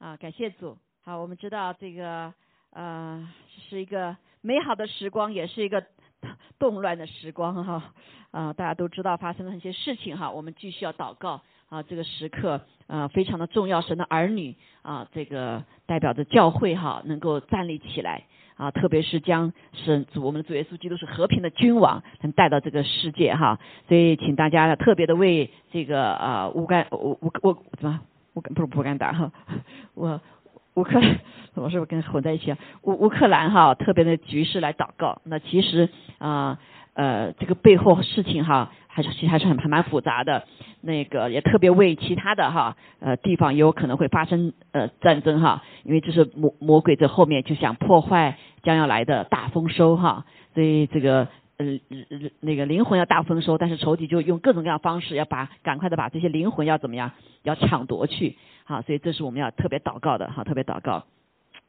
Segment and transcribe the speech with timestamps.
[0.00, 0.78] 啊，感谢主。
[1.04, 2.32] 好，我们知道这个
[2.70, 3.28] 呃
[3.68, 5.84] 是一个美好的时光，也是一个
[6.58, 7.92] 动乱的时光哈。
[8.30, 11.82] 啊，大家都知道发生了一些事情哈，我们继续要祷告啊。
[11.82, 18.24] 这个时刻啊非常的重要，神的儿女啊，这个代表着教会哈，能够站立起来
[18.56, 23.60] 啊，特别是将神主我们的主耶稣基督是和平的君王，能带到这个世界哈。
[23.86, 28.00] 所以请大家特别的为这个啊乌干乌乌乌什么
[28.34, 29.32] 乌不是乌干达哈，
[29.94, 30.20] 我。
[30.74, 31.18] 乌克兰，
[31.56, 32.58] 我是不是跟混在一起啊？
[32.82, 35.20] 乌乌克兰哈，特别的局势来祷告。
[35.24, 36.60] 那其实啊
[36.94, 40.44] 呃，这个背后事情哈，还是其实还是很还蛮复杂的。
[40.80, 50.24] 那个也特别为其他的哈呃地方也有可能会发生呃战争哈，因为这是魔魔鬼在后面就想破坏将要来的大丰收哈。
[50.54, 51.26] 所以这个
[51.60, 58.36] 呃那个灵魂要大丰收，但是仇敌就用各种各样方式要把赶快的把这些灵魂要怎么样要抢夺去。
[58.64, 61.04] 好，所以这是我们要特别祷告的哈，特别祷告。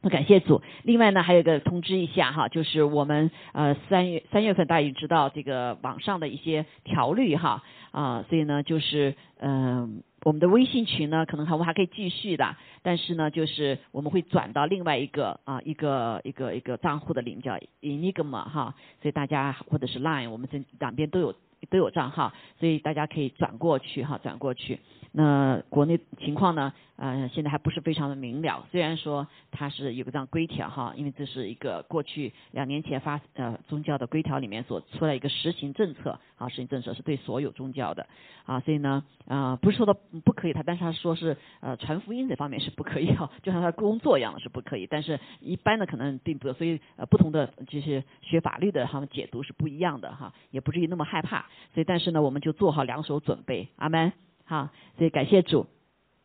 [0.00, 0.62] 那感谢主。
[0.82, 21.34] 另外呢，还有一个通知一下哈，就是我们呃三月三月份大家也知道这个网上的一些条例哈啊，所以呢就是嗯我们的微信群呢可能还我们还可以继续的，但是呢就是我们会转到另外一个啊一个一个一个账户的领叫 Enigma 哈，所以大家或者是 Line，我们这两边都有
[21.70, 24.80] 都有账号，所以大家可以转过去哈，转过去。
[25.14, 26.72] 那国内情况呢？
[26.96, 28.64] 呃，现在还不是非常的明了。
[28.70, 38.06] 虽然说它是有个这样规条哈，因为这是一个过去两年前发呃宗教的规条里面所出来一个实行政策啊，实行政策是对所有宗教的
[38.44, 51.46] 啊，所以呢啊不是说的不可以，他但是他说是呃传福音这方面是不可以哈， 就像他工作一样是不可以，但是一般的可能并不，所以呃不同的这些学法律的他们解读是不一样的哈，也不至于那么害怕。
[51.74, 54.12] 所以但是呢，我们就做好两手准备，阿门。
[54.44, 55.66] 好，所以感谢主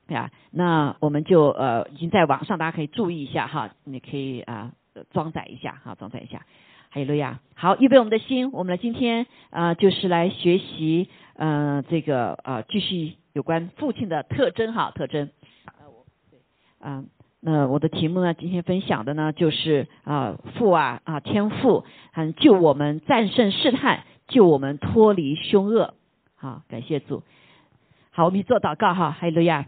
[0.08, 0.31] 呀。
[0.52, 4.72] 那我们就呃已经在网上，大家可以注意一下哈，你可以啊
[5.11, 6.45] 装载一下哈，装载一下。
[6.89, 15.30] 还有路亚，好，预备我们的心，我们来今天啊就是来学习嗯这个啊继续有关父亲的特征哈特征。
[16.80, 17.07] 嗯，
[17.41, 25.93] 那我的题目呢，今天分享的呢就是啊父啊啊天父，嗯救我们战胜试探，救我们脱离凶恶。
[26.35, 27.23] 好，感谢主。
[28.11, 29.65] 好，我们去做祷告哈，哈利路亚！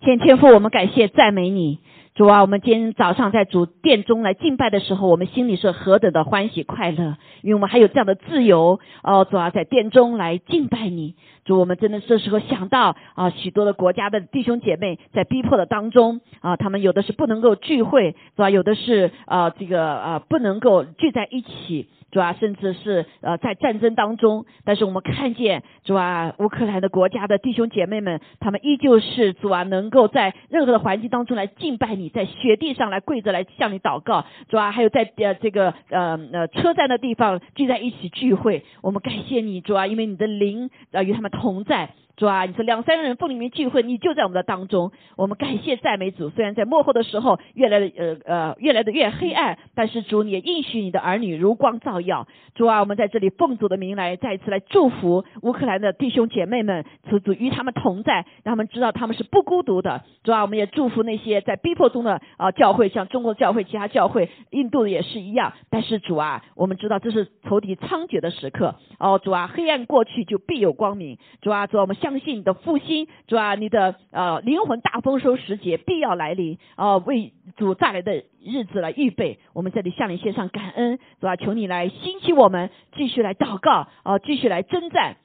[0.00, 1.78] 天天父，我们感谢赞美你，
[2.14, 2.42] 主啊！
[2.42, 11.14] 我们今天早上在主殿中来敬拜的时候，我们心里是何等的欢喜快乐，因为我们还有这样的自由哦，主啊，在殿中来敬拜你，
[11.46, 18.50] 主，我们真的这时候想到啊，许多的国家的弟兄姐妹在逼迫的当中啊，他们有的是不能够聚会，是吧？
[18.50, 21.88] 有的是啊，这个啊，不能够聚在一起。
[22.16, 41.90] 主啊，甚至是呃在战争当中，但是我们看见主啊，乌克兰的国家的弟兄姐妹们，他们依旧是主啊，能够在任何的环境当中来敬拜你，在雪地上来跪着来向你祷告，主啊，还有在呃这个呃呃车站的地方聚在一起聚会，我们感谢你，主啊，因为你的灵啊与他们同在。
[42.16, 44.90] 主啊，你说两三个人奉里面聚会，你就在我们的当中。
[45.16, 46.30] 我们感谢赞美主。
[46.30, 52.26] 虽然在幕后的时候越来的呃呃越来的越黑暗，但是主你也应许你的儿女如光照耀。
[52.54, 60.02] 主啊，我们在这里奉主的名来再一次来祝福乌克兰的弟兄姐妹们，主主与他们同在，让他们知道他们是不孤独的。
[60.24, 65.52] 主啊，我们也祝福那些在逼迫中的啊教会，像中国教会、其他教会、印度的也是一样。
[65.68, 68.76] 但是主啊，我们知道这是仇敌猖獗的时刻。
[68.98, 71.18] 哦，主啊，黑暗过去就必有光明。
[71.42, 72.16] 主啊，主我们相。
[72.16, 79.38] 信你的复兴，主啊，你的呃灵魂大丰收时节必要来临啊，为主再来的日子来预备。
[79.52, 85.18] 我们这里向你献上感恩，主啊，求你来兴起我们，继续来祷告啊，继续来征战。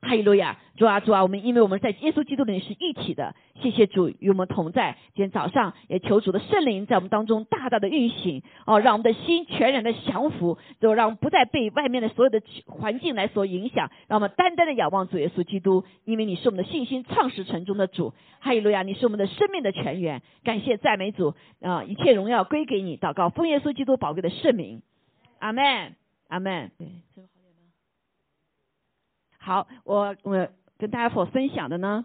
[0.00, 4.96] 哈利路亚，主啊主啊，我们因为我们在耶稣基督里是一体的，谢谢主与我们同在。
[5.14, 18.14] 今天早上也求主的圣灵在我们当中大大的运行，哦，让我们的心全然的降服，就让我们不再被外面的所有的环境来所影响，让我们单单的仰望主耶稣基督，因为你是我们的信心创始成终的主。
[18.38, 20.22] 哈利路亚，你是我们的生命的泉源。
[20.44, 22.96] 感谢赞美主啊，一切荣耀归给你。
[22.96, 24.80] 祷告奉耶稣基督宝贵的圣名，
[25.40, 25.96] 阿门，
[26.28, 26.70] 阿门。
[26.78, 26.86] 对。
[29.48, 30.46] 好，我我
[30.76, 32.04] 跟大家所分享的呢，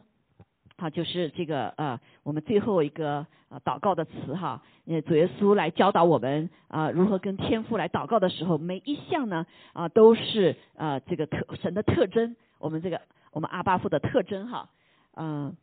[0.78, 13.01] 好就是这个呃，我们最后一个呃祷告的词哈，呃主耶稣来教导我们啊如何跟天父来祷告的时候，每一项呢啊都是呃这个特神的特征，我们这个
[13.34, 14.69] 我们阿巴父的特征哈，
[15.18, 15.57] 嗯，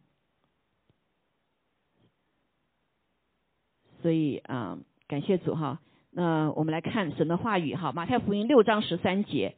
[4.02, 4.76] 所以啊
[5.08, 5.80] 感谢主哈，
[6.10, 9.56] 那我们来看神的话语哈，马太福音六章十三节，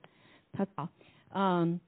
[0.53, 0.89] 他好
[1.31, 1.81] 嗯。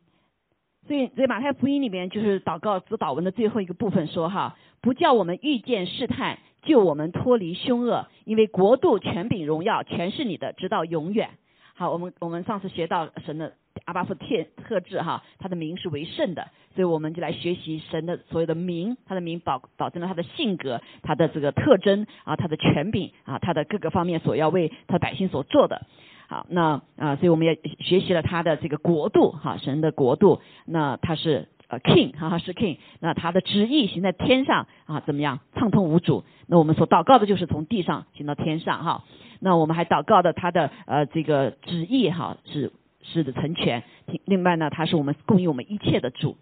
[0.86, 11.31] 所以，在马太福音里面，就是祷告指导文的最后一个部分说哈，不叫我们遇见试探，救我们脱离凶恶，因为国度、权柄、荣耀全是你的，直到永远。
[11.75, 13.54] 好，我们我们上次学到神的
[13.86, 14.26] 阿巴夫特
[14.62, 25.87] 特质哈，他的名是为圣的，所以我们就来学习神的所有的名，他的名保保证了他的性格，他的这个特征啊，他的权柄啊，他的各个方面所要为他百姓所做的。
[26.29, 31.49] 好，那啊，所以我们也学习了他的这个国度哈，神的国度，那他是。
[31.67, 36.23] 呃，king 哈哈是 king，那他的旨意行在天上啊，怎么样畅通无阻？
[36.47, 39.05] 那我们所祷告的就是从地上行到天上哈。
[39.41, 43.82] 那我们还祷告的他的呃这个旨意哈是是的成全。
[44.26, 46.37] 另外呢，他是我们供应我们一切的主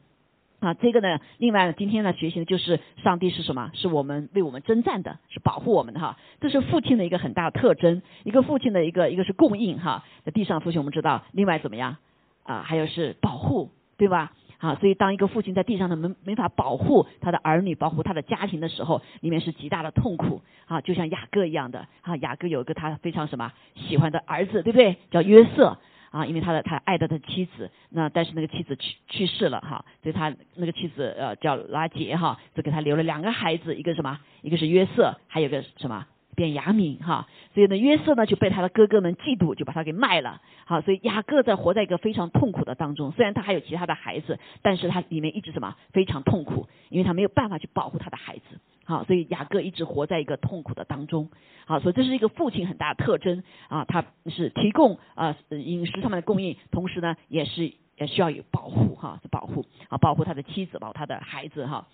[0.62, 0.72] 啊。
[0.72, 3.70] 这个呢，另外呢，今天呢学习的就是上帝是什么？
[3.74, 6.16] 是我们为我们征战的，是保护我们的哈。
[6.40, 10.02] 这是父亲的一个很大的特征，一个父亲的一个一个是供应哈。
[10.24, 11.98] 在地上父亲我们知道，另外怎么样
[12.44, 12.62] 啊？
[12.62, 14.32] 还有是保护，对吧？
[14.58, 24.98] 啊，所以当一个父亲在地上呢没没法保护他的儿女，保护他的家庭的时候，里面是极大的痛苦啊，就像雅各一样的啊，雅各有一个他非常什么喜欢的儿子，对不对？
[25.10, 25.78] 叫约瑟
[26.12, 34.20] 啊，因为他的他爱他的妻子，那但是那个妻子去去世了哈，所以他那个妻子呃叫拉杰哈，就给他留了两个孩子，一个什么？
[34.42, 36.06] 一个是约瑟，还有个什么？
[36.34, 40.40] 变雅敏哈，所以呢，约瑟呢就被他的哥哥们嫉妒，就把他给卖了。
[40.64, 43.12] 好，所以雅各在活在一个非常痛苦的当中。
[43.12, 48.58] 虽然他还有其他的孩子，但是他里面一直什么非常痛苦，因为他没有办法去保护他的孩子。
[48.84, 51.30] 好，所以雅各一直活在一个痛苦的当中。
[51.66, 61.86] 好，所以这是一个父亲很大的特征啊，他是提供啊饮食上面的供应，同时呢也是也需要有保护哈，是保护啊，保护他的妻子，保护他的孩子哈。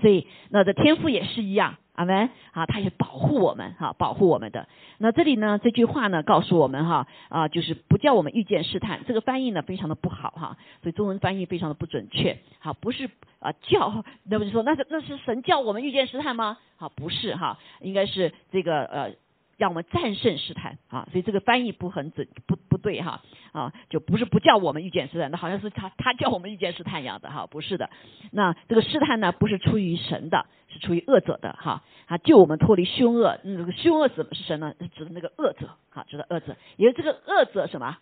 [0.00, 1.76] 所以那这天赋也是一样。
[1.98, 4.68] 阿门啊，他也保护我们哈，保护我们的。
[4.98, 9.00] 那这里呢，这句话呢，告诉我们哈啊，就是不叫我们遇见试探。
[9.04, 12.38] 这个翻译呢，非常的不好哈，所以中文翻译非常的不准确。
[12.60, 13.10] 好，不是
[13.40, 16.58] 啊叫，那么就说那是那是神叫我们遇见试探吗？
[16.76, 19.10] 好，不是哈，应该是这个呃。
[19.58, 27.90] 让我们战胜试探啊，所以这个翻译不很准，不不对哈啊，就不是不叫我们遇见试探，那好像是他他叫我们遇见试探一样的哈，不是的。
[28.30, 33.38] 那这个试探呢，不是出于神的，是出于恶者的哈啊，救我们脱离凶恶。
[33.42, 34.74] 那个凶恶是是神呢？
[34.78, 37.98] 是指的那个恶者哈，指的恶者，因为这个恶者什么，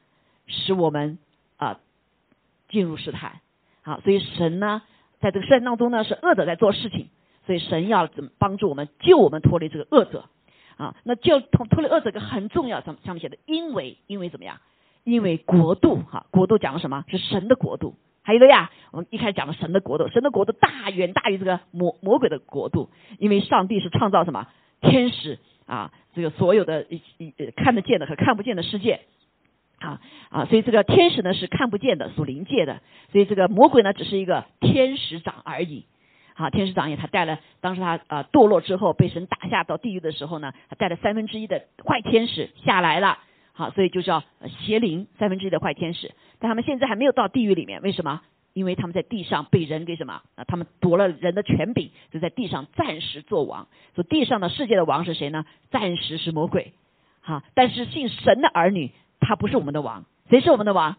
[0.46, 1.18] 使我们
[1.56, 1.80] 啊
[2.68, 3.40] 进入试探。
[3.82, 4.82] 好，所以神呢，
[5.20, 7.08] 在这个试探当中呢，是恶者在做事情，
[7.46, 10.24] 所以神要怎么帮助我们，救我们脱离这个恶者。
[10.76, 14.58] 啊，那就脱脱离恶者个很重要，上上面写的，因为因为怎么样？
[15.04, 17.04] 因为国度哈，国度讲了什么？
[17.08, 17.94] 是神的国度。
[18.26, 22.90] 还有一个呀，我们一开始讲了神的国度，神的国度大远大于这个魔魔鬼的国度，
[23.20, 24.48] 因为上帝是创造什么
[24.80, 29.02] 天使啊，这个所有的一一看得见的和看不见的世界
[29.78, 30.00] 啊
[30.30, 32.80] 啊，所以这个天使呢是看不见的属灵界的，
[33.12, 35.86] 所以这个魔鬼呢只是一个天使长而已。
[36.34, 43.18] 啊，天使长也他带了，当时他呃堕落之后被神打下到地狱的时候呢，他带了三分之一的坏天使下来了。
[43.56, 44.22] 好，所以就叫
[44.60, 48.20] 邪灵三分之一的坏天使，但他们现在还没有到地狱里面，为什么？
[48.52, 50.44] 因为他们在地上被人给什么啊？
[50.44, 53.66] 他们夺了人的权柄，就在地上暂时做王。
[53.94, 55.46] 所以地上的世界的王是谁呢？
[55.70, 56.74] 暂时是魔鬼。
[57.22, 60.96] 好，但是信神的儿女，他不是我们的王，谁是我们的王？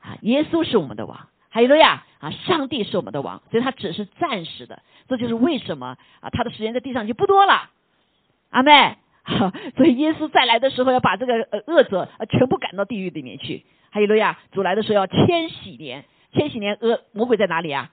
[0.00, 1.28] 啊，耶稣是我们的王。
[1.48, 7.70] 还有了呀，啊，上帝是我们的王，所以他只是暂时的，这就是为什么啊，他的时间在地上就不多了，
[8.50, 13.64] 阿妹，哈 所以耶稣再来的时候要把这个呃恶者呃全部赶到地狱里面去。
[13.90, 17.90] 还有路亚，主来的时候要千禧年，千禧年恶魔鬼在哪里啊？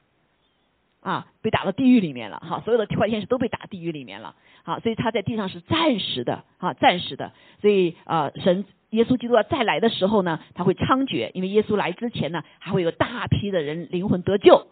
[1.01, 8.65] 啊，被打到地狱里面了，哈，所有的坏天使都被打地狱里面了，好，所以他在地上是暂时的，哈，暂时的，所以啊，神。
[8.93, 14.67] 耶稣基督要再来的时候呢，他会猖獗，因为耶稣来之前呢，还会有大批的人灵魂得救，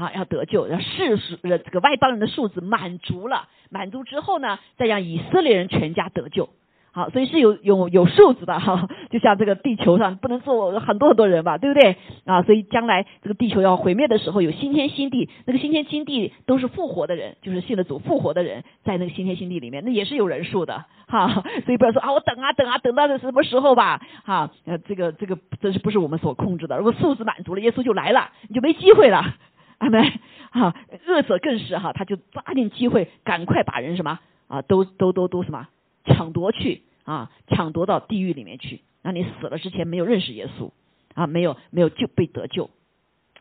[0.00, 6.48] 啊，要得救，要世数这个外邦人的数字满足了，满足之后呢，再让以色列人全家得救。
[6.92, 12.42] 好，所以是有有有数字的哈，就像这个地球上不能坐很多很多人吧，对不对啊？
[12.42, 21.44] 所以将来这个地球要毁灭的时候，有新天新地，那个新天新地都是复活的人，就是信了主复活的人，在那个新天新地里面，那也是有人数的哈。
[21.64, 24.00] 所以不要说啊，我等啊等啊，等到什么时候吧？
[24.24, 26.76] 哈，呃，这个这个真是不是我们所控制的。
[26.76, 29.36] 如果数字满足了，耶稣就来了，你就没机会了，
[29.80, 30.12] 阿门。
[30.52, 30.74] 哈，
[31.06, 34.18] 恶者更是哈，他就抓紧机会，赶快把人什么
[34.48, 35.68] 啊，都都都都什么。
[36.04, 40.70] 抢夺去啊，抢夺到地狱里面去，让你死了之前没有认识耶稣
[41.14, 42.70] 啊，没有没有就被得救，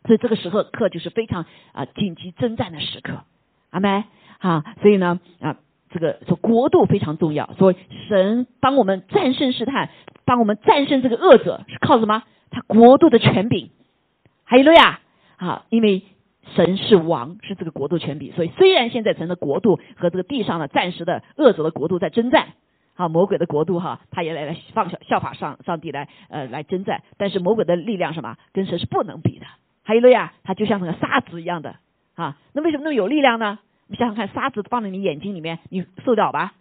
[0.06, 3.24] 所以这个时候课就是非常啊紧急征战的时刻，
[3.72, 4.04] 阿门
[4.40, 5.56] 啊，所以呢啊
[5.90, 7.74] 这个说国度非常重要，说
[8.08, 9.90] 神帮我们战胜试探，
[10.26, 12.24] 帮我们战胜这个恶者是靠什么？
[12.52, 13.72] 他国度的权柄，
[14.44, 15.00] 还有路呀
[15.38, 16.04] 啊，因为
[16.56, 18.34] 神是王，是这个国度权柄。
[18.34, 22.54] 所以虽然现在神的国度和这个地上的暂时的恶者的国度在征战，
[22.96, 29.46] 啊，魔鬼的国度哈，他也来来放效效法上上帝来呃来征战，但是魔鬼的力量什么跟神是不能比的。
[29.84, 31.78] 还有了呀，他就像那个沙子一样的
[32.16, 33.60] 啊，那为什么那么有力量呢？
[33.88, 36.54] 你想想看，沙子放在你眼睛里面，你受得了吧？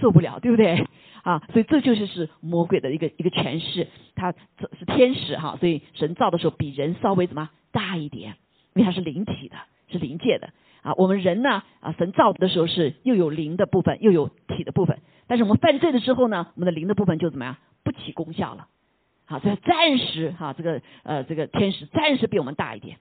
[0.00, 0.86] 受不了，对不对？
[1.22, 4.32] 啊， 所以这就是是魔鬼的一个一个诠释，他
[4.78, 8.36] 是天使哈，所以神造的时候比人稍微怎么大一点，
[8.74, 9.56] 因为它是灵体的，
[9.88, 10.50] 是灵界的
[10.82, 10.94] 啊。
[10.96, 18.68] 我们人呢啊，神造的时候是又有灵的部分，又有体的部分，但是我们犯罪了之后呢，我们的灵的部分就怎么样不起功效了。
[19.24, 22.98] 好，这暂时哈，这个呃，这个天使暂时比我们大一点，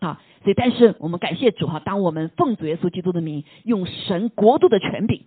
[0.00, 5.24] 好，所以但是我们感谢主哈，当我们奉主耶稣基督的名，用神国度的权柄，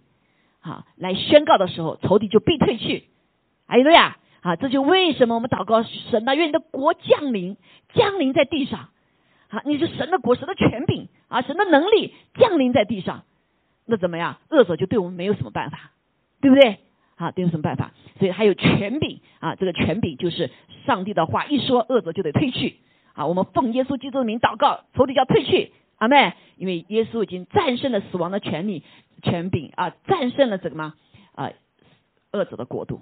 [0.60, 3.04] 好来宣告的时候，仇敌就必退去。
[3.68, 7.58] 哎呀，啊，这就为什么我们祷告神啊，愿你的国降临，
[7.94, 8.90] 降临在地上，
[9.54, 13.24] 啊，你是神的国，神的权柄啊，神的能力降临在地上，
[13.86, 14.38] 那怎么样？
[14.50, 15.92] 恶者就对我们没有什么办法，
[16.42, 16.80] 对不对？
[17.18, 17.92] 啊，这有什么办法？
[18.18, 20.50] 所以还有权柄啊，这个权柄就是
[20.88, 22.78] 上帝的话一说，恶者就得退去
[23.14, 23.28] 啊。
[23.28, 28.82] 我们奉耶稣基督的名祷告，仇敌要退去，阿妹，因为耶稣已经战胜了死亡的权利、
[29.22, 30.96] 权柄啊，战胜了什么
[31.36, 31.52] 啊？
[32.32, 33.02] 恶者的国度，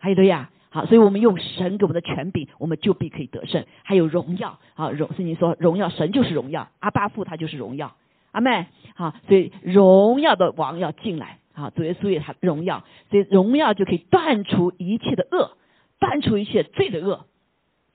[0.00, 3.66] 还有对呀，好，所以我们用神给我们的权柄，我们就必可以得胜。
[3.82, 7.96] 还有荣耀啊，荣圣经说荣耀，神就是荣耀，阿巴父他就是荣耀，
[8.32, 11.38] 阿妹，好，所以荣耀的王要进来。
[11.52, 15.58] 啊，主耶稣也他荣耀，所以荣耀就可以断除一切的恶，
[15.98, 17.26] 断除一切罪的恶。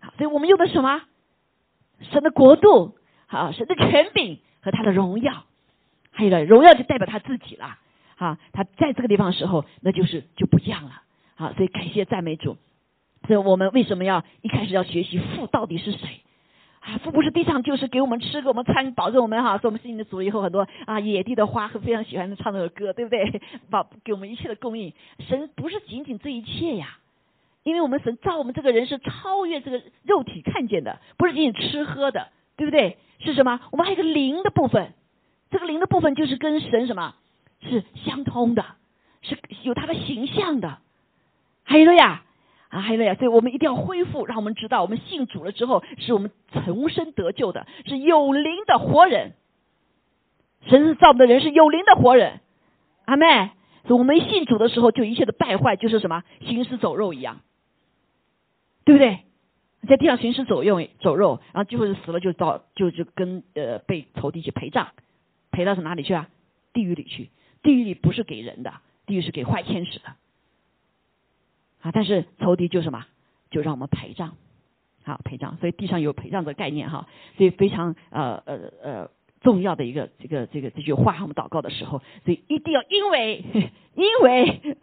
[0.01, 1.01] 好，所以我们用的什么？
[2.01, 5.45] 神的国度，好，神的权柄和他的荣耀，
[6.11, 7.79] 还有呢，荣耀就代表他自己了。
[8.17, 11.01] 啊，他在这个地方的时候，那就是就不一样了。
[11.35, 12.57] 好，所以感谢赞美主。
[13.27, 16.21] 所以我们为什么要一开始要学习父到底是谁？
[16.79, 20.21] 啊，父不是地上就是给我们吃，给我们穿，保证我们哈，说我们是你的主。
[20.21, 23.41] 以后很多啊，野地的花和非常喜欢的唱那首歌，对不对？
[23.71, 24.93] 保给我们一切的供应。
[25.27, 26.99] 神不是仅仅这一切呀，
[27.63, 32.97] 因为我们神造我们这个人是超越这个肉体看见的，不是仅仅吃喝的，对不对？
[33.17, 33.59] 是什么？
[33.71, 34.93] 我们还有个灵的部分，
[35.49, 37.15] 这个灵的部分就是跟神什么
[37.63, 38.63] 是相通的，
[39.23, 40.77] 是有他的形象的。
[41.65, 42.21] 还有了呀。
[42.69, 46.31] 啊，还有呀，所以我们一定要恢复，让我们知道，我们信主了之后，是我们
[46.65, 49.33] 重生得救的，是有灵的活人。
[50.67, 52.41] 神是造的人是有灵的活人，
[53.05, 53.51] 阿妹。
[53.87, 57.41] 我们信主的时候，就一切的败坏就是什么行尸走肉一样，
[58.83, 59.19] 对不对？
[59.87, 64.87] 在地上行尸走肉，走肉，然后就是死了就到就就跟呃被仇敌去陪葬，
[65.51, 66.27] 陪到是哪里去啊？
[66.73, 67.29] 地狱里去。
[67.61, 68.73] 地狱里不是给人的，
[69.05, 70.15] 地狱是给坏天使的。
[71.85, 71.91] 啊！
[71.93, 73.05] 但是仇敌就什么，
[73.51, 74.31] 就让我们陪葬，
[75.03, 75.57] 好陪葬。
[75.57, 79.09] 所以地上有陪葬的概念哈，所以非常呃呃呃
[79.41, 83.45] 重要的一个这个这个这句话，我们祷告的时候，所以一定要因为
[83.93, 84.77] 因为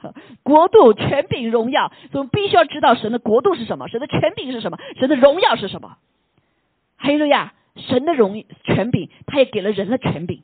[0.45, 5.97] 国度权柄荣耀，所以我们必须要知道神的国度是什么，神的权柄是什么，神的荣耀是什么。
[6.95, 10.43] 还有呀，神的荣权柄，他也给了人的权柄，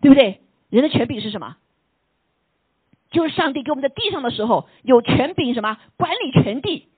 [0.00, 0.40] 对不对？
[0.70, 1.56] 人的权柄是什么？
[3.10, 6.88] 就是上帝给我们在地上的时候有权柄，什么管理权地？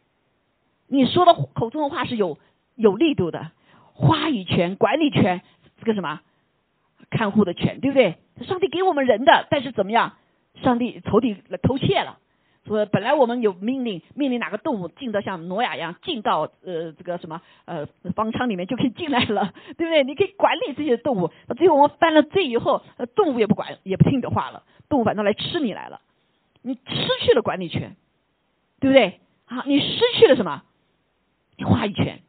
[0.86, 2.38] 你说的口中的话是有
[2.74, 3.50] 有力度的，
[3.92, 5.42] 话语权、管理权，
[5.78, 6.20] 这个什么
[7.10, 8.16] 看护的权，对不对？
[8.46, 10.14] 上帝给我们人的，但是怎么样？
[10.62, 12.18] 上帝仇敌来偷窃了，
[12.68, 20.04] 说本来我们有命令，命令哪个动物进到像挪亚一样进到呃这个什么呃方舱里面就可以进来了， 对不对？
[20.04, 22.84] 你可以管理这些动物，最后我们犯了罪以后，
[23.16, 24.62] 动物也不管，也不听你的话了。
[24.88, 26.00] 动物反正来吃你来了，
[26.62, 27.96] 你失去了管理权，
[28.80, 29.20] 对不对？
[29.46, 30.62] 好，你失去了什么？
[31.64, 32.20] 话语权，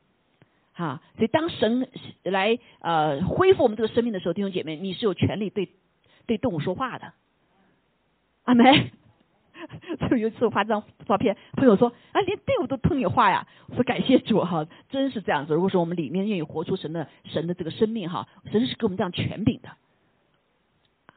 [0.73, 1.01] 啊。
[1.17, 1.89] 所以当神
[2.23, 5.69] 来呃恢复我们这个生命的时候，弟兄姐妹，你是有权利对
[6.25, 7.13] 对动物说话的。
[8.45, 8.91] 阿门。
[10.09, 13.47] 就有一次我发张照片，朋友说啊，连动物都听你话呀。
[13.67, 15.53] 我说感谢主哈，真是这样子。
[15.53, 19.69] 如果说我们里面愿意活出神的神的这个生命哈，神是给我们这样权柄的。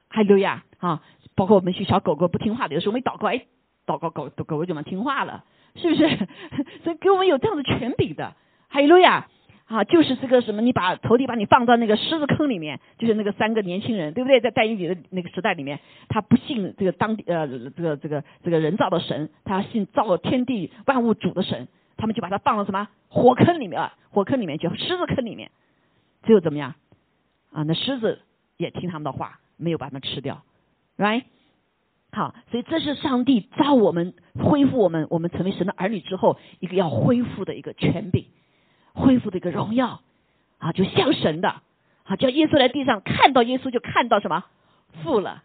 [0.09, 1.03] 还有呀，啊，
[1.35, 3.47] 包括我们去小狗狗不听话的，有时候我们祷告，哎，
[3.87, 5.45] 祷告狗狗狗就蛮听话了，
[5.77, 6.29] 是不是？
[6.85, 8.35] 所以给我们有这样的权柄的。
[8.69, 9.29] 还有呀，
[9.73, 14.41] 啊，就是这个什么，你把仇敌把你放到那个狮子坑里面，就是那个三个年轻人，对不对？
[14.41, 23.95] 在带你的那个时代里面，他不信这个当地呃这个这个这个人造的神，他信造了天地万物主的神，他们就把他放到什么火坑里面啊？
[24.11, 25.51] 火坑里面，就狮子坑里面，
[26.23, 26.75] 最后怎么样？
[27.53, 28.21] 啊，那狮子
[28.59, 29.39] 也听他们的话。
[29.59, 30.43] 没有把它们吃掉
[30.97, 31.23] ，right？
[32.11, 38.27] 好，所以这是上帝造我们、恢复我们、我们成为神的儿女之后，一个要恢复的一个权柄，
[38.93, 40.01] 恢复的一个荣耀
[40.59, 41.63] 啊，就像神的
[42.05, 44.45] 啊，叫耶稣来地上看到耶稣就看到什么
[45.03, 45.43] 父了。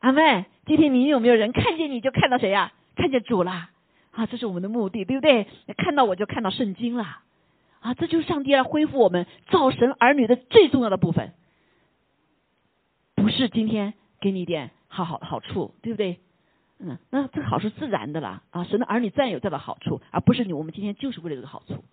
[0.00, 2.72] 阿妹，今天你有没有人看见你就看到谁呀？
[2.96, 3.70] 看见主了。
[4.12, 5.46] 啊，这是我们的目的，对不对？
[5.76, 7.20] 看到我就看到圣经了。
[7.80, 11.32] 啊，这就是上帝要恢复我们造神儿女的最重要的部分，
[13.14, 16.18] 不是今天给你一点好好好处，对不对？
[16.80, 18.42] 嗯，那这个好处自然的啦。
[18.50, 21.84] 啊，神的儿女自然有这个好处，而不是你我们今天就是为了这个好处，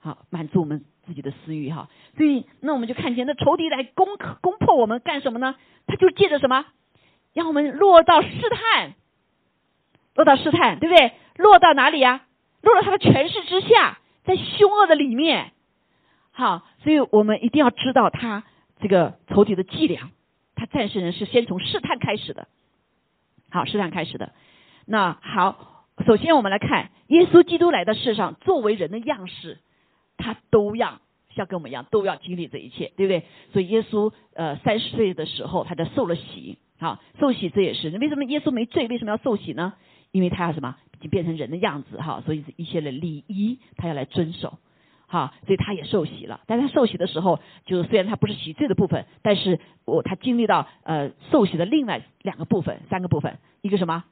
[0.00, 1.88] 好满足我们自己的私欲哈。
[2.16, 4.08] 所以，那我们就看见那仇敌来攻
[4.40, 5.54] 攻破我们干什么呢？
[5.86, 6.66] 他就借着什么，
[7.32, 8.94] 让我们落到试探，
[10.14, 11.12] 落到试探，对不对？
[11.36, 12.26] 落到哪里呀？
[12.62, 13.98] 落到他的权势之下。
[14.22, 15.52] 在凶恶的里面，
[16.30, 18.44] 好，所以我们一定要知道他
[18.80, 20.10] 这个仇敌的伎俩。
[20.54, 22.46] 他战胜人是先从试探开始的，
[23.50, 24.34] 好，试探开始的。
[24.84, 29.58] 那好，首先我们来看耶稣基督来到世上，作为人的样式，
[30.20, 31.00] 他都要
[31.34, 33.24] 像跟我们一样，都要经历这一切，对不对？
[33.52, 37.90] 所以耶稣呃三十岁的时候，他就受了洗，好，受洗这也是。
[37.98, 38.86] 为什么耶稣没罪？
[38.88, 39.72] 为什么要受洗呢？
[40.12, 40.76] 因为他要什么？
[40.98, 44.58] 已经变成人的样子哈，所以一些的礼仪他要来遵守，
[45.06, 46.42] 哈，所以他也受洗了。
[46.46, 54.04] 但他受洗的时候，就是虽然他不是洗罪的部分，但是我他经历到呃受洗的另外两个部分，三个部分，一个什么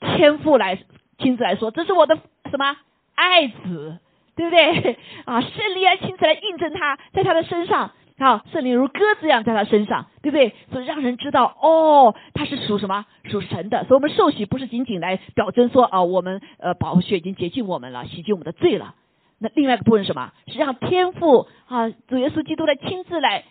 [0.00, 0.82] 天父来
[1.18, 2.18] 亲自来说，这是我的
[2.50, 2.76] 什么
[3.14, 3.98] 爱子，
[4.36, 5.40] 对不对 啊？
[5.40, 7.92] 圣灵来亲自来印证他在他的身上。
[8.18, 10.54] 好，圣灵如鸽子一样在他身上，对不对？
[10.70, 13.04] 所以让人知道，哦，他是属什么？
[13.24, 13.84] 属神的。
[13.84, 18.94] 所以我们受洗不是仅仅来表征说，啊，我们呃，宝血已经洁净我们了，洗净我们的罪了。
[19.38, 20.32] 那另外一个部分什么？
[20.46, 23.44] 是让天父啊，主耶稣基督来亲自来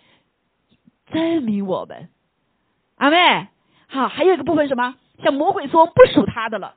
[1.11, 2.07] 证明我们。
[2.95, 3.47] 阿妹，
[3.87, 4.95] 好，还有一个部分什么？
[5.21, 6.75] 像魔鬼说不属他的了。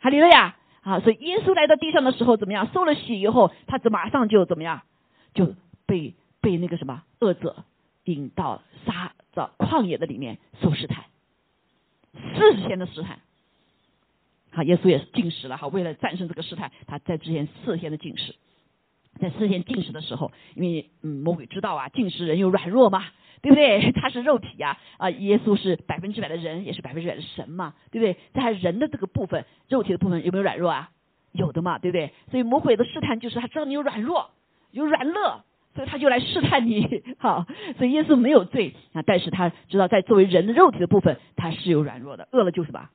[0.00, 0.56] 哈利路亚！
[0.82, 2.68] 啊，所以耶稣来到地上的时候怎么样？
[2.72, 4.82] 受了洗以后，他只马上就怎么样？
[5.34, 5.54] 就
[5.86, 6.14] 被。
[6.42, 7.64] 被那个什么恶者
[8.04, 11.04] 引到沙的旷野的里面受试探，
[12.34, 13.18] 四十天的试探。
[14.50, 15.58] 好，耶稣也是进食了。
[15.58, 18.34] 哈，为了战胜这个试探，他在之前四天的进食，
[19.20, 23.04] 在四天进食的时候，因为嗯魔鬼知道啊，进食人有软弱嘛，
[23.42, 23.92] 对不对？
[23.94, 28.14] 他是肉体呀啊，耶稣是百分之百的人，也是百分之百的神嘛，对不对？
[28.32, 30.90] 在他人的这个部分，肉体的部分有没有软弱啊？
[31.32, 32.12] 有的嘛，对不对？
[32.30, 34.30] 所以魔鬼的试探就是他知道你有软弱，
[34.72, 35.44] 有软弱。
[35.72, 37.46] 所以他就来试探你， 好，
[37.78, 42.88] 所以耶稣没有罪啊，但是他知道在作为人的肉体的部分，他是有软弱的，饿了就什么，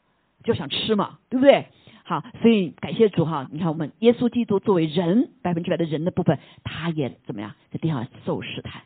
[0.44, 1.68] 就想吃嘛，对不对？
[2.08, 8.84] 好，所以感谢主哈，你看我们耶稣基督作为人百分之百的人的部分，他也怎么样在地上受试探，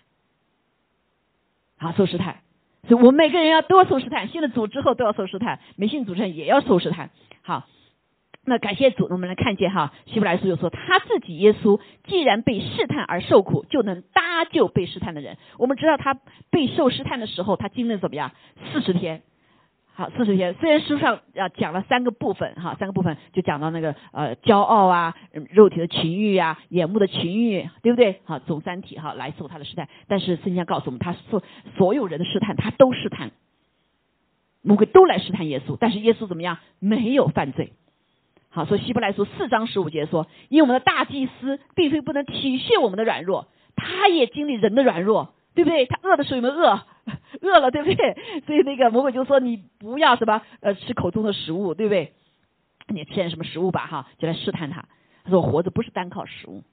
[1.77, 2.37] 好受试探，
[2.87, 7.09] 所以我们每个人要都要受试探，信了主之后都要受试探，没信主之前也要受试探，
[7.41, 7.67] 好。
[8.45, 15.37] 那感谢主，我们来看见哈，希伯来书就说他自己耶稣既然被试探而受苦，就能搭救被试探的人。
[15.59, 16.15] 我们知道他
[16.49, 18.31] 被受试探的时候，他经历了怎么样？
[18.71, 19.21] 四十天，
[19.99, 20.53] 好，四十天。
[20.53, 25.13] 虽然书上啊讲了三个部分哈，三个部分就讲到那个呃骄傲啊，
[25.51, 28.21] 肉体的情欲呀，眼目的情欲，对不对？
[28.23, 29.89] 好，总三体哈来受他的试探。
[30.07, 31.43] 但是圣经告诉我们，他受
[31.75, 33.31] 所有人的试探，他都试探，
[34.61, 36.59] 魔鬼都来试探耶稣，但是耶稣怎么样？
[36.79, 37.73] 没有犯罪。
[38.47, 45.85] 好，说希伯来书四章十五节说，因为我们的大祭司并非不能体恤我们的软弱，他也经历人的软弱，对不对？
[45.87, 46.79] 他饿的时候有没有饿？
[47.41, 48.17] 饿了，对不对？
[48.45, 52.13] 所以那个魔鬼就说你不要什么呃吃口中的食物，对不对？
[52.87, 54.85] 你吃点什么食物吧，哈，就来试探他。
[55.23, 56.63] 他说活着不是单靠食物，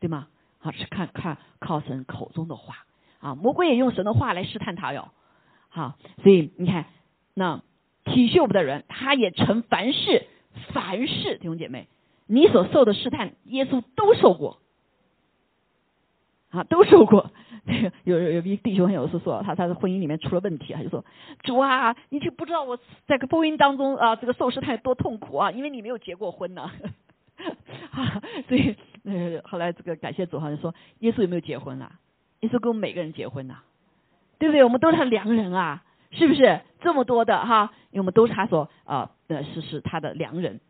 [0.00, 0.28] 对吗？
[0.58, 2.84] 好，是看看靠神口中的话
[3.20, 3.34] 啊。
[3.34, 5.10] 魔鬼也用神的话来试探他哟。
[5.68, 6.86] 好，所以你看，
[7.34, 7.62] 那
[8.04, 10.26] 体恤我们的人，他也成凡事。
[10.72, 11.88] 凡事弟兄姐妹，
[12.28, 14.60] 你所受的试探，耶稣都受过，
[16.54, 17.30] 啊，都受过。
[18.04, 21.04] 有有有一弟兄有时说，他他的婚姻里面出了问题，他就说
[21.42, 26.70] ：“主啊，你就不知道我在个婚姻当中啊，这个受试探多痛苦啊，因为你没有结过婚呢。
[27.90, 31.92] ”啊，所以呃，后来这个感谢主，好像说耶稣有没有结婚啊？
[32.40, 33.56] 耶稣跟我们每个人结婚呐，
[34.38, 34.62] 对不对？
[34.62, 35.82] 我们都是他良人啊。
[36.16, 37.72] 是不是这么多的哈？
[37.90, 40.60] 因为我们都是他所啊呃是是他的良人，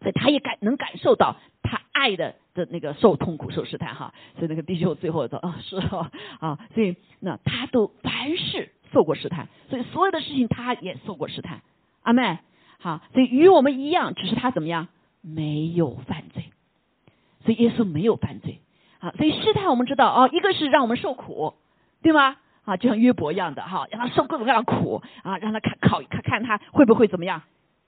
[0.00, 4.12] 所以他也感能感受到他爱的的那个受痛苦受试探哈。
[4.36, 11.62] 所以那个弟兄最后说啊是哈啊，所以那他都凡事受过试探，所以所有的事情他也受过试探。
[12.02, 12.38] 阿妹
[12.78, 14.88] 好，所以与我们一样，只是他怎么样
[15.22, 16.52] 没有犯罪，
[17.44, 18.60] 所以耶稣没有犯罪。
[18.98, 21.54] 啊，所以试探我们知道哦，一个是让我们受苦，
[22.02, 22.36] 对吗？
[22.64, 27.42] 啊，就像约伯一样的哈，让他受各种各样的苦啊，让他看考看看他会不会怎么样，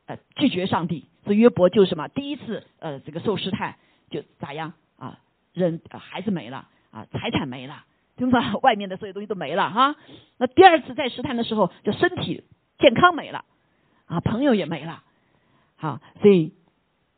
[0.07, 1.07] 呃，拒绝上帝。
[1.28, 3.76] 这约伯就什么，第一次呃这个受试探
[4.10, 5.20] 就咋样啊，
[5.52, 7.84] 人孩子没了啊，财产没了，
[8.16, 8.56] 对吧？
[8.62, 9.94] 外面的所有东西都没了哈。
[10.38, 12.42] 那第二次再试探的时候，就身体
[12.78, 13.44] 健康没了，
[14.06, 15.04] 啊，朋友也没了，
[15.76, 16.54] 好，所以，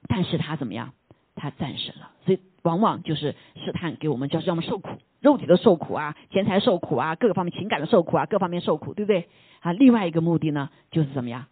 [0.08, 0.92] 但是他怎么样？
[1.36, 2.10] 他战胜了。
[2.26, 9.28] 所以往往就是试探给我们，就是让我们受苦，肉体的受苦啊，钱财受苦啊，各个方面情感的受苦啊，各方面受苦，对不对？
[9.60, 11.46] 啊，另外一个目的呢，就是怎么样？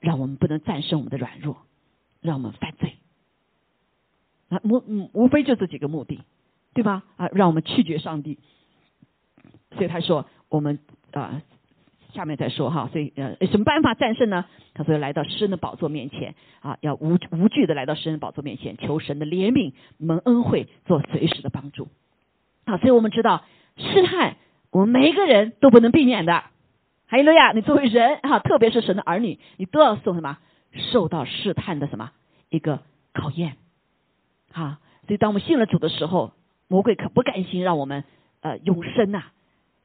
[0.00, 1.56] 让我们不能战胜我们的软弱，
[2.20, 2.94] 让我们犯罪。
[4.48, 6.20] 啊，无嗯，无非就这几个目的，
[6.72, 7.04] 对吧？
[7.16, 8.38] 啊，让我们拒绝上帝。
[9.72, 10.78] 所以他说，我们
[11.12, 11.42] 啊，
[12.14, 12.88] 下面再说哈。
[12.90, 14.46] 所以呃，什么办法战胜呢？
[14.72, 21.88] 他说，来到诗人的宝座面前啊，要无无惧的来到诗人宝座面前，求神的怜悯、蒙恩惠，做随时的帮助。
[22.64, 23.44] 啊，所以我们知道
[23.76, 24.36] 试探，
[24.70, 26.44] 我们每一个人都不能避免的。
[27.08, 30.38] 还有了呀，你作为人哈，特别是神的儿女，你都要受什么？
[30.92, 32.12] 受到试探的什么
[32.50, 32.80] 一个
[33.14, 33.56] 考验。
[34.52, 36.32] 啊，所以当我们信了主的时候，
[36.68, 38.04] 魔鬼可不甘心让我们
[38.42, 39.24] 呃永生呐。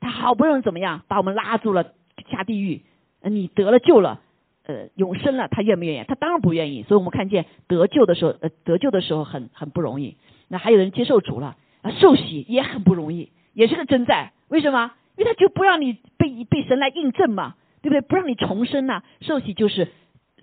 [0.01, 1.93] 他好不容易怎么样把我们拉住了
[2.29, 2.81] 下地狱，
[3.21, 4.19] 你得了救了，
[4.65, 6.05] 呃永生了，他愿不愿意？
[6.05, 6.83] 他当然不愿意。
[6.83, 10.17] 所以我们看见得救的时候，呃得救的时候很很不容易。
[10.49, 14.33] 那还有人接受主了，啊受洗也很不容易，也是个征战。
[14.49, 14.91] 为什么？
[15.15, 18.01] 因为他就不让你被被神来印证嘛，对不对？
[18.01, 19.03] 不让你重生呐。
[19.21, 19.91] 受洗就是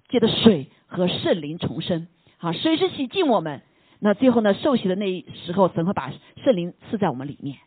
[0.08, 2.06] 借着水和圣灵重生，
[2.38, 3.62] 好，水是洗净我们。
[4.02, 4.54] 那最后呢？
[4.54, 6.10] 受洗的那时候，神会把
[6.42, 7.58] 圣灵赐在我们里面，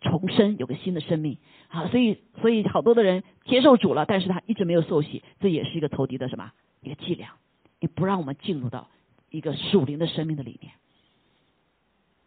[0.00, 1.38] 重生，有个新的生命。
[1.68, 7.34] 好，所以所以好多的人接受主了，但是他一直没有受洗，这也是一个投敌的什么一个伎俩，
[7.78, 8.88] 也不让我们进入到
[9.30, 10.72] 一个属灵的生命的里面。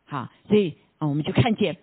[0.05, 1.75] 好，所以啊，我们就看见，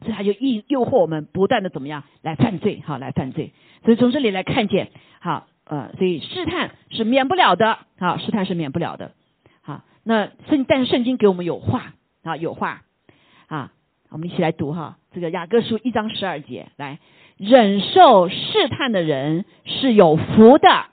[0.00, 3.52] 所以他就诱诱惑我们不断的怎么样来犯罪，好来犯罪。
[3.84, 9.12] 所以从这里来看见，好呃，所以试探是免不了的，好试探是免不了的。
[9.60, 12.82] 好那圣，但是圣经给我们有话啊，有话
[13.48, 13.72] 啊，
[14.10, 14.98] 我们一起来读哈。
[15.12, 17.00] 这个雅各书一章十二节，来
[17.36, 20.86] 忍受试探的人是有福的，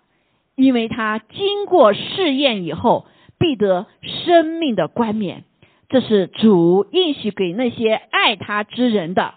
[0.55, 3.05] 因为他经过试验以后，
[3.37, 5.43] 必得生命的冠冕。
[5.87, 9.35] 这是主应许给那些爱他之人的。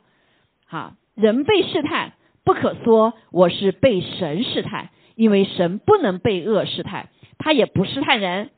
[0.67, 2.13] 好，人被试探，
[2.45, 7.09] 不可说我是被神试探，因为神不能被恶试探，
[7.39, 8.51] 他也不试探人。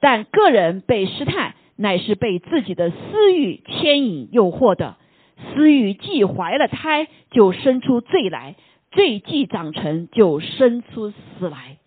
[0.00, 4.96] 但个人被试探，乃是被自己的私欲牵引诱惑的。
[5.54, 8.54] 私欲既怀了胎，就生出罪来；
[8.92, 11.78] 罪既长成，就生出死来。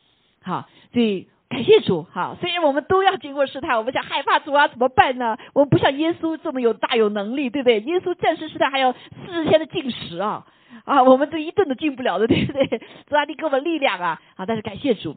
[0.41, 2.05] 好，所以感谢主。
[2.11, 5.37] 好，虽然我们都要经过试探，我们想害怕主啊，怎么办呢？
[5.53, 7.79] 我们不像耶稣这么有大有能力，对不对？
[7.81, 10.45] 耶稣战胜试探还要四十天的禁食啊
[10.83, 12.67] 啊，我们这一顿都进不了的， 对不对？
[13.07, 14.21] 主啊，你给我们力量啊！
[14.35, 15.15] 啊，但是感谢主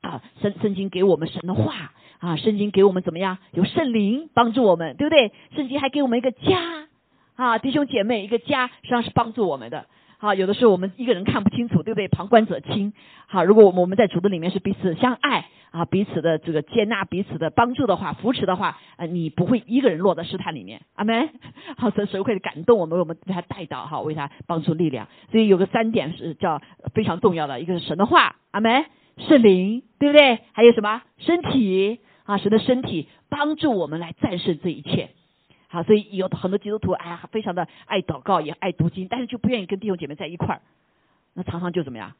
[0.00, 1.92] 啊，圣圣经给我们神的话。
[2.18, 3.36] 啊，圣经给我们怎么样？
[3.52, 5.32] 有圣灵帮助我们，对不对？
[5.54, 6.88] 圣经还给我们一个家
[7.36, 9.84] 啊，弟兄姐妹，一个家实际上是帮助我们的。
[10.18, 12.08] 好，有的时候我们一个人看不清楚，对不对？
[12.08, 12.92] 旁观者清。
[13.26, 20.80] 好，如果我们我们在主的里面是彼此相爱啊，彼此的这个接纳，彼此的帮助的话，扶持的话，啊，你不会一个人落在试探里面。
[20.94, 21.28] 阿门。
[21.76, 25.08] 好，神神会感动我们，我们为他带到，哈，为他帮助力量。
[25.30, 26.62] 所以有个三点是叫
[26.94, 28.86] 非常重要的，一个是神的话，阿门。
[29.18, 30.40] 圣灵，对不对？
[30.52, 32.36] 还有什么身体啊？
[32.36, 35.08] 神的身体帮助我们来战胜这一切。
[35.68, 40.62] 好，所以有很多基督徒哎，非常的爱祷告，也爱读经，但是就不愿意跟弟兄姐妹在一块儿。
[41.34, 42.14] 那常常就怎么样？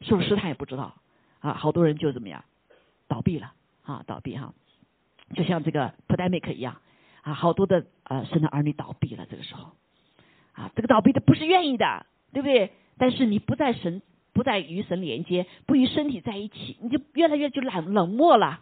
[0.00, 0.94] 受试探也不知道
[1.40, 1.54] 啊。
[1.54, 2.44] 好多人就怎么样？
[3.08, 3.52] 倒闭了
[3.84, 4.52] 啊，倒闭哈。
[5.34, 6.76] 就像这个 pandemic 一样
[7.22, 9.26] 啊，好多的呃神的儿女倒闭了。
[9.30, 9.72] 这个时候
[10.52, 12.72] 啊，这个倒闭的不是愿意的，对不对？
[12.98, 14.02] 但是你不在神。
[14.32, 18.60] 不再与神连接，不与身体在一起，你就越来越就冷冷漠了，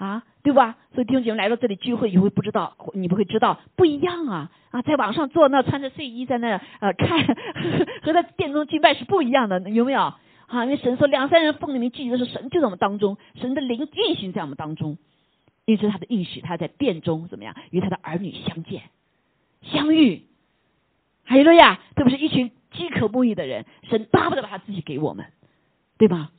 [0.00, 0.78] 啊，对吧？
[0.94, 7.22] 所以弟兄姐妹来到这里聚会，你会不知道，你不会知道不一样啊啊，在网上坐那穿着睡衣在那呃看，
[8.02, 10.00] 和在殿中敬拜是不一样的，有没有？
[10.00, 14.96] 啊，因为神说两三人奉你名聚集的是神就在我们当中，神的灵运行在我们当中，
[15.66, 18.84] 因此他的应许，他在殿中怎么样与他的儿女相见
[19.60, 20.22] 相遇，
[21.24, 22.50] 还有了呀，特别是一群。
[22.70, 25.26] 饥渴慕义的人，神巴不得把他自己给我们，
[25.98, 26.30] 对吧？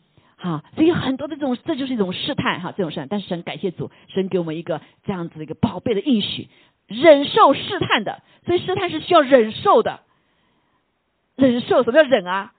[0.44, 3.08] 好，所以很多的这种，这就是一种试探哈，这种试探。
[3.08, 6.50] 但是神感谢主，神给我们一个这样子的一个宝贝的应许，
[6.88, 8.24] 忍受试探的。
[8.44, 10.00] 所以试探是需要忍受的，
[11.36, 12.54] 忍受什么叫忍啊？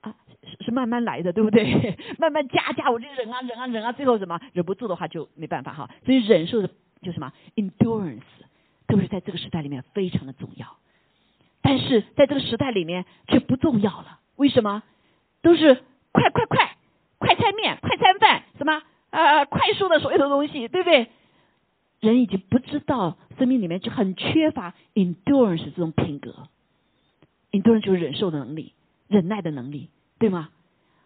[0.00, 1.96] 啊，是是慢慢来的，对不对？
[2.18, 5.88] 慢慢加加，我就忍啊忍啊忍啊，最后什么忍不住的话就没办法哈。
[6.04, 8.22] 所以忍受的就什么 endurance，
[8.88, 10.66] 特别是在这个时代里面非常的重要。
[11.62, 14.82] 但是在这个时代里面却不重要了，为什么？
[15.42, 16.76] 都是快快快，
[17.18, 21.08] 快餐面、快餐饭，什么呃快速的所有的东西，对不对？
[22.00, 26.34] 人已经不知道生命里面就很缺乏 endurance 这种品格
[27.52, 28.72] ，endurance 就是忍受的能力、
[29.06, 30.48] 忍耐的能力，对吗？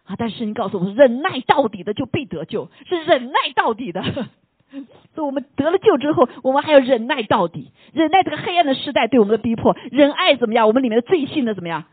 [0.05, 4.03] 啊，但是你告诉我们，忍耐到底的就必得救，是忍耐到底的。
[5.15, 10.67] 所以我们得了救之后，我们还要忍耐到底，忍耐这个黑暗的时代对我们的逼迫，忍爱怎么样？
[10.67, 11.85] 我们里面的罪性的怎么样？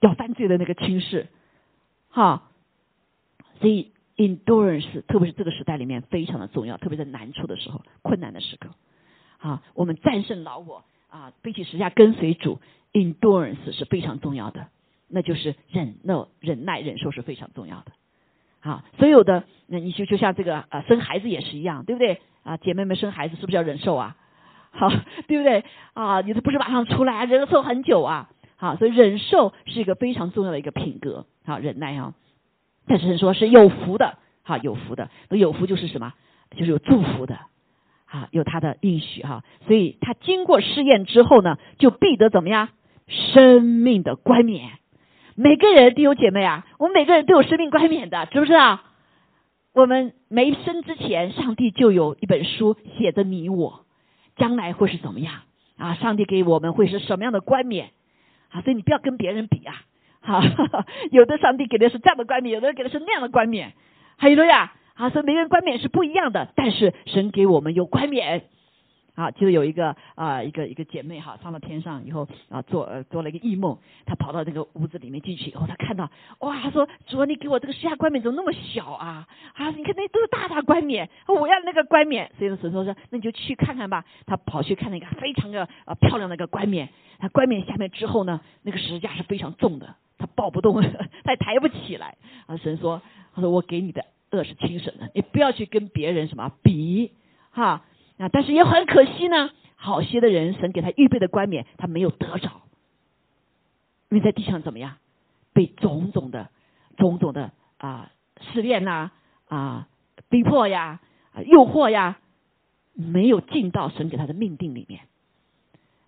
[0.00, 1.28] 要犯罪的那个轻视，
[2.16, 2.42] 哈。
[3.60, 8.68] 所以 endurance 特别是这个时代里面非常的重要，特别在难处的时候、困难的时刻，
[9.38, 12.60] 啊，我们战胜老我啊，背起十字架跟随主
[12.92, 14.68] ，endurance 是非常重要的，
[15.08, 17.92] 那就是忍耐、忍耐、忍受是非常重要的。
[18.60, 22.20] 啊，所有的那你就就像这个啊，生孩子也是一样，对不对？
[22.42, 24.16] 啊，姐妹们生孩子是不是要忍受啊？
[24.70, 24.90] 好，
[25.28, 25.64] 对不对？
[25.94, 28.28] 啊，你这不是马上出来，忍受很久啊。
[28.56, 32.14] 好，所以忍受是一个非常重要的一个品格，好，忍耐啊。
[32.86, 36.14] 但是说是有福的，好，有福的，那有福就是什么？
[36.56, 37.38] 就是有祝福的，
[38.06, 39.44] 啊，有他的应许哈。
[39.66, 42.68] 所以他经过试验之后呢，就必得怎么样？
[43.08, 44.70] 生命的冠冕。
[45.34, 48.80] 每个人弟兄姐妹啊，我们每个人都有生命冠冕的，知不知道？
[49.74, 53.84] 我们没生之前，上帝就有一本书写着你我
[54.36, 55.42] 将来会是怎么样
[55.76, 55.94] 啊？
[55.94, 57.90] 上帝给我们会是什么样的冠冕
[58.50, 58.60] 啊？
[58.62, 59.74] 所以你不要跟别人比啊！
[60.20, 60.42] 好，
[61.10, 63.74] 有的上帝给的是这样的冠冕，有的人给的是那样的冠冕，
[64.16, 68.44] 还有的呀啊，所以每个人冠冕是不一样的，但是神给我们有冠冕。
[69.16, 76.08] 啊，就是有一个啊，一个一个姐妹哈，上了天上以后啊，做呃做了一个异梦，她跑到这个屋子里面进去以后，她看到
[76.40, 79.26] 哇，她说主啊，你给我这个十下冠冕怎么那么小啊？
[79.54, 82.30] 啊，你看那都是大大冠冕，我要那个冠冕。
[82.38, 84.04] 所以神说说，那你就去看看吧。
[84.26, 90.82] 她跑去看那个非常的啊漂亮的一个冠冕，她冠冕下面之后呢，那个十字架是非常重的，她抱不动，
[91.24, 92.18] 她也抬不起来。
[92.46, 93.00] 啊，神说，
[93.34, 97.12] 他说我给你的恶是轻省的，你不要去跟别人什么比
[97.50, 97.82] 哈。
[98.18, 102.62] 啊，但是也很可惜呢，好些的人，神给他预备的冠冕，他没有得着，
[104.08, 104.96] 因为在地上怎么样，
[105.52, 106.48] 被种种的、
[106.96, 109.10] 种种的啊试炼呐
[109.48, 109.88] 啊
[110.30, 111.00] 逼迫呀
[111.44, 112.18] 诱惑呀，
[112.94, 115.02] 没有进到神给他的命定里面，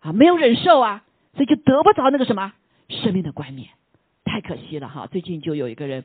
[0.00, 2.54] 啊没有忍受啊，所以就得不着那个什么
[2.88, 3.68] 生命的冠冕，
[4.24, 5.06] 太可惜了哈。
[5.06, 6.04] 最近就有一个人。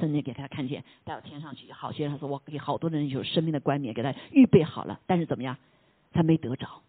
[0.00, 5.56] 圣经给他看见带到天上去，好些人他说我给好多人有生命的冠冕给他预备好了，但是怎么样，
[6.12, 6.82] 他没得着，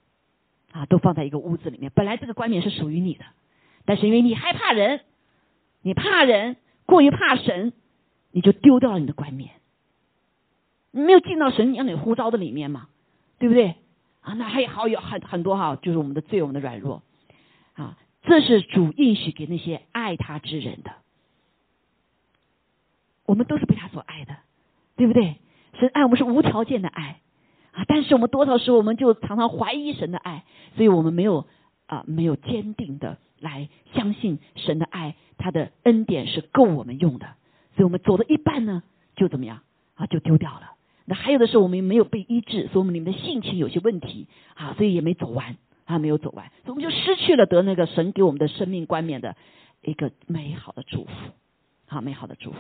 [0.72, 1.92] 啊，都放在一个屋子里面。
[1.96, 3.24] 本来这个冠冕是属于你的，
[3.86, 5.02] 但是因为你害怕人，
[5.82, 7.72] 你怕人，过于怕神，
[8.32, 9.52] 你就丢掉了你的冠冕，
[10.92, 12.90] 你没有进到神让你呼召的里面嘛，
[13.38, 13.76] 对不对？
[14.22, 17.02] 啊，那还有好有很很多哈，就是我们的罪，我们的软弱，
[17.76, 20.92] 啊，这是主应许给那些爱他之人的。
[23.30, 24.36] 我们都是被他所爱的，
[24.96, 25.36] 对不对？
[25.80, 27.20] 神爱我们是无条件的爱
[27.74, 27.86] 啊！
[27.88, 31.46] 但是我们多少时候我们就常常怀疑神的爱，所以我们没有
[31.86, 37.28] 啊没有坚定的来相信神的爱，他的恩典是够我们用的。
[37.76, 38.82] 所以我们走了一半呢，
[39.16, 39.62] 就怎么样
[39.94, 40.08] 啊？
[40.08, 40.72] 就丢掉了。
[41.06, 49.38] 那还有的时候我们没有被医治，所以我们里面的性情有些问题啊，所以也没走完啊，没有走完，所以我们就失去了得那个神给我们的生命冠冕的
[49.84, 51.12] 一个美好的祝福，
[51.86, 52.58] 好美好的祝福。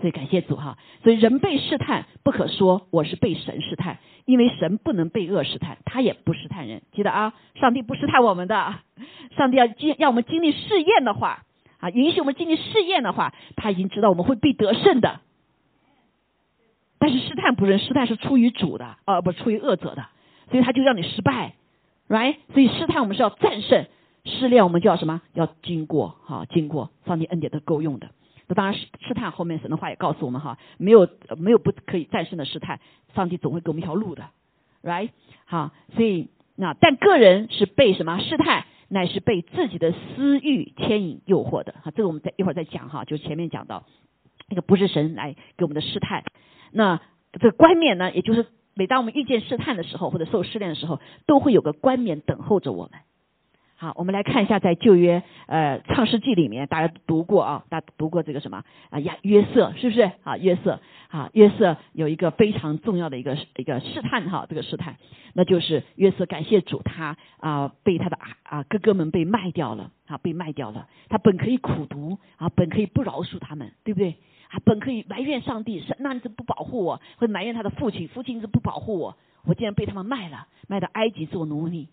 [0.00, 6.82] 所以感谢主哈，所以人被试探不可说我是被神试探，因为神不能被恶试探，他也不试探人。
[6.92, 8.74] 记得啊，上帝不试探我们的，
[9.36, 11.44] 上帝要经要我们经历试验的话
[11.80, 15.20] 啊，允许我们经历试验的话，他已经知道我们会被得胜的。
[17.00, 20.06] 但是试探不认，试探是出于主的，呃，不出于恶者的，
[20.50, 21.54] 所以他就让你失败
[22.08, 22.36] ，right？
[22.52, 23.86] 所以试探我们是要战胜，
[24.24, 25.22] 试炼我们就要什么？
[25.34, 28.10] 要经过哈，经过上帝恩典都够用的。
[28.48, 32.80] 那当然试探，后面神的话也告诉我们哈，没有没有不可以战胜的试探，
[33.14, 34.30] 上帝总会给我们一条路的
[34.82, 35.10] ，right？
[35.44, 43.84] 好，所以那但个人是被什么试探，乃是被自己的私欲牵引诱惑的，哈，这个我们再一会儿再讲哈，就前面讲到
[44.48, 46.24] 那个不是神来给我们的试探，
[46.72, 53.00] 那这个冠冕呢，也就是每当我们遇见试探的时候，或者受试炼的时候，都会有个冠冕等候着我们。
[53.80, 58.64] 好，我们来看一下，在旧约呃创世纪里面，大家读过啊，大家读过这个什么？
[58.90, 60.10] 啊亚约瑟是不是？
[60.24, 64.96] 啊约瑟啊约瑟有一个非常重要的一个一个试探哈，这个试探，
[65.32, 74.16] 那就是约瑟感谢主，他啊被他的啊啊哥哥们被卖掉了啊被卖掉了，他本可以苦读啊本可以不饶恕他们，对不对？
[74.48, 81.86] 啊本可以埋怨上帝是那你怎么不保护我，或者埋怨他的父亲，父亲怎么不保护我，我竟然被他们卖了，卖到埃及做奴隶。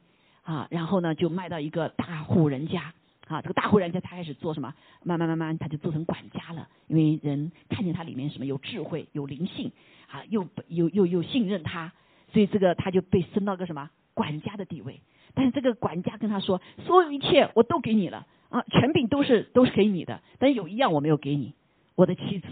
[0.46, 2.94] 啊，然后呢，就卖到一个大户人家，
[3.28, 4.74] 啊，这个大户人家他开始做什么？
[5.04, 6.70] 慢慢慢慢，他就做成管家了。
[6.88, 9.72] 因为人看见他里面什么有智慧、有灵性，
[10.08, 11.92] 啊，又又又又信任他，
[12.32, 15.02] 所以这个他就被升到个什么管家的地位。
[15.34, 21.56] 但是这个管家跟他说，所有一切我都给你了啊，权柄都是都是给你的，但有一样我没有给你，
[21.96, 22.48] 我的妻子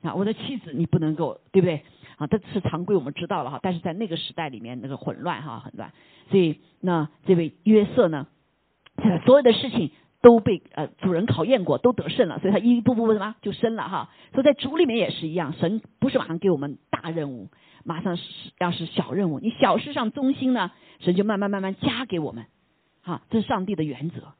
[0.00, 1.84] 啊，我的妻子你不能够，对不对？
[2.18, 5.92] 啊，这是常规我们知道了哈，但是在那个时代里面那个混乱哈很乱，
[6.30, 8.26] 所以那这位约瑟呢，
[9.24, 14.10] 所有的事情都被呃主人考验过，都得胜了，所以他一步步什么就升了哈。
[14.32, 17.48] 所以在主里面也是一样，神不是马上给我们大任务，
[17.84, 18.22] 马上是
[18.58, 22.46] 要是小任务，你小事上忠心呢，神就慢慢慢慢加给我们，
[23.00, 24.32] 好，这是上帝的原则。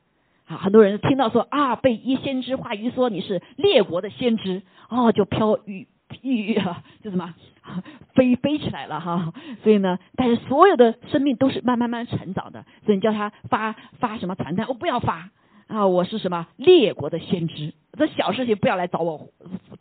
[0.46, 5.86] 啊，很多人听到说啊，被一先知话语说你是列国的先知，哦，就飘雨
[6.22, 7.34] 抑郁啊，就什么
[8.14, 9.32] 飞飞起来了哈。
[9.62, 12.64] 所以呢，但是所有的生命都是慢慢慢成长的。
[12.84, 15.30] 所以你叫他发发什么传单，我不要发
[15.66, 19.28] 啊，我是什么列国的先知，这小事情不要来找我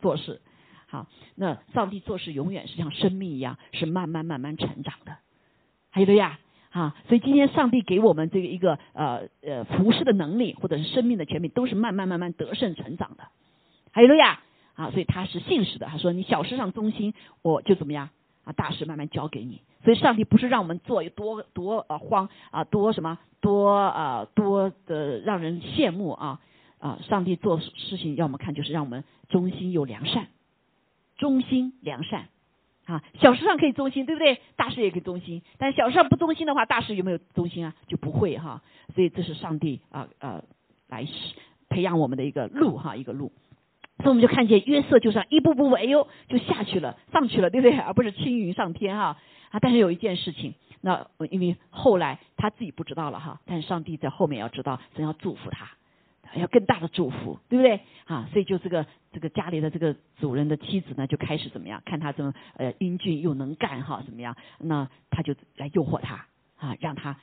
[0.00, 0.40] 做事。
[0.86, 5.16] 好，那上帝做事永远是像生命一样，是慢慢慢慢成长的。
[5.90, 6.38] 还有的呀。
[6.70, 13.24] 啊，所以今天上帝给我们这个一个呃呃服侍的能力，或者是生命的权柄，都是慢慢慢慢得胜成长的。
[13.90, 14.40] 还有路亚
[14.78, 15.86] 啊，所以他是信实的。
[15.88, 17.12] 他说：“你小事上忠心，
[17.42, 18.10] 我就怎么样
[18.44, 18.52] 啊？
[18.52, 26.40] 大事慢慢交给你。”所以上帝不是让我们做有多多呃慌啊，多什么多啊多的让人羡慕啊
[26.78, 27.00] 啊！
[27.02, 30.28] 上帝做事情要我们看，就是让我们忠心又良善，
[31.16, 32.28] 忠心良善。
[32.86, 34.40] 啊，小事上可以忠心，对不对？
[34.54, 37.74] 大事也可以忠心，但小事上不忠心的话，大事有没有忠心啊？
[37.88, 38.62] 就不会哈。
[38.94, 40.42] 所以这是上帝啊呃
[40.88, 41.06] 来
[41.68, 43.32] 培养我们的一个路哈，一个路。
[43.98, 47.76] 所以我们就看见约瑟就像一步步哎呦就下去了，上去了，对不对？
[47.78, 49.16] 而不是青云上天哈
[49.50, 49.58] 啊。
[49.60, 55.68] 但是有一件事情，那因为后来他自己不知道了哈，但是上帝在后面要知道，真要祝福他。
[56.34, 58.28] 要更大的祝福，对不对啊？
[58.30, 61.82] 所以就这个这个家里的这个主人的妻子呢，就开始怎么样？
[61.86, 64.36] 看他这么呃英俊又能干哈，怎么样？
[64.58, 66.26] 那他就来诱惑他
[66.58, 67.16] 啊，让他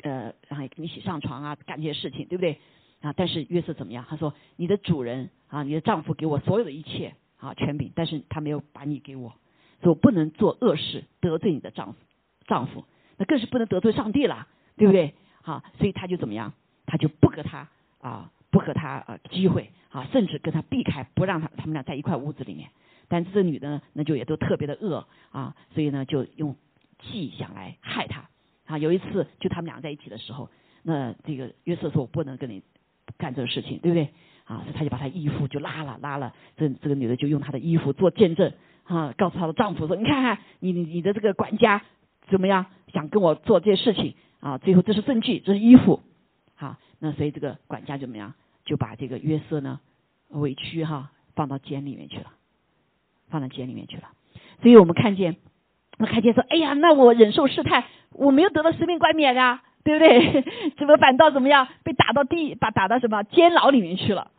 [0.00, 2.58] 呃然后一起上床啊，干这些事情，对不对
[3.00, 3.12] 啊？
[3.16, 4.04] 但是约瑟怎么样？
[4.08, 9.30] 他说：“你的主人啊，你的丈夫给我所有的一切啊权柄，但是他没有把你给我，
[9.82, 11.98] 所以我不能做恶事得罪你的丈夫
[12.46, 12.84] 丈夫，
[13.16, 15.14] 那更是不能得罪上帝了，对不对？
[15.42, 16.52] 好，所以他就怎么样？
[16.86, 17.68] 他就不和他
[18.00, 22.70] 啊。”不和他呃机会啊，甚至跟他避开，不让他他们俩在一块屋子里面。
[23.06, 26.56] 但这女的呢，那就也都特别的恶啊，所以呢就用
[26.98, 28.30] 计想来害他
[28.64, 28.78] 啊。
[28.78, 30.48] 有一次就他们俩在一起的时候，
[30.82, 32.62] 那这个约瑟说：“我不能跟你
[33.18, 34.08] 干这个事情，对不对？”
[34.46, 36.32] 啊，所以他就把他衣服就拉了拉了。
[36.56, 38.52] 这这个女的就用她的衣服做见证
[38.84, 41.82] 啊，告诉她的丈夫说：“你看看你你的这个管家
[42.28, 44.58] 怎么样，想跟我做这些事情啊？
[44.58, 46.00] 最后这是证据，这是衣服。
[46.54, 49.80] 好，那所以这个管家怎么样？”就把这个约瑟呢
[50.28, 52.32] 委屈哈放到监里面去了，
[53.28, 54.10] 放到监里面去了。
[54.60, 55.36] 所以我们看见，
[55.98, 60.42] 我看见说，哎呀，那我忍受试探，我没有得到生命冠冕啊，对不对？
[60.76, 64.32] 怎么反倒怎么样被打到地，把打到什么监牢里面去了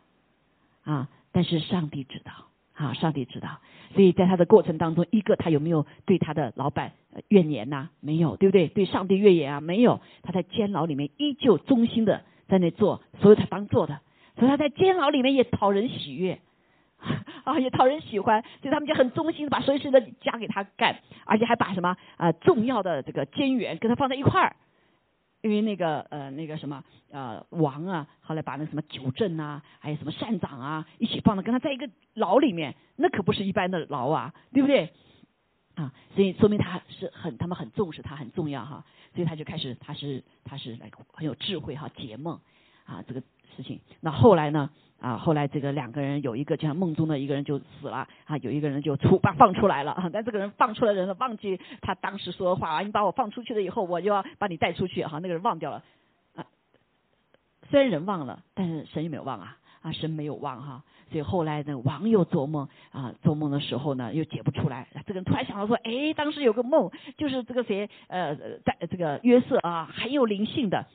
[0.84, 1.08] 啊？
[1.32, 2.32] 但是上帝知道
[2.74, 3.48] 啊，上帝知道。
[3.94, 6.92] 所以在他的过程当中，一个他有没有对他的老板
[7.28, 7.88] 怨言呐？
[8.00, 8.68] 没有，对不对？
[8.68, 9.60] 对上帝怨言啊？
[9.62, 10.02] 没有。
[10.22, 14.00] 他在监牢里面依旧忠心的在那做所有他当做的。
[14.36, 16.38] 所以他在监牢里面也讨人喜悦，
[17.44, 24.56] 啊，也讨人喜欢，所以他们就很忠心的把所有事都加给他干，而且还把什么啊重要的这个监员跟他放在一块儿，
[25.40, 34.92] 因为那个呃那个什么呃王啊，后来把那什么九镇啊，还有什么善长啊一起放到跟他在一个牢里面，那可不是一般的牢啊，对不对？
[35.74, 42.40] 啊，所以说明他是很他们很重视他很重要哈，所以他就开始他是他是来很有智慧哈解梦
[42.88, 43.22] 啊这个。
[43.56, 44.70] 事情，那后来呢？
[45.00, 50.08] 啊，后来这个两个人有一个，就像梦中的一个人就死了啊，有一个人就出把放出来了啊。
[50.14, 55.18] 但这个人放出来的人忘记他当时说的话啊，你把我放出去了以后，我就要把你带出去哈。
[55.18, 55.82] 那个人忘掉了
[56.36, 56.46] 啊，
[57.68, 60.84] 虽然人忘了，但是神也没有忘啊啊，神没有忘哈。
[61.10, 64.86] 所以后来呢，王又做梦啊，做梦的时候呢又解不出来。
[65.06, 70.86] 这个人突然想到说，哎，当时有个梦，就是这个谁呃，在这个约瑟啊，很有灵性的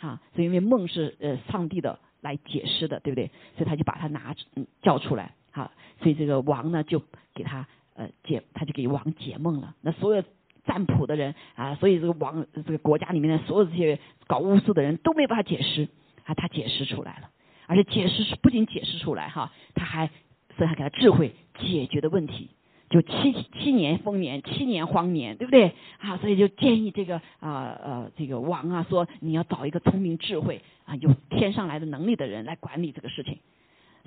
[0.00, 0.20] 哈。
[0.34, 2.00] 所以因为梦是呃上帝的。
[2.22, 3.30] 来解释的，对不对？
[3.56, 5.72] 所以他就把他拿嗯叫出来，好，
[6.02, 9.74] 所以这个王呢就给他呃解，他就给王解梦了。
[9.80, 10.22] 那所有
[10.66, 15.88] 占卜的人啊，所以这个王这个国家里面的所有这些搞巫术的人都没办法解释
[16.26, 17.30] 啊，他解释出来了，
[17.66, 20.10] 而且解释是不仅解释出来哈，他还
[20.58, 22.50] 所以还给他智慧解决的问题。
[22.90, 26.18] 就七七年丰年，七年荒年，对不对啊？
[26.18, 33.38] 所以就建议这个啊呃这个王啊说，你要找一个聪明智慧啊有天上来的能力的人来管理这个事情。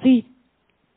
[0.01, 0.25] 所以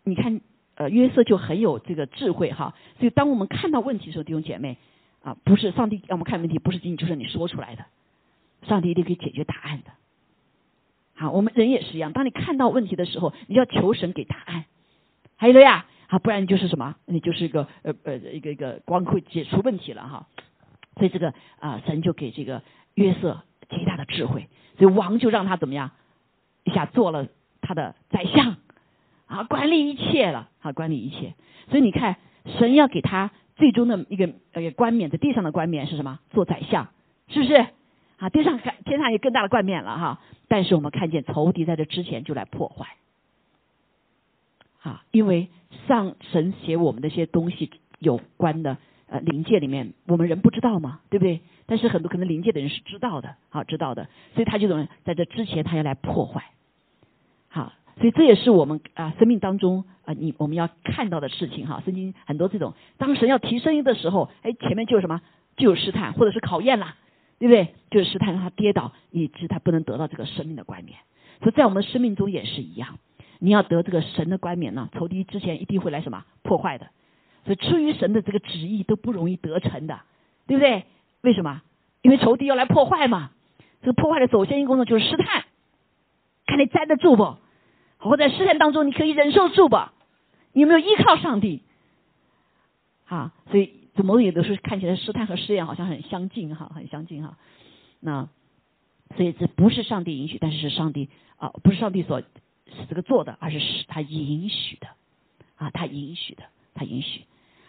[0.03, 0.41] 你看
[0.75, 2.75] 呃约瑟就很有这个智慧哈。
[2.99, 4.79] 所以当我们看到问题的时候，弟兄姐妹
[5.23, 7.85] 啊，不是上帝让我们看问题，不是仅仅就是你说出来的，
[8.67, 9.93] 上帝一定可以解决答案的。
[11.15, 14.65] 好，我们人也是一样，当你看到问题的时候，你要求神给答案。
[15.37, 16.97] 还有了呀，啊，不然就是什么？
[17.07, 20.27] 你就是一个呃呃一个一个光会解除问题了哈。
[20.97, 22.63] 所以这个啊，神就给这个
[22.95, 24.49] 约瑟极大的智慧，
[24.79, 25.91] 所以王就让他怎么样，
[26.65, 27.27] 一下做了
[27.61, 28.57] 他的宰相，
[29.27, 31.35] 啊，管理一切了，啊，管理一切。
[31.69, 32.17] 所以你看，
[32.59, 36.21] 神要给他最终的一个呃冠冕，在地上的冠冕是什么？
[36.31, 36.89] 做宰相，
[37.29, 37.67] 是不是？
[38.17, 40.21] 啊，地上天上有更大的冠冕了哈。
[40.49, 42.87] 但是我们看见仇敌在这之前就来破坏，
[44.87, 45.49] 啊，因为
[45.89, 48.77] 上神写我们的一些东西有关的
[49.09, 51.41] 呃灵界里面，我们人不知道嘛，对不对？
[51.67, 56.53] 但是很多可能灵界的人是知道的，好知道的，所以他就么在这之前他要来破坏，
[57.49, 61.83] 好，所以这也是我们啊生命当中啊你我们要看到的事情哈。
[61.85, 65.21] 圣经很多这种，当神要提声音的时候，哎，前面就有什么，
[65.57, 66.97] 就有试探或者是考验啦。
[67.39, 67.75] 对不对？
[67.91, 70.99] 就是试探让他跌倒，以致他不能得到这个生命的冠冕。
[71.43, 72.99] 所以在我们生命中也是一样，
[73.39, 76.89] 你要得这个神的冠冕呢，仇敌之前一定会来什么破坏的。
[77.45, 80.01] 所以出于神的这个旨意都不容易得成的，
[80.47, 80.85] 对不对？
[81.23, 81.63] 为什么？
[82.03, 83.31] 因为仇敌要来破坏嘛。
[83.83, 85.45] 这个破坏的首先一工作就是试探，
[86.47, 87.37] 看你站得住不？
[87.99, 89.79] 或在试探当中你可以忍受住不？
[90.53, 91.63] 你有没有依靠上帝？
[93.07, 93.81] 啊，所以。
[93.97, 97.39] 这某种有的时候看起来试探和试验好像很相近哈，很相近哈。
[97.99, 98.29] 那
[99.17, 101.09] 所以这不是上帝允许，但是是上帝
[101.39, 102.21] 啊，不是上帝所
[102.89, 104.89] 这个做的，而是是他允许的
[105.57, 106.45] 啊，他允许的，
[106.75, 107.23] 他允许。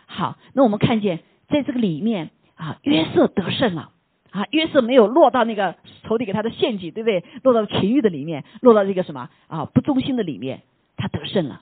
[0.06, 3.91] 好，那我们看见在这个里面啊，约瑟得胜了
[4.32, 7.24] 啊，约瑟没有落到那个仇敌给他的陷阱，对不对？
[7.43, 10.62] 落到情欲的里面，落到这个什么啊不忠心的里面，
[10.95, 11.62] 他得胜了。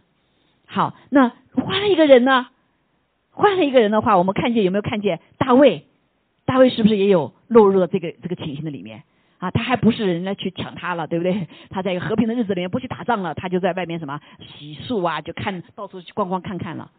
[0.65, 2.47] 好，那换了一个人呢？
[3.31, 5.85] 换了一个人的话，我们看见有没有看见大卫？
[6.45, 9.03] 大卫是不是也有落入了这个这个情形的里面
[9.45, 9.51] 啊？
[9.51, 11.47] 他还不是人家去抢他了，对不对？
[11.69, 16.91] 他在一个和平的日子里面不去打仗了，他就在外面什么洗漱啊，就看到处去逛逛看看了。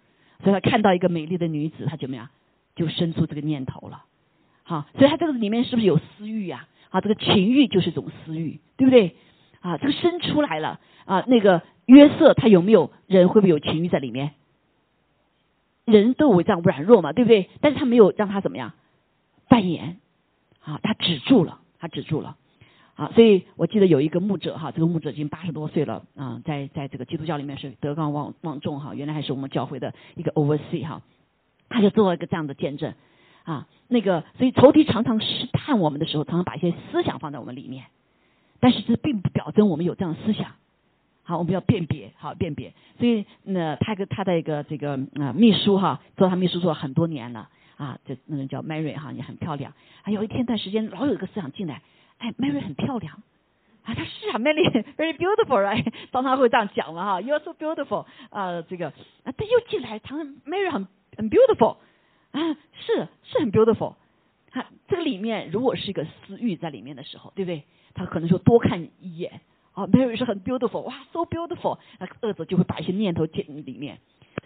[0.42, 2.28] 所以他看到一个美丽的女子，他怎么样？
[2.74, 4.05] 就生出这个念头了。
[4.62, 6.68] 好，所以他这个里面是不是有私欲呀？
[6.90, 9.16] 啊，这个情欲就是一种私欲，对不对？
[9.61, 14.32] 啊，这个生出来了啊，那个约瑟他有没有人会不会有情欲在里面？
[15.84, 17.49] 人都有这样软弱嘛，对不对？
[17.61, 18.72] 但是他没有让他怎么样
[19.49, 19.99] 扮演
[20.61, 22.37] 啊，他止住了，他止住了
[22.95, 23.11] 啊。
[23.14, 31.03] 所以我记得有一个牧者哈，这个牧者已经八十多岁了啊，在在这个基督教里面是德高望望重哈，原来还是我们教会的一个 oversee 哈，
[31.68, 32.95] 他就做了一个这样的见证
[33.45, 33.66] 啊。
[33.89, 37.85] 那个所以仇敌常常试探我们的时候，常常把一些思想放在我们里面，
[38.61, 40.53] 但是这并不表征我们有这样的思想。
[41.29, 42.72] 好，我们要辨别，好辨别。
[43.01, 47.99] 所以，那他跟他的一个这个啊秘书哈，做他秘书做了很多年了啊。
[48.05, 49.72] 这那个叫 Mary 哈，也很漂亮。
[50.03, 51.83] 啊，有一天段时间老有一个思想进来，
[52.18, 53.22] 哎，Mary 很漂亮
[53.85, 54.62] 啊，他是啊，Mary
[54.97, 55.93] very beautiful，right？
[56.12, 61.77] 常 常会这样讲了哈，You are so beautiful 啊，这个啊，他又进来，常常 Mary 很很 beautiful
[62.33, 62.41] 啊，
[62.74, 63.95] 是是很 beautiful。
[64.51, 67.64] 他这个里面如果是一个私欲在里面的时候，对不对？
[67.95, 69.41] 他可能就多看一眼。
[69.72, 73.99] 啊，Mary 是很 beautiful，哇，so beautiful，那个恶者就会把一些念头进里面。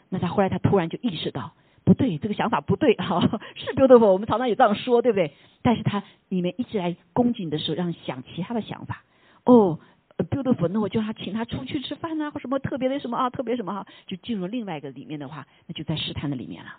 [0.08, 1.52] 那他后来他突然就意识到，
[1.90, 3.20] 不对，这个想法不对，哈，
[3.56, 5.32] 是 beautiful，我们常常也这样说，对不对？
[5.60, 9.02] 但是他里面一直来恭敬的时候，让想其他的想法。
[9.44, 9.80] 哦
[10.16, 16.70] ，beautiful，那我就他请他出去吃饭啊，或什么特别的什么啊，特别什么哈，就进入另外一个里面的话，那就在试探的里面了，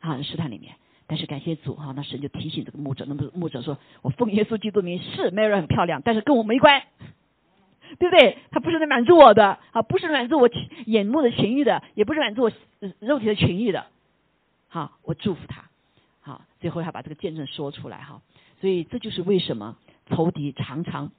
[0.00, 0.74] 啊，试探里面。
[1.06, 6.82] 但是感谢主哈，那神就提醒这个牧者，那么牧者说，我奉耶稣基督名，是 Mary 很漂亮，但是跟我没关。
[7.98, 8.36] 对不对？
[8.50, 10.50] 他不是来满足我的啊，不是满足我
[10.86, 12.52] 眼目的情欲的，也不是满足我
[12.98, 13.86] 肉体的情欲的。
[14.74, 15.62] 好，我祝福他。
[16.20, 18.20] 好，最后要把这个见证说出来哈。
[18.60, 19.76] 所以这就是为什么
[20.10, 21.12] 仇敌常常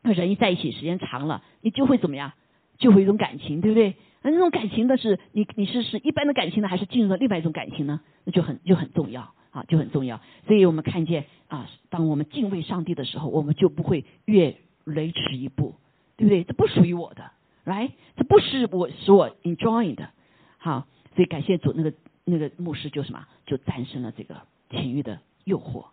[0.00, 2.32] 人一在一起时间长了，你就会怎么样？
[2.78, 3.94] 就会一种感情，对不对？
[4.22, 8.00] 那那种感情的是你你是是一般的感情呢，还是进入了另外一种感情呢？
[8.24, 10.22] 那就很就很重要啊，就很重要。
[10.46, 15.74] 所以我们看见啊，当我们敬畏上帝的时候，我们就不会越雷池一步。
[16.16, 16.42] 对不对？
[16.44, 17.32] 这不属于我的
[17.66, 17.90] ，right？
[18.16, 20.10] 这不是我使我 enjoying 的，
[20.56, 20.86] 好，
[21.16, 21.92] 所以感谢主，那个
[22.24, 25.86] 那个牧师就什么，就战胜了这个情欲的诱惑，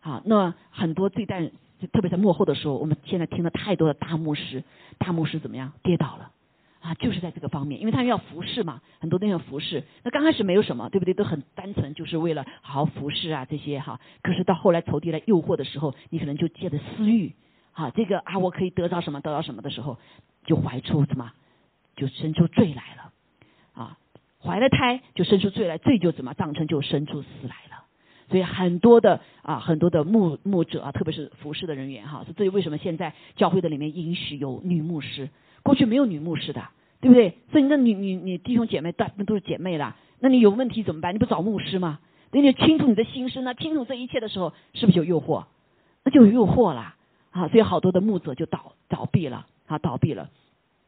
[0.00, 1.50] 好，那很多最但
[1.92, 4.62] 特别在幕后的时候，我们现在听了太多的大牧师，
[4.98, 6.30] 大牧师怎么样跌倒了
[6.80, 6.94] 啊？
[6.94, 9.82] 就是在这个方面，因为他们要服侍嘛，很多都要服侍。
[10.04, 11.14] 那刚开始没有什么，对不对？
[11.14, 13.98] 都很单纯，就是为了好好服侍啊这些哈。
[14.22, 17.34] 可是到后来仇敌来诱惑的时候，你可能就借着私欲。
[17.72, 19.98] 啊，这个啊，我可以得到什么，得到什么的时候，
[20.44, 21.32] 就怀出什么，
[21.96, 23.12] 就生出罪来了。
[24.44, 27.84] 怀了胎就生出罪来，罪就怎么造成就生出死来了。
[28.28, 35.28] 所以很多的啊，很多的牧牧者啊，特别是服侍的人员哈，所以为什么现在教会的里面允许有女牧师？
[35.62, 36.62] 过去没有女牧师的，
[37.00, 37.36] 对不对？
[37.50, 41.14] 所以那你你你弟兄姐妹大部分都是姐妹啦，那你有问题怎么办？
[41.14, 42.00] 你不找牧师吗？
[42.30, 45.44] 等你清楚你的心声呢，清楚这一切的时候，是不是有诱惑？
[46.04, 46.94] 那就有诱惑了
[47.30, 47.48] 啊！
[47.48, 50.30] 所以好多的牧者就倒倒闭了啊，倒闭了。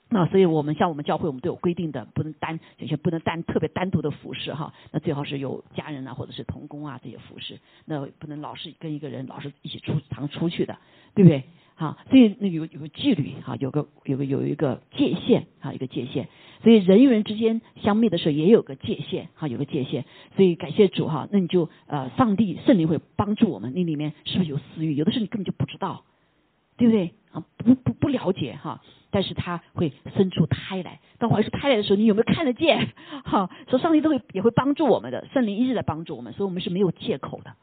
[0.09, 4.72] 那所以我们像我们教会，我们都有规定的，不能单有些不能单特别单独的服侍哈。
[4.92, 7.59] 那最好是有家人啊，或者是同工啊这些服侍。
[7.84, 10.76] 那不能老是跟一个人老是一起出常出去的，
[11.14, 11.44] 对不对？
[11.74, 16.28] 好，所以那有有个纪律哈，有个有个有一个界限啊，一个界限。
[16.62, 20.05] 所以人与人之间相密的时候也有个界限哈，有个界限。
[20.36, 24.94] 所以感谢主哈，那你就呃，上帝圣灵会帮助我们，那里面是不是有私欲？
[24.94, 26.05] 有的时候你根本就不知道，
[26.76, 27.12] 对不对？
[27.32, 28.80] 啊，不不不了解哈。
[29.15, 32.93] 但是他会生出胎来，当怀出胎来的时候，你有没有看得见？
[33.25, 37.55] 哈，所以上帝都会也会帮助我们的，圣灵一直在帮助我们，所以我们是没有借口的。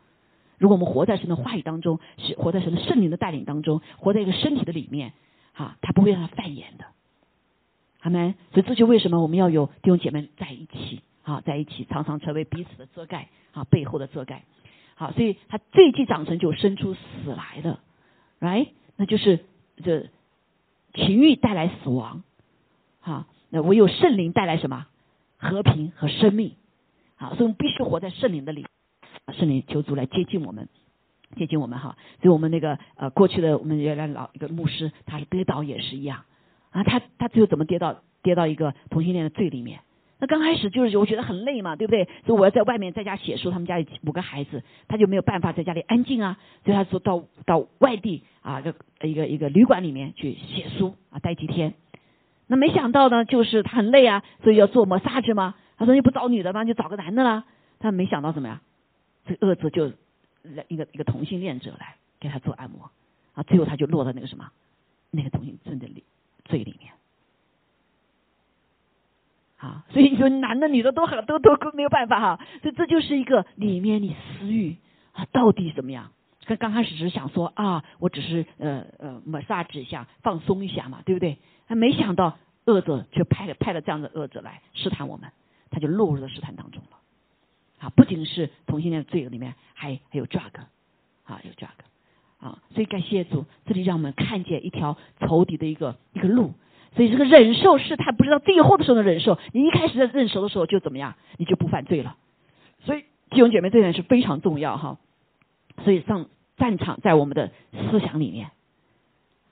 [0.57, 5.11] 如果我们活在神的话语当中，是活在神的圣灵的带领当中，活在一个身体的里面，
[5.51, 6.85] 哈，他不会让他犯眼的。
[7.99, 8.33] 阿门。
[8.53, 14.45] 所以这就为什么我们要有弟兄姐妹在一起，啊，在一起常常成为彼此的遮盖，啊，背后的遮盖。
[14.95, 17.81] 好，所以他这一季长成就生出死来了
[18.39, 18.69] ，right？
[18.95, 19.43] 那就是
[19.83, 20.07] 这。
[20.93, 22.23] 情欲带来死亡，
[22.99, 24.87] 哈，那唯有圣灵带来什么？
[25.37, 26.53] 和平和生命，
[27.17, 28.67] 啊，所以我们必须活在圣灵的里，
[29.33, 30.69] 圣灵求主来接近我们，
[31.35, 31.97] 接近我们哈。
[32.21, 36.25] 所以我们那个呃过去的我们原来老一个牧师，他是跌倒也是一样。
[36.69, 39.79] 啊，他他最后怎么跌到跌到一个同性恋的罪里面？
[40.19, 42.07] 那刚开始就是我觉得很累嘛，对不对？
[42.27, 51.73] 所以我要在外面在家写书，他们家里五个孩子，他就没有办法在家里安静啊，所以他说到到外地啊，就一个一个旅馆里面去写书啊，待几天。
[52.47, 55.55] 那没想到呢，就是他很累啊，所以要做摩萨制吗？
[55.77, 56.65] 他说你不找女的吗？
[56.65, 57.45] 就找个男的啦。
[57.79, 58.61] 他没想到什么呀？
[59.25, 59.87] 这恶子就
[60.67, 62.91] 一个一个同性恋者来给他做按摩
[63.33, 64.51] 啊，最后他就落到那个什么
[65.11, 66.03] 那个同性罪的里
[66.45, 66.91] 罪里面。
[69.57, 74.75] 啊，所以你说男的女的都很都都没有办法哈，所以这就是一个里面你私欲
[75.13, 76.11] 啊到底怎么样？
[76.57, 81.37] 刚刚开始只是想说啊，我只是呃呃 massage 一下放松一下嘛，对不对？
[81.67, 85.31] 他没想到恶者却派了派了这样的恶者来试探我们，
[85.69, 86.97] 他就落入了试探当中了。
[87.79, 90.51] 啊，不仅是同性恋罪恶里面，还还有 drug，
[91.23, 91.69] 啊有 drug，
[92.39, 96.53] 啊，所以感谢主，这里让我们看见一条仇敌的一个一个路。
[96.95, 99.39] 所以这个忍受试探，不知道最后的时候的忍受。
[99.53, 102.17] 你一开始在认熟的时候就怎么样，你就不犯罪了。
[102.81, 104.99] 所以弟兄姐妹这点是非常重要哈。
[105.85, 106.27] 所以上
[106.57, 108.51] 战场在我们的思想里面，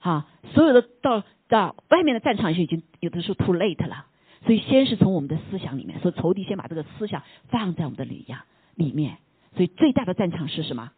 [0.00, 4.06] 啊，所有的到到外面的战场就已经有的时候 too late 了。
[4.46, 8.44] 所以先是从我们的思想里面，所以仇敌先把这个思想放在我们的里呀
[8.74, 9.18] 里面。
[9.54, 10.92] 所以最大的战场是什么？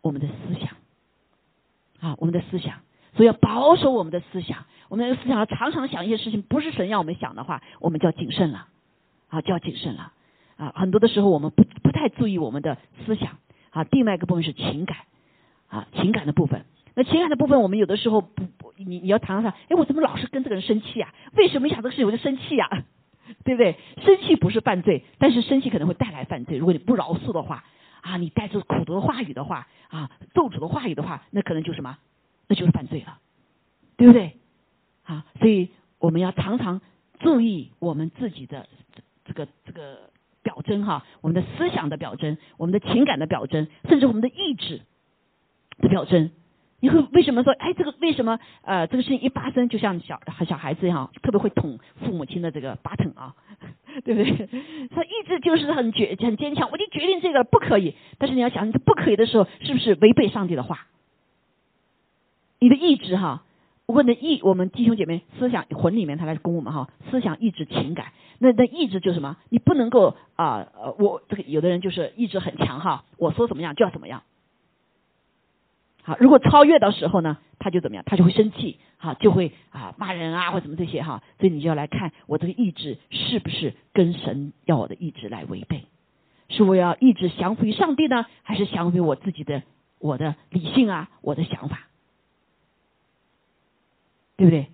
[0.00, 0.70] 我们的思想，
[2.00, 2.80] 啊，我们的思想。
[3.14, 4.64] 所以要保守我们的思想。
[4.88, 8.68] 我们的思想要常常想一些事情，不是神要我们想的话，我们就要谨慎了，
[9.28, 10.12] 啊，就要谨慎了，
[10.56, 13.38] 啊，很多的时候我们不不太注意我们的思想，
[13.70, 14.98] 啊，另外一个部分是情感，
[15.68, 16.64] 啊，情感的部分。
[16.94, 21.12] 那情感的部分，我们有的时候不不，你你要谈谈，哎，我怎么老是跟这个人生气啊？
[21.34, 22.68] 为什么一想这个事情我就生气呀？
[23.44, 23.76] 对不对？
[24.04, 26.56] 生气不是犯罪，但是生气可能会带来犯罪。
[26.56, 27.64] 如果你不饶恕的话，
[28.00, 31.98] 啊，你带着苦毒的话语的话，啊，咒诅的话语的话，那可能就什么？
[32.48, 33.18] 那就是犯罪了，
[33.96, 34.36] 对不对？
[35.04, 36.80] 啊，所以我们要常常
[37.18, 38.68] 注意我们自己的
[39.24, 40.10] 这个这个
[40.42, 44.82] 表征哈，我们的思想的表征，我们的情感的表征，甚至我们的意志
[45.78, 46.30] 的表征。
[46.80, 53.34] 你会为什么说，哎，这个为什么呃，这个事情一发生，就像小小孩子一样，特别会捅父母亲的这个 button 啊，
[54.04, 54.46] 对不对？
[54.88, 57.94] 他意志就是很决很坚强，我就决定这个不可以。
[58.18, 60.86] 但是你要想，你不可以的时候，是不是违背上帝的话？
[62.58, 63.42] 你的意志哈。
[63.86, 66.90] 问的意，我们弟兄姐妹思想魂里面，他来攻我们哈。
[67.08, 68.06] 思想、意志、情感，
[68.40, 69.36] 那那意志就是什么？
[69.48, 70.66] 你不能够啊，
[70.98, 74.24] 我这个有的人就是意志很强哈，我说怎么样就要怎么样。
[76.06, 78.04] 好，如果超越的时候呢，他就怎么样？
[78.06, 81.20] 他就会生气，哈，就会啊骂人啊或什么这些哈。
[81.40, 85.82] 所以你就要来看我这个意志是不是跟神要我的意志来违背？
[86.48, 89.64] 是我要意志降服于上帝呢，还是降服于我自己的
[89.98, 91.88] 我的理性啊，我的想法？
[94.36, 94.68] 对不对？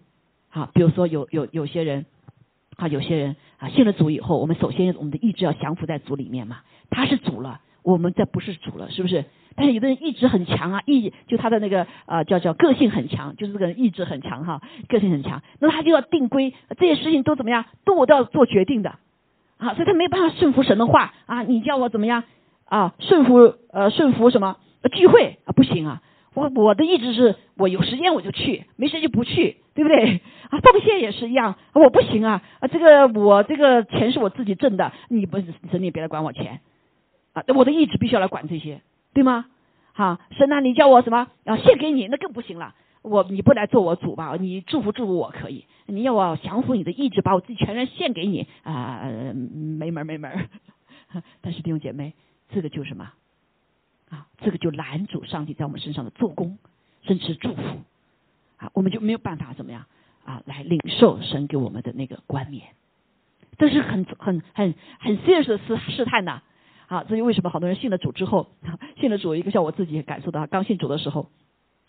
[0.50, 2.04] 好，比如说有有有些人，
[2.76, 6.60] 啊，有些人啊，信了主以后，我们首先我们的意志要降服在主里面嘛。
[6.90, 9.24] 他是主了，我们这不是主了，是不是？
[9.56, 18.96] 但是有的人意志很强啊，意就他的那个啊叫叫个性很强，就是这个人意志很强哈，个性很强，那他就要定规，这些事情都怎么样，都我都要做决定的
[19.58, 22.24] 啊，所以他没办法顺服神的话啊，你叫我怎么样？
[22.64, 24.56] 啊顺服呃顺服什么
[24.92, 30.22] 聚会啊不行啊，我我的意志是我有时间我就去，没时间就不去，对不对？
[30.48, 36.60] 啊奉献也是一样，我不行啊啊这个我这个钱是我自己挣的，你不是神你别来管我钱
[37.34, 38.80] 啊，我的意志必须要来管这些，
[39.12, 39.46] 对吗？
[39.94, 41.28] 好，神啊，你叫我什么？
[41.44, 42.74] 要献给你，那更不行了。
[43.02, 44.36] 我你不来做我主吧？
[44.38, 49.02] 你祝福祝福我可以，你要我降服你的意志，把我自己全然献给你啊，
[49.34, 50.48] 没门没门。
[51.42, 52.14] 但是弟兄姐妹，
[52.48, 53.12] 这个就是什么
[54.08, 54.28] 啊？
[54.38, 56.56] 这个就拦阻上帝在我们身上的做工，
[57.02, 57.62] 甚至祝福
[58.56, 59.84] 啊，我们就没有办法怎么样
[60.24, 62.68] 啊，来领受神给我们的那个冠冕。
[63.58, 66.30] 这是很很很很现实的试试探呐。
[66.30, 66.42] 啊，
[66.92, 68.48] 啊这就为什么好多人信了主之后，
[69.00, 71.30] 信了主，一个像我自己也感受到，刚信主的时候，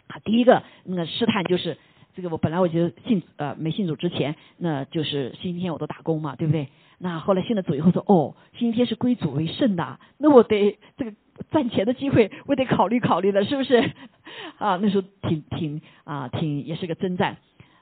[0.07, 1.77] 啊，第一个那个试探就是
[2.15, 6.69] 这个，我本来我觉得信呃没信主之前，那就是星期天我都打工嘛，对不对？
[6.99, 11.13] 那后来信了主以后说，哦，星期天是归主为圣的，那我得这个
[11.51, 13.91] 赚钱的机会，我得考虑考虑了，是不是？
[14.57, 17.35] 啊，那时候挺挺啊挺也是个征战。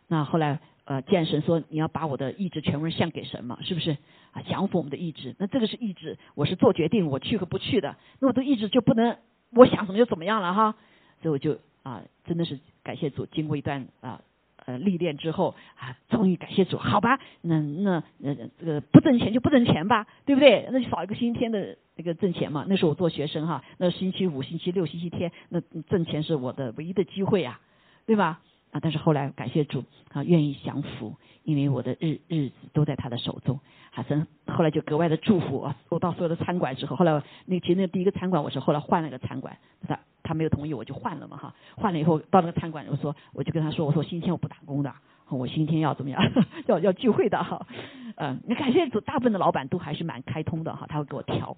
[0.07, 0.59] 那后来
[0.91, 3.91] 呃，见神说你要把我的意志全部献给神嘛，是不是？
[4.31, 9.15] 啊，降服我们的意志，那这个是意志，我是做决定，我去和不去的，那我的意志就不能
[9.51, 10.75] 我想怎么就怎么样了哈，
[11.21, 14.19] 所以我就啊，真的是感谢主，经过一段啊
[14.65, 20.67] 呃历练之后啊，终于感谢主，好吧，那那呃这个不挣钱就不挣钱吧，对不对？
[20.73, 22.65] 那就少一个星期天的那个挣钱嘛。
[22.67, 27.61] 那时候我做学生哈，那星期五、星期六、星期天，那挣钱是我的唯一的机会呀，
[28.05, 28.41] 对吧？
[28.71, 33.59] 啊，但是后来感谢主啊，愿意降服，因为我的日日子都在他的手中。
[33.93, 35.75] 啊，神后来就格外的祝福我。
[35.89, 41.53] 我到所有的餐馆之后，后来那其实那第一个餐馆我是后来换了个餐馆，他他没有同意，我就换了嘛哈。
[41.75, 44.93] 换了以后到那个餐馆，我说我就跟他说，我说星期天我不打工的，
[45.27, 46.23] 我星期天要怎么样？
[46.67, 47.67] 要要聚会的哈。
[48.15, 51.57] 嗯， 那感谢主，大部分的老板都还是蛮开通的哈，他会给我调。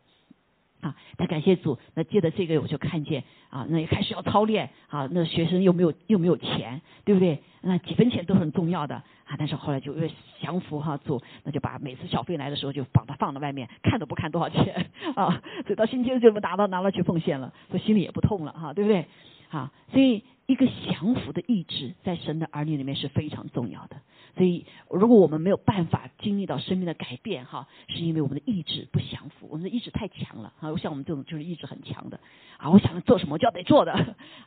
[0.83, 7.41] 啊，但感谢主，那借着这个我就看见啊，那也开始要操练啊，那学生又没有又没有钱，对不对？
[7.61, 10.11] 那几分钱都很重要的啊，但是后来就越
[10.41, 19.05] 降服哈主，那就把每次小费来的时候就把它放到外面，看都不看多少钱啊，所以到星期六就不拿到拿了去奉献了，所以心里也不痛了哈，对不对？
[19.49, 23.95] 啊，所以一个降服的意志在神的儿女里面是非常重要的。
[24.35, 30.75] 所以，如果我们没有办法经历到生命的改变，哈，是因为我们的意志不降服，我们的意志太强了啊！
[30.77, 32.19] 像我们这种就是意志很强的
[32.57, 33.93] 啊，我想做什么就要得做的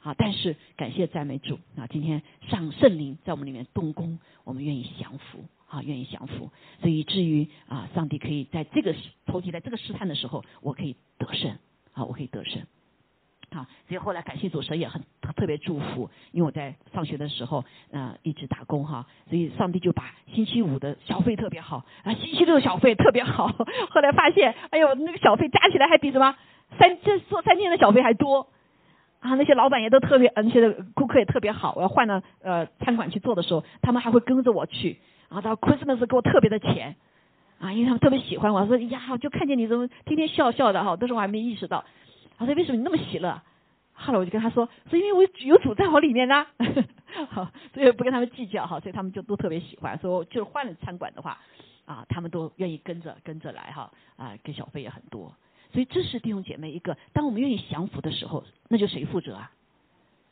[0.02, 0.14] 啊。
[0.18, 8.92] 但是感谢赞美主啊，今天上圣灵在我们里面动工，我们愿意降服啊，愿意降服，所以至于啊，上帝可以在这个
[9.26, 11.56] 投体在这个试探的时候，我可以得胜
[11.92, 12.60] 啊，我可以得胜。
[13.50, 15.02] 啊，所以后来感谢主神也很
[15.34, 23.46] 特别祝福，因为我在上学的时候，呃，一直打工哈，所以上帝就把星期五的小费特别好，啊，星期六小费特别好。
[23.90, 26.36] 后来发现，哎呦，那个小费加起来还比什么
[26.78, 28.48] 三这做三天的小费还多，
[29.20, 31.72] 啊，那些老板也都特别，那些顾客也特别好。
[31.76, 34.98] 我要换了呃餐馆去做的时候，他们还会跟着我去，
[35.30, 36.96] 然后到 Christmas 给我特别的钱，
[37.60, 38.66] 啊，因为他们特别喜欢我。
[38.66, 41.84] 说呀，就看见你怎么天天笑笑的哈，但是我还没意识到。
[42.38, 43.42] 他说：“为什么你那么喜乐？”
[43.98, 46.46] 后来我就跟他说：“是因为我有主在我里面呢。
[47.30, 49.98] ”好，所以不跟他们计较哈，所以他们就都特别喜欢。
[49.98, 51.38] 说就是换了餐馆的话，
[51.86, 55.34] 啊，他们都愿意跟着跟着来哈，啊，给小费也很多。
[55.72, 59.50] 所以这是弟兄姐妹一个，当我们愿意降服的时候，那就谁负责啊？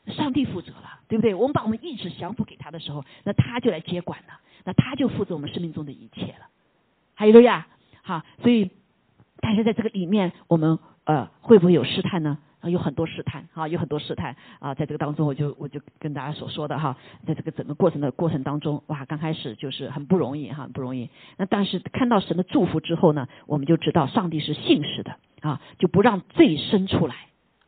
[0.07, 1.33] 上帝负责了，对不对？
[1.33, 6.47] 我们把我们意志降服给他的时候，那他就来接管了，那他就负责我们生命中的一切了。
[7.15, 7.67] 还有了呀，
[8.03, 8.69] 好，所以
[9.39, 10.77] 但是在这个里面，我们。
[11.05, 12.37] 呃，会不会有试探呢？
[12.61, 16.97] 啊，有很多试探啊，有很多试探啊，在这个当中，我就我就跟大家所说的哈，
[17.27, 21.11] 在这个整个过程的过程当中，哇，刚开始就是很不容易哈，不容易。
[21.37, 27.15] 那但是看到神的祝福之后呢，我们就知道上帝是信实的啊，就不让罪生出来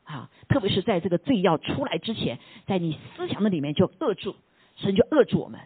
[0.04, 4.36] 啊，特别是在这个罪要出来之前，在你思想的里面就扼住，
[4.78, 5.60] 神就扼住我们。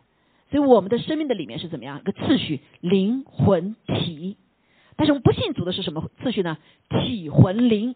[0.49, 2.59] 所以我们的生命的里面是怎么样一个次序？
[2.81, 4.35] 灵魂体。
[5.01, 6.59] 但是我们不信主的是什么次序呢？
[6.87, 7.95] 体魂灵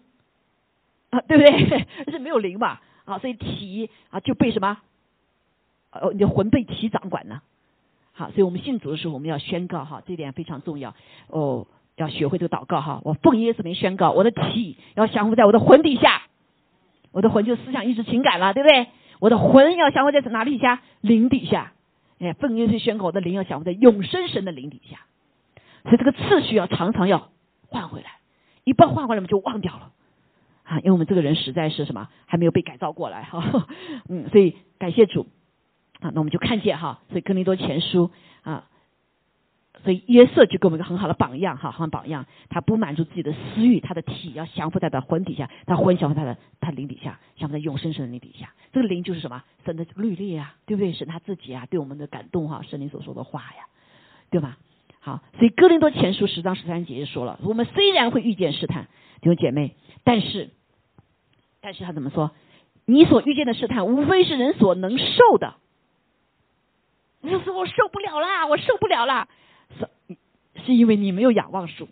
[1.11, 1.85] 啊，对不对？
[2.11, 2.81] 是没有灵吧？
[3.05, 4.79] 啊，所以体啊就被什么？
[5.91, 7.43] 呃，你的魂被体掌管呢？
[8.11, 10.95] 好，所以我们信主的时候，我们要宣告哈，这点非常重要
[11.27, 13.01] 哦，要学会这个祷告哈。
[13.03, 16.23] 我奉耶稣名宣告，我的体要降服在我的魂底下，
[17.11, 18.87] 我的魂就思想、意志、情感了，对不对？
[19.19, 20.81] 我的魂要降服在哪里下？
[21.01, 21.71] 灵底下。
[22.17, 25.05] 哎，奉耶稣宣告，我的灵要降服在永生神的灵底下。
[25.85, 27.29] 所以这个次序要常常要
[27.67, 28.19] 换回来，
[28.65, 29.91] 一不换回来我们就忘掉了
[30.63, 33.67] 啊，因为我们这个人实在是什么还没有被改造过来哈，
[34.09, 35.27] 嗯，所以感谢主
[36.01, 38.11] 啊，那我们就看见哈，所以哥林多前书
[38.43, 38.67] 啊
[39.83, 42.25] 所以约瑟就给我们一个很好的榜样，哈，很榜样。
[42.49, 48.51] 他不满足自己的私欲，他的体要降服在他魂底下，他魂降服他的他灵底下，降服在永生神的灵底下。
[48.71, 49.43] 这个灵就是什么？
[49.63, 50.91] 神的律例啊，对不对？
[50.93, 53.67] 神他自己啊，对我们的感动哈，神灵所说的话呀，
[54.31, 54.57] 对吧？
[55.05, 58.87] 好，所以哥林多前书十章十三节就说了：我们虽然会遇见试探，
[59.21, 60.49] 弟兄姐妹，但是，
[61.61, 62.31] 但是他怎么说？
[62.85, 65.53] 你所遇见的试探，无非是人所能受的。
[67.21, 69.27] 你就说我受不了啦，我受不了啦。
[69.77, 69.87] 是，
[70.65, 71.87] 是因为你没有仰望主，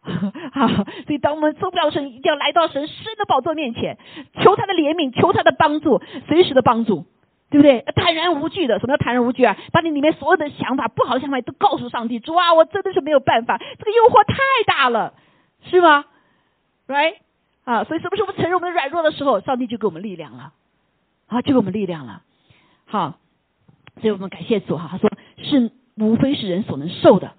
[0.00, 0.66] 好，
[1.04, 3.98] 所以当我们受不了时，一定要来到神神的宝座面前，
[4.42, 7.04] 求他的怜悯，求他的帮助，随时的帮助，
[7.50, 7.82] 对不对？
[7.94, 9.56] 坦然无惧的，什么叫坦然无惧啊？
[9.72, 14.36] 把你里面所有的想法、不好的想法都告诉上帝，主啊，我真的是没有办法，这个诱惑太
[14.66, 15.14] 大了，
[15.64, 16.04] 是吗
[16.86, 17.16] ？Right？
[17.64, 20.52] 啊，所以什么时候我们承认我们软弱的时候，上帝就给我们力量了，
[21.26, 22.22] 啊，就给我们力量了。
[22.86, 23.18] 好，
[24.00, 25.72] 所以我们感谢主哈，他说是。
[25.96, 27.34] 无非是人所能受的，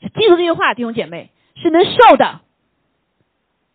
[0.00, 2.40] 记住这句话，弟兄姐妹是能受的。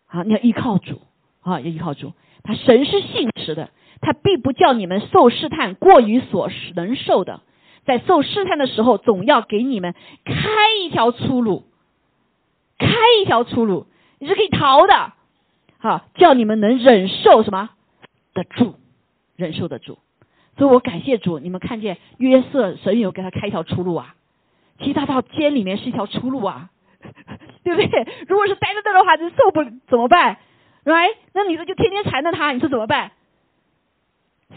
[0.05, 1.01] 好，你要依靠主
[1.41, 2.13] 啊，要依靠主。
[2.41, 3.72] 他神是信实的，
[4.06, 7.41] 他必不叫你们受试探过于所能受的。
[7.86, 10.34] 在受试探的时候，总要给你们开
[10.80, 11.64] 一条出路，
[12.78, 12.88] 开
[13.20, 13.88] 一条出路，
[14.20, 15.14] 你是可以逃的。
[15.80, 17.72] 好，叫你们能忍受什么
[18.36, 18.76] 得住，
[19.36, 19.97] 忍受得住。
[20.58, 24.14] 所以我感谢主，你们看见约瑟神有给他开一条出路啊，
[24.80, 26.70] 其实他到监里面是一条出路啊，
[27.64, 28.08] 对不对？
[28.28, 30.38] 如果是待在这的话，就受不怎么办
[30.86, 31.16] ？right？
[31.34, 33.12] 那女的就天天缠着他，你说怎么办？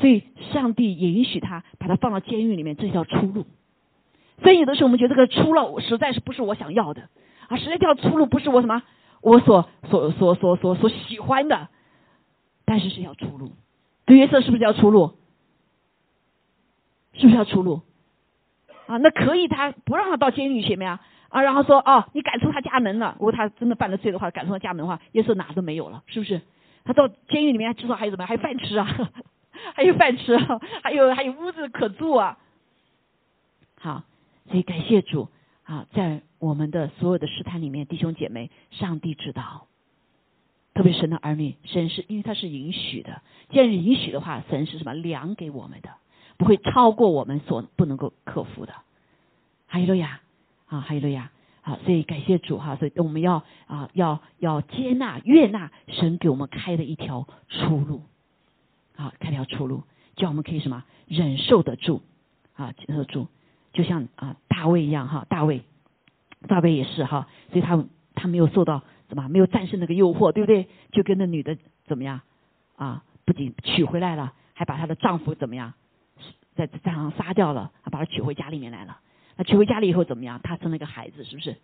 [0.00, 3.46] 所以上帝也允许他把他放到监狱里面，这条出路。
[4.42, 7.08] 所以有的时候我们觉得这个出路实在是不是我想要的
[7.48, 8.82] 啊，实在这条出路不是我什么
[9.20, 11.68] 我所所所所所所喜欢的，
[12.64, 13.52] 但是是条出路。
[14.06, 15.14] 对约瑟是不是叫出路？
[17.14, 17.80] 是不是要出路
[18.86, 18.96] 啊？
[18.98, 23.16] 那可以，他不让他到监狱前面啊啊，然后说哦，你赶出他家门了。
[23.18, 26.40] 如果他真的犯了罪的话，赶出他家门的话，耶稣哪都没有了，是不是？
[26.84, 28.24] 他到监狱里面至少还有什么？
[28.24, 28.86] 还有饭吃啊，
[29.74, 30.36] 还有饭吃，
[30.82, 32.38] 还有还有屋子可住啊。
[33.80, 34.04] 好，
[34.46, 35.28] 所以感谢主
[35.64, 39.66] 啊，在我们的所有的试探里面，弟兄姐妹，上帝知道，
[40.74, 45.90] 特别神的儿女，神是因为他是允许的，既然允许的话，神是什么量给我们的？
[46.36, 48.72] 不会超过我们所不能够克服的，
[49.66, 50.20] 哈利路亚
[50.66, 51.30] 啊，哈利路亚
[51.62, 58.02] 好，所以感谢主哈，所以我们要啊要要接纳悦纳神给我们开的一条出路，
[58.98, 59.84] 啊开条出路，
[60.16, 62.02] 叫我们可以什么忍受得住
[62.56, 63.28] 啊忍受住，
[63.72, 65.62] 就像啊大卫一样哈，大卫
[66.48, 67.84] 大卫也是哈，所以他
[68.14, 70.68] 他没有受到什么没有战胜那个诱惑，对不对？
[70.90, 72.20] 就跟那女的怎么样
[72.76, 73.04] 啊？
[73.24, 75.72] 不仅娶回来了，还把她的丈夫怎么样？
[76.56, 78.98] 在战场上杀掉了，还把他娶回家里面来了。
[79.36, 80.40] 那娶回家里以后怎么样？
[80.42, 81.56] 他生了个孩子，是不是？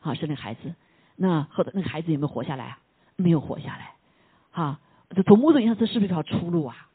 [0.00, 0.74] 啊，生了个孩子。
[1.14, 2.78] 那后头那个孩子有没有活下来啊？
[3.14, 3.92] 没有活下来。
[4.50, 4.80] 哈，
[5.14, 6.88] 这从某种意义上，这是不是一条出路啊？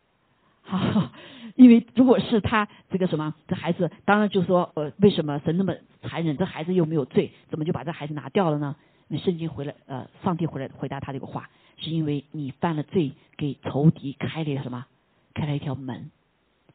[0.63, 1.11] 哈，
[1.55, 6.37] 因为如果是他这个什么，这孩子当然就说，呃，为什么神那么残忍？
[6.37, 8.75] 这孩子又没有罪，怎么就把这孩子拿掉了呢？
[9.07, 14.85] 那圣经回来，呃，上帝回来回答他这个话，是因为你犯了罪，给仇敌开了什么？
[15.33, 16.09] 开了一条门。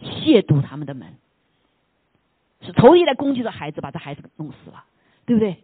[0.03, 1.15] 亵渎他们的门，
[2.63, 4.85] 是仇敌来攻击的孩子，把这孩子弄死了，
[5.27, 5.59] 对不对？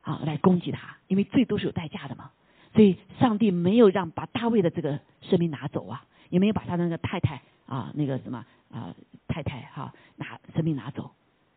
[0.00, 2.30] 啊，来攻击他，因为罪都是有代价的嘛。
[2.74, 8.94] 所以上帝没有让把大卫的这个生命拿走啊，也没有把他那个太太啊，那个什么啊
[9.28, 11.10] 太太哈拿生命拿走，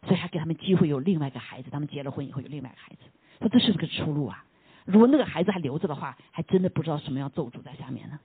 [0.04, 3.02] 所以还给他们机会有另外一个孩子，他们结了婚以后有另外一个孩子，
[3.40, 4.46] 说这是不是个出路啊。
[4.86, 8.20] 如果那个孩子还留着的话，还真的不知道什么样咒诅在下面呢，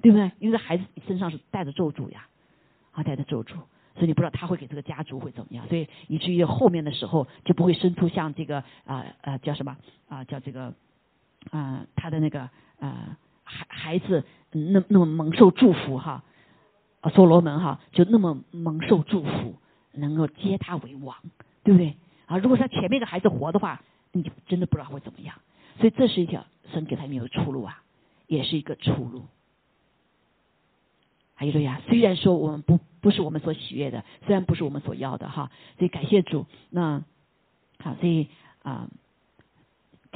[0.00, 0.30] 对不对？
[0.38, 2.26] 因为孩子身上是带着咒诅呀。
[2.94, 3.54] 啊，带着咒诅，
[3.94, 9.74] 所以你不知道他会给这个家族会怎么样，所以以至于后面的时候就不会生出像这个啊呃叫什么
[10.10, 10.74] 啊叫这个
[11.50, 16.22] 啊他的那个啊孩孩子那那么蒙受祝福哈
[17.00, 19.56] 啊所罗门哈就那么蒙受祝福，
[19.92, 21.16] 能够接他为王，
[21.64, 22.38] 对不对啊？
[22.38, 23.82] 如果他前面的孩子活的话，
[24.12, 25.34] 你就真的不知道会怎么样。
[25.78, 27.82] 所以这是一条神给他们有出路啊，
[28.26, 29.24] 也是一个出路。
[31.34, 31.80] 哈利路亚！
[31.88, 36.46] 虽然说我们不不是我们所喜悦的，虽然不是我们所要的哈，所以感谢主。
[36.70, 37.02] 那
[37.78, 38.28] 好，所以
[38.62, 38.88] 啊，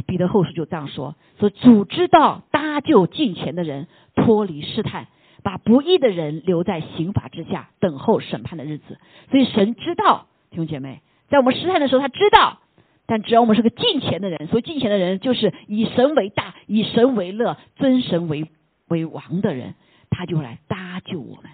[0.05, 5.07] 彼得后书就这样说：说主知道搭救近前的人脱离试探，
[5.42, 8.99] 把不义的人留在刑法之下，等候审判的日子。
[9.30, 12.59] 所以神知道，弟兄姐妹，在我们试探的时候，他知道。
[13.07, 18.51] 但只要我们是个近前的人，所以近前的人就是以神为大、以神为乐、尊神为
[18.88, 19.74] 为王的人。
[20.09, 21.51] 他就来搭救我们，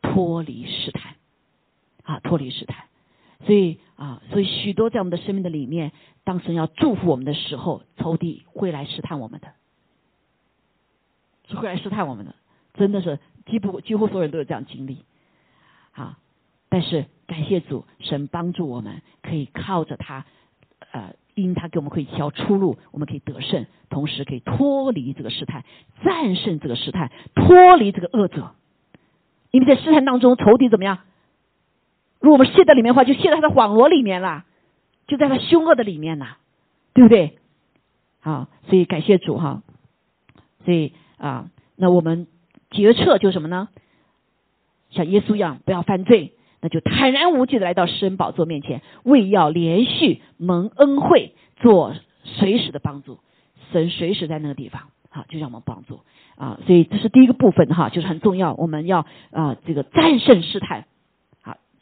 [0.00, 1.16] 脱离试探，
[2.04, 2.84] 啊，脱离试探。
[3.44, 5.92] 所以啊，所以许多在我们的生命的里面，
[6.24, 9.48] 当神要祝福我们的时候，仇敌会来试探我们的，
[11.48, 12.34] 是会来试探我们的，
[12.74, 15.04] 真的是几乎几乎所有人都有这样经历，
[15.92, 16.18] 啊，
[16.68, 20.24] 但是感谢主，神帮助我们，可以靠着他，
[20.92, 25.64] 呃，因他给我们可以条出路，我们可以得胜，同时可以脱离这个试探，
[26.02, 28.54] 战胜这个试探，脱离这个恶者，
[29.50, 30.98] 因为在试探当中，仇敌怎么样？
[32.26, 34.44] 如果我们陷在里面的话，就陷在他的网罗里面了，
[35.06, 36.38] 就在他凶恶的里面了，
[36.92, 37.38] 对不对？
[38.18, 39.62] 好，所以感谢主哈。
[40.64, 42.26] 所以啊，那我们
[42.72, 43.68] 决策就什么呢？
[44.90, 53.20] 像耶稣一样，不要犯罪，那就坦然无惧的来到施恩宝座面前，为要连续蒙恩惠，做随时的帮助。
[53.70, 56.00] 神随时在那个地方，好，就让我们帮助
[56.34, 56.58] 啊。
[56.66, 60.86] 所以这是第一个部分哈，就是很重要，我们要啊这个战胜试探。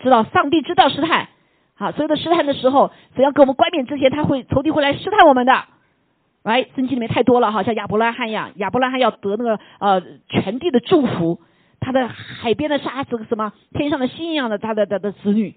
[0.04, 1.28] 知道上帝知道试探，
[1.74, 5.64] 好，所有的试探的时候，只要给我们冠冕之前，他会仇敌会来试探我们的。
[6.42, 11.40] 来，圣经里面太多了，哈，像亚伯拉罕一样，亚伯拉罕要得那个呃全地的祝福，
[11.80, 15.54] 他的海边的沙子什么天上的星一样的他的他的子女，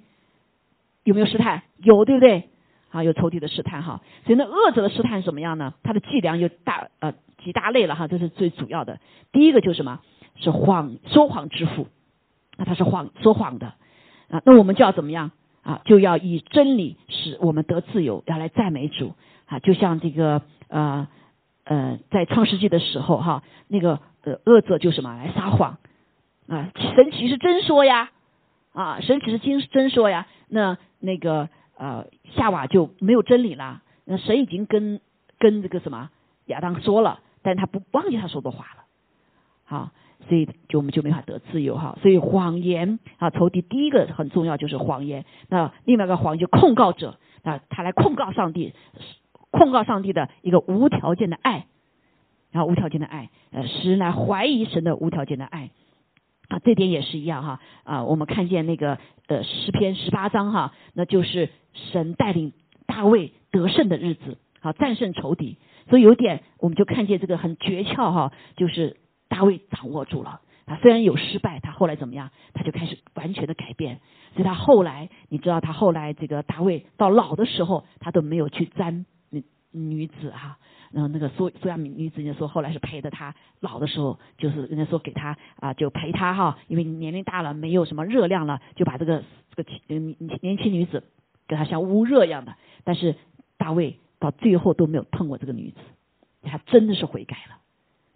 [1.04, 1.64] 有没有试探？
[1.84, 2.48] 有，对不对？
[2.92, 4.00] 啊，有仇敌的试探哈。
[4.26, 5.74] 所以那恶者的试探什么样呢？
[5.84, 9.00] 他的伎俩有大呃几大类了哈，这是最主要的。
[9.34, 10.00] 第一个就是什么？
[10.40, 11.88] 是谎说谎之父，
[12.58, 13.74] 那他是谎说谎的。
[14.30, 15.32] 啊，那我们就要怎么样
[15.64, 15.82] 啊？
[15.86, 19.14] 就要以真理使我们得自由，要来赞美主
[19.46, 19.60] 啊！
[19.60, 21.08] 就像这个呃
[21.64, 25.78] 呃，在创世纪的时候哈，那个呃恶者就什么来撒谎
[26.48, 26.72] 啊？
[26.76, 28.12] 神奇是真说呀
[28.74, 30.28] 啊，神奇是真真说呀。
[30.50, 33.82] 那那个呃夏娃就没有真理了。
[34.04, 35.00] 那神已经跟
[35.40, 36.10] 跟这个什么
[36.48, 38.84] 亚当说了，但他不忘记他说的话了，
[39.64, 39.92] 好。
[40.28, 45.24] 所以就我们就没法得自由哈，所以谎言啊，仇敌第一个很重要就是谎言。
[45.48, 48.74] 那另外一个谎言就控告者啊，他来控告上帝，
[49.52, 51.68] 控告上帝的一个无条件的爱，
[52.52, 55.70] 然后无条件的爱，呃，使人来怀疑神的无条件的爱
[56.50, 58.98] 啊，这点也是一样哈啊，我们看见那个
[59.28, 62.52] 呃诗篇十八章哈，那就是神带领
[62.86, 65.58] 大卫得胜的日子，好战胜仇敌。
[65.90, 68.98] 所以有点我们就看见这个很诀窍哈，就是。
[69.28, 72.32] 大卫掌握住了，他虽然有失败，他后来怎么样？
[72.54, 74.00] 他就开始完全的改变。
[74.34, 80.58] 所以他后来，你知道，他后来这个大卫到老的时候，他都没有去沾女女子哈。
[80.92, 89.24] 然后那个苏苏亚米女子人家说，后来是陪着他老的时候，就是人家说给他啊，就陪他哈，因为年龄大了，没有什么热量了，就把这个
[89.54, 91.04] 这个年年轻女子
[91.48, 92.56] 给他像捂热一样的。
[92.86, 93.16] 但是
[93.58, 95.78] 大卫到最后都没有碰过这个女子，
[96.44, 97.58] 他真的是悔改了。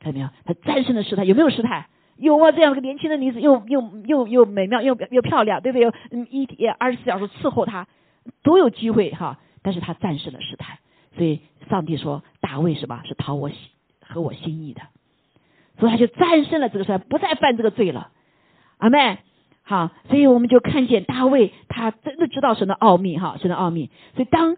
[0.01, 0.29] 看到没有？
[0.43, 1.85] 他战胜了试探，有没有试探？
[2.17, 5.91] 有啊，这样一个年轻的女子，又又又又美妙，又又漂亮，对不对？
[6.11, 7.87] 嗯，一天二十四小时伺候他，
[8.43, 9.39] 都有机会哈。
[9.63, 10.79] 但是他战胜了试探，
[11.15, 11.39] 所以
[11.69, 13.55] 上帝说大卫什么是讨我喜
[14.01, 14.81] 合我心意的，
[15.79, 18.09] 所以他就战胜了这个事，不再犯这个罪了。
[18.77, 19.19] 阿妹，
[19.61, 23.91] 好，所以我们就看见大卫他真的知道神的奥秘哈，神的奥秘。
[24.15, 24.57] 所以当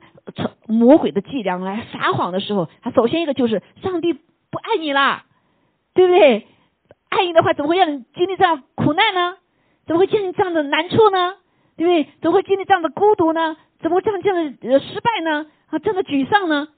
[0.68, 5.26] 魔鬼的伎俩来撒谎的时候，他首先一个就是上帝不爱你啦。
[5.94, 6.48] 对不对？
[7.10, 9.38] 爱你的话，怎么会让你经历这样苦难呢？
[9.86, 11.36] 怎么会经历这样的难处呢？
[11.78, 12.12] 对不对？
[12.22, 13.56] 怎么会经历这样的孤独呢？
[13.80, 15.46] 怎么会这样这样的失败呢？
[15.68, 16.70] 啊，这样的沮丧呢？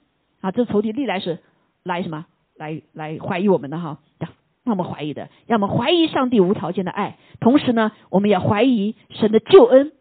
[0.42, 1.38] 啊，这仇敌历来是
[1.82, 2.26] 来什么？
[2.56, 4.30] 来来怀疑我们的哈，让
[4.64, 7.16] 我们怀疑的，让我们怀疑上帝无条件的爱。
[7.40, 9.92] 同时呢，我们也怀疑神的救恩，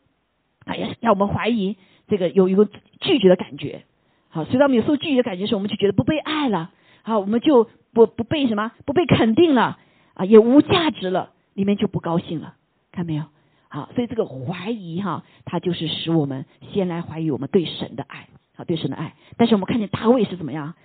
[0.66, 2.68] 啊，也让我们怀疑这个有一个
[3.00, 3.84] 拒绝的感觉。
[4.30, 6.72] 好，所以当我们有受拒绝的感觉时，我们就觉得不被爱了。
[7.04, 7.70] 好，我们就。
[7.96, 9.80] 不不被什么不被肯定了
[10.14, 12.54] 啊，也无价值了，里面就不高兴了，
[12.92, 13.24] 看没有？
[13.70, 18.28] 好，所以这个怀疑哈，它就是使我们先来怀疑我们对神的爱，
[18.58, 19.16] 啊，对神的爱。
[19.38, 20.76] 但是我们看见大卫是怎么样，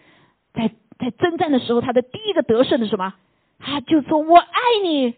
[0.54, 3.14] 在在征战的时候，他的第一个得胜的什么？
[3.58, 4.46] 他就说：“我爱
[4.82, 5.14] 你，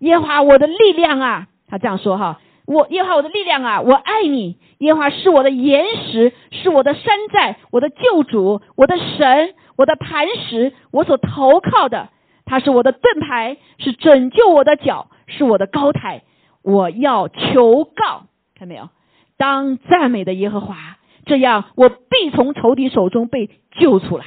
[0.00, 12.08] 耶和华我的力量啊！”他这样说哈：“我耶和华我的力量啊，我爱你，耶和华是我的岩石，是我的山寨，我的救主，我的神。”我的磐石，我所投靠的，
[12.44, 16.24] 他是我的盾牌，是拯救我的脚，是我的高台。
[16.62, 18.26] 我要求告，
[18.56, 18.90] 看没有？
[19.36, 24.24] 当赞美的耶和华，这样我必从仇敌手中被救出来。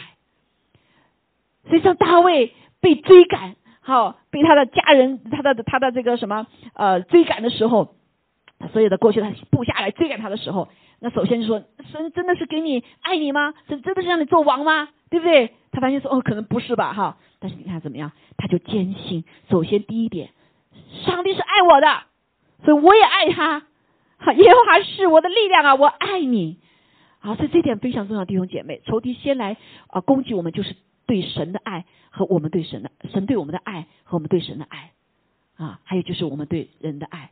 [1.68, 7.96] 所以，像大卫被追赶，好被他的家人、他的他的这个什么呃追赶的时候，
[8.72, 10.70] 所有的过去他部下来追赶他的时候，
[11.02, 13.54] 那首先就说：神真的是给你爱你吗？
[13.68, 14.88] 神真的是让你做王吗？
[15.12, 15.54] 对不对？
[15.72, 17.18] 他发现说哦，可能不是吧，哈。
[17.40, 18.12] 但是你看怎么样？
[18.38, 20.32] 他就坚信，首先第一点，
[21.06, 22.04] 上帝是爱我的，
[22.66, 23.64] 所以我也爱他。
[24.18, 26.58] 好，耶和华是我的力量啊，我爱你。
[27.20, 29.58] 好，所以这点非常重要，弟兄姐妹，仇敌先来
[29.88, 34.92] 啊攻击我们，就是对神的爱和我们对神的神对我们的爱和我们对神的爱
[35.58, 37.32] 啊，还有就是我们对人的爱。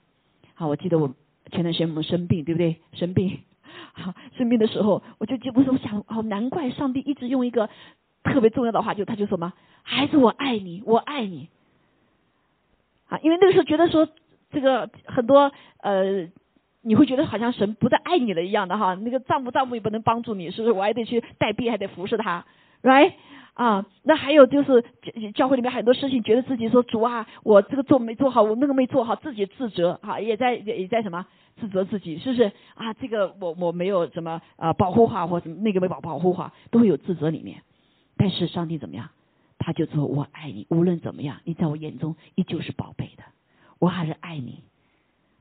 [0.53, 1.15] 好，我记得我
[1.51, 2.77] 前段时间我们生病，对不对？
[2.93, 3.39] 生病，
[3.93, 7.69] 好， 生病的时候，我就记不是我想，哦，难怪上帝一直用一个
[8.23, 9.53] 特别重要的话，就他就说嘛，
[9.83, 11.49] 孩子，我爱你，我爱你。
[13.07, 14.07] 啊，因为那个时候觉得说
[14.51, 15.51] 这个很多
[15.81, 16.29] 呃。
[16.81, 20.71] 你会觉得好像神不再爱你了一样的哈，那个丈夫丈夫也不能帮助你，是不是？
[20.71, 22.45] 我还得去带病，还得服侍他
[22.81, 23.11] ，right？
[23.53, 31.25] 啊，那还有就是教教会里面很多事情，觉得自己说主啊，我这个做没做好，我那个没做好，自己自责哈，也在也在什么
[31.59, 32.51] 自责自己，是不是？
[32.75, 37.61] 啊，这个我我没有什么呃保护好，或什么那个没保保护好，都会有自责里面。
[38.17, 39.09] 但是上帝怎么样？
[39.57, 43.23] 他就说我爱你，无论怎么样，你在我眼中依旧是宝贝的，
[43.77, 44.63] 我还是爱你，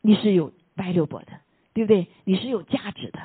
[0.02, 0.52] 你是有。
[0.78, 1.32] valuable 的，
[1.74, 2.06] 对不对？
[2.22, 3.18] 你是有价值的。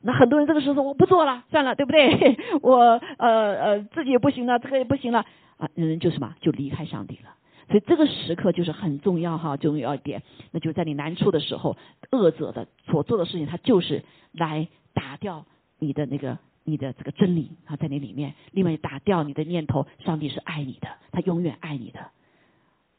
[0.00, 2.38] 那很多人这个时候说我不做了，算了，对不对？
[2.62, 2.78] 我
[3.18, 5.26] 呃呃自己也不行了，这个也不行了
[5.58, 7.34] 啊，人就什么就离开上帝了。
[7.68, 11.76] 所以这个时刻就是很重要哈，重要一点，那就在你难处的时候，
[12.10, 15.46] 恶者的所做的事情，他就是来打掉
[15.78, 22.00] 你的那个你的这个真理啊，在你里面，另外打掉你的念头，上帝是爱你的，他永远爱你的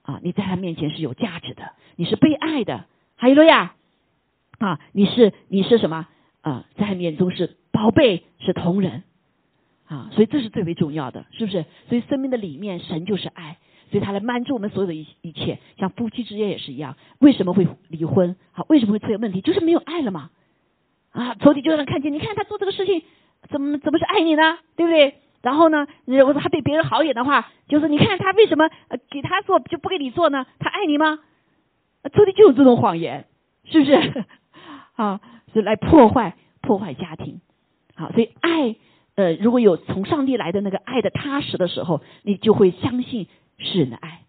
[0.03, 2.85] 啊，你在他面前是有价值的，你是被爱的，
[3.17, 3.75] 哈利路亚。
[4.57, 6.07] 啊，你是你是什么
[6.39, 6.65] 啊？
[6.77, 9.03] 在他眼中是宝贝，是同人
[9.85, 11.65] 啊，所以这是最为重要的，是不是？
[11.89, 13.57] 所以生命的里面，神就是爱，
[13.91, 15.59] 所以他来满足我们所有的一一切。
[15.77, 18.35] 像夫妻之间也是一样，为什么会离婚？
[18.51, 19.41] 好，为什么会出现问题？
[19.41, 20.29] 就是没有爱了嘛。
[21.11, 23.03] 啊，仇敌就让看见，你看他做这个事情，
[23.49, 24.57] 怎么怎么是爱你呢？
[24.75, 25.15] 对不对？
[25.41, 28.69] 然后呢，如果他对别人好一点的话，就是你看他为什么
[29.09, 30.45] 给他做就不给你做呢？
[30.59, 31.19] 他爱你吗？
[32.13, 33.25] 仇敌就有这种谎言，
[33.63, 34.25] 是不是？
[34.95, 35.21] 啊，
[35.53, 37.41] 是来破坏破坏家庭，
[37.95, 38.75] 好，所以爱，
[39.15, 43.27] 呃，如果有从上帝来的那个爱的踏实的时候，你就会相信
[43.57, 44.21] 世人的爱。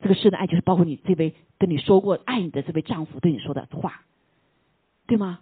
[0.00, 4.02] 这个世人的爱就是包括你这位跟你说过爱你的这位丈夫对你说的话，
[5.06, 5.40] 对吗？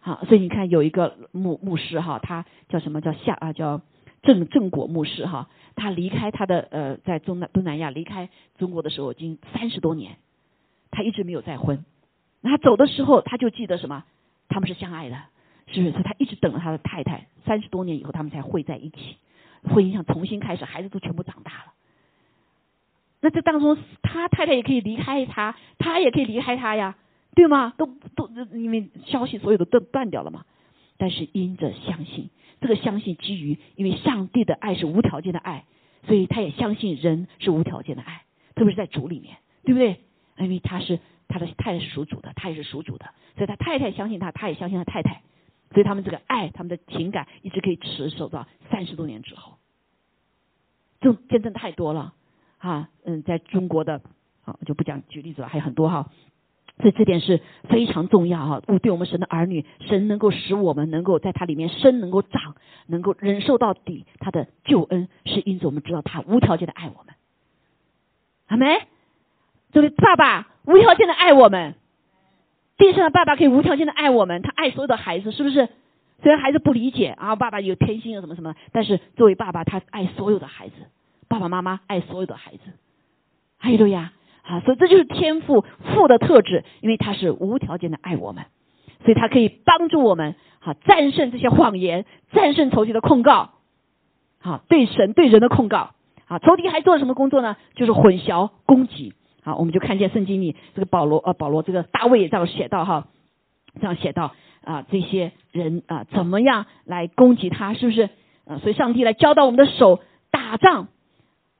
[0.00, 3.80] 好，所以你看有一个牧牧师哈，他叫什么叫夏啊叫
[4.22, 10.16] 郑郑果牧师哈，他离开他的呃在中南东南亚离开中国的时候已经三十多年，
[10.90, 11.84] 他一直没有再婚。
[12.40, 14.04] 那他走的时候，他就记得什么？
[14.48, 15.20] 他们是相爱的，
[15.66, 16.02] 是不是？
[16.04, 19.16] 他一直等了他的太太，三十多年以后，他们才会在一起，
[19.64, 21.72] 婚姻想重新开始，孩子都全部长大了。
[23.20, 26.96] 那这当中，他太太也可以离开他，他也可以离开他呀，
[27.34, 27.74] 对吗？
[27.76, 30.44] 都都因为消息所有的都断掉了嘛。
[30.96, 35.64] 但是因着相信，这个相信基于因为上帝的爱是无条件的爱，
[36.06, 38.22] 所以他也相信人是无条件的爱，
[38.54, 40.00] 特别是在主里面，对不对？
[40.38, 40.98] 因为他是。
[41.30, 43.04] 他的太太是属主的，他也是属主的，
[43.36, 45.20] 所以他太太相信他，他也相信他太太，
[45.74, 49.58] 所以他们这个爱，他们的情感一直可以持守到三十多年之后。
[51.02, 52.14] 这种见证太多了
[52.58, 54.00] 啊，嗯，在中国的，
[54.42, 56.10] 好就不讲举例子了，还有很多哈，
[56.78, 58.60] 所以这点是非常重要哈。
[58.82, 62.56] 对我们神的儿女，神能够使我们能够在他里面生，能够长，
[62.86, 67.14] 能够忍受到底，他的救恩是因此我们知道他无条件的爱我们，
[68.46, 68.86] 好没？
[69.72, 70.48] 这位爸爸。
[70.64, 71.76] 无条件的爱我们，
[72.76, 75.66] 地上的爸爸可以无条件的爱我们，他爱所有的孩子，是不是？
[76.22, 80.74] 虽然孩子不理解啊，爸爸有偏心啊，什么什么，但是作为爸爸，他爱所有的孩子，
[81.28, 82.60] 爸爸妈妈爱所有的孩子，
[83.58, 84.12] 还有呀，
[84.42, 85.64] 啊，所以这就是天赋
[85.94, 88.44] 父的特质，因为他是无条件的爱我们，
[89.04, 93.50] 所以他可以帮助我们，好战胜这些谎言，战胜仇敌的控告，
[94.40, 95.94] 好对神对人的控告，
[96.26, 97.56] 啊，仇敌还做了什么工作呢？
[97.74, 99.14] 就是混淆攻击。
[99.44, 103.06] 啊，我们就看见圣经里这个保罗呃，保罗这个大卫也这样写到哈，
[103.80, 108.10] 这样写到啊，这些人啊怎么样来攻击他，是不是？
[108.46, 110.00] 啊，所以上帝来教导我们的手
[110.30, 110.88] 打仗，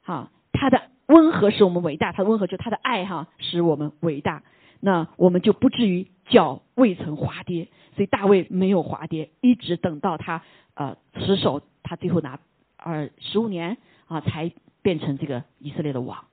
[0.08, 4.42] 啊，他的温和使我们伟大，他的温和就他的爱哈使我们伟大，
[4.80, 10.42] 那我们就不至于脚未曾滑跌，所以大卫没有滑跌，一直等到他
[10.74, 12.40] 呃持守，他最后拿
[12.78, 14.50] 二十五年啊才
[14.80, 16.24] 变成这个以色列的王。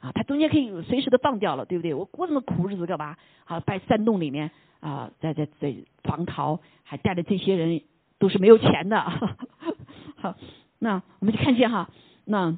[0.00, 1.94] 啊，他中间可以随时的放掉了，对不对？
[1.94, 3.16] 我过这么苦日子干嘛？
[3.44, 7.82] 啊，拜山洞里面啊，在在在防逃，还带着这些人
[8.18, 9.00] 都是没有钱的。
[10.16, 10.34] 好，
[10.78, 11.90] 那我们就看见哈，
[12.24, 12.56] 那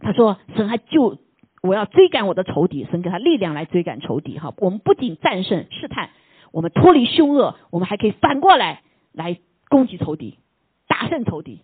[0.00, 1.18] 他说神还救
[1.62, 4.38] 我要追赶我的仇敌，神给他力量来追赶仇敌。
[4.38, 6.10] 哈，我们不仅战胜试探，
[6.52, 8.82] 我们脱离凶恶，我们还可以反过来
[9.12, 9.38] 来
[9.68, 10.38] 攻击仇敌，
[10.86, 11.62] 打胜仇敌。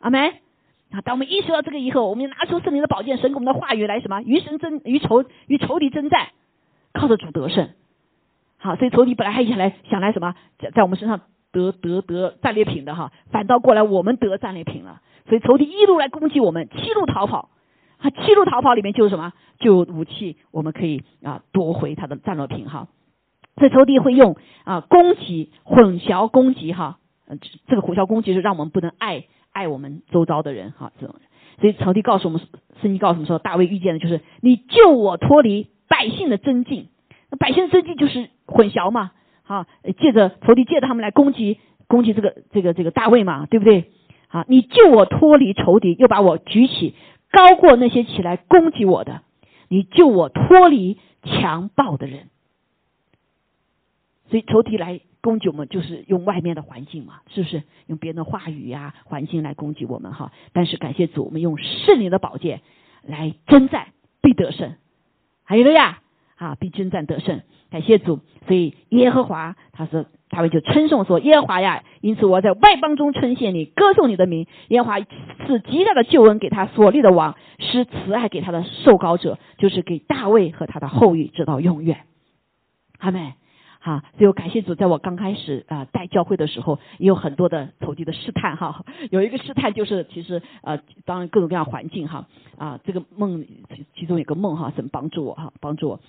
[0.00, 0.32] 阿门。
[0.92, 1.00] 啊！
[1.00, 4.22] 当我们意识到这个以后，我们就拿出圣灵的宝剑，神给我们的话语来什么？
[4.22, 6.28] 与神争，与仇与仇敌征战，
[6.92, 7.70] 靠着主得胜。
[8.58, 15.02] 好，所以仇敌本来还想来想来什么，在在我们身上得得得战利品的哈，反倒过来我们得战利品了。
[15.28, 17.50] 所以仇敌一路来攻击我们，七路逃跑，
[17.98, 22.88] 啊，七路逃跑里面就是什么，就武器，我们可以啊夺回他的战利品哈。
[23.56, 31.16] 所以仇敌会用啊攻击混淆攻击哈，嗯，这个混淆攻击是让我们不能爱爱我们周遭的人哈，这种。
[31.58, 32.42] 所以仇敌告诉我们，
[32.82, 36.88] 圣经告诉我们说，大卫遇见的就是你救我脱离百姓的真境，
[37.30, 39.64] 那百姓的真境就是混淆嘛，好，
[39.98, 43.90] 借着仇敌借着他们来攻击攻击这个这个这个大卫嘛，对不对？
[44.28, 46.94] 啊，你救我脱离仇敌，又把我举起
[47.36, 49.20] 高过那些起来攻击我的，
[49.68, 52.30] 你救我脱离强暴的人。
[54.30, 57.62] 所以仇敌来攻击我们，就是用外面的环境嘛，是不是？
[57.88, 60.32] 用别人的话语呀、环境来攻击我们哈。
[60.54, 62.62] 但是感谢主，我们用圣灵的宝剑
[63.02, 63.88] 来征战，
[64.22, 64.74] 必得胜。
[65.44, 66.00] 还有了呀，
[66.36, 67.42] 啊，必征战得胜。
[67.70, 74.46] 感谢主，所以耶和华他说，大卫就称颂说：“耶和华呀，因此我在外邦中称谢你，歌颂你的名。
[74.68, 82.00] 耶和华是极大的救恩给他所立的王，施慈爱给他的受膏者，就是给大卫和他的后裔直到永远。”
[82.98, 83.32] 阿门。
[83.80, 88.84] 啊，所以我感谢主，在我刚开始啊带教会的时候，也有很多的仇敌的试探哈。
[89.12, 92.26] 有一个试探就是，其实呃，当然各种各样环境哈
[92.58, 93.44] 啊，这个梦
[93.94, 96.00] 其中有个梦哈，神帮助我哈，帮助我。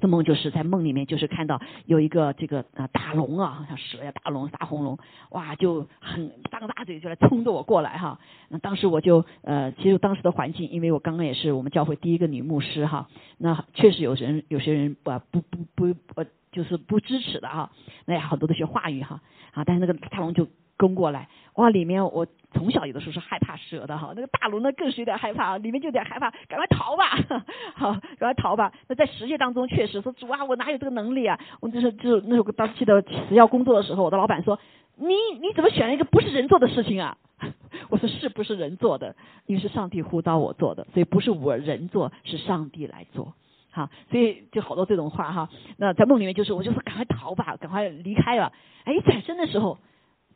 [0.00, 4.98] 这梦就是在梦里面，就是看到有一个这个啊大龙啊，像蛇呀，大龙大红龙，
[5.30, 8.18] 哇，就很张大嘴就来冲着我过来哈。
[8.48, 15.64] 那当时我就呃，其实当时的环境，因为我刚刚也是我们教会第一个女牧师哈，那确实有人有些人不不不
[15.94, 16.26] 不呃。
[16.52, 17.70] 就是不支持的哈，
[18.06, 19.20] 那好多的些话语哈，
[19.52, 20.48] 啊，但是那个大龙就
[20.80, 27.18] 攻过来，哇，里面我从小有的时候是害怕蛇的哈，那个大龙呢更是有点害怕，里面就有点害怕，赶快逃吧，
[27.76, 28.72] 好，赶快逃吧。
[28.88, 31.38] 那在实践当中确实说主啊，我哪有这个能力啊？
[31.60, 34.58] 我就是就那时候当记得辞要工作的时候，我的老板说
[34.96, 37.18] 你你怎么选了一个不是人做的事情啊？
[37.90, 39.14] 我说是不是人做的？
[39.46, 43.34] 因为是上帝呼召我做的，所以不是我人做，是上帝来做。
[43.72, 45.48] 好，所以就好多这种话哈。
[45.76, 48.52] 那在梦里面就是，我就说赶快逃吧，赶快离开了。
[48.84, 49.78] 哎，转身的时候，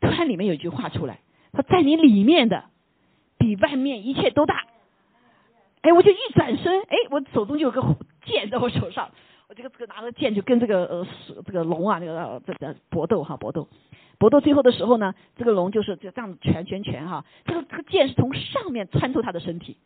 [0.01, 1.19] 突然里面有一句话出来，
[1.53, 2.65] 说在你里面的
[3.37, 4.65] 比外面一切都大。
[5.81, 7.81] 哎，我就一转身，哎，我手中就有个
[8.25, 9.11] 剑在我手上，
[9.47, 11.07] 我这个这个拿着剑就跟这个呃
[11.45, 13.67] 这个龙啊这个这个搏斗哈搏斗，
[14.17, 19.77] 搏斗最后的时候呢，这个龙就是就这样拳拳拳哈，这个这个剑是从上面穿透他的身体，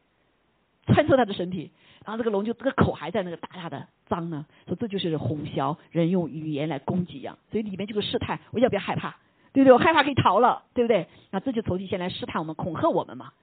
[0.88, 1.72] 穿透他的身体。
[2.06, 9.18] 然后这个龙就这个口还在那个大大的张呢，说这就是哄笑人用语言来攻击一样，所以里面就是试探，我要不要害怕，
[9.54, 9.74] 对不对？
[9.74, 11.08] 我害怕可以逃了，对不对？
[11.32, 13.34] 那这就仇敌先来试探我们，恐吓我们嘛，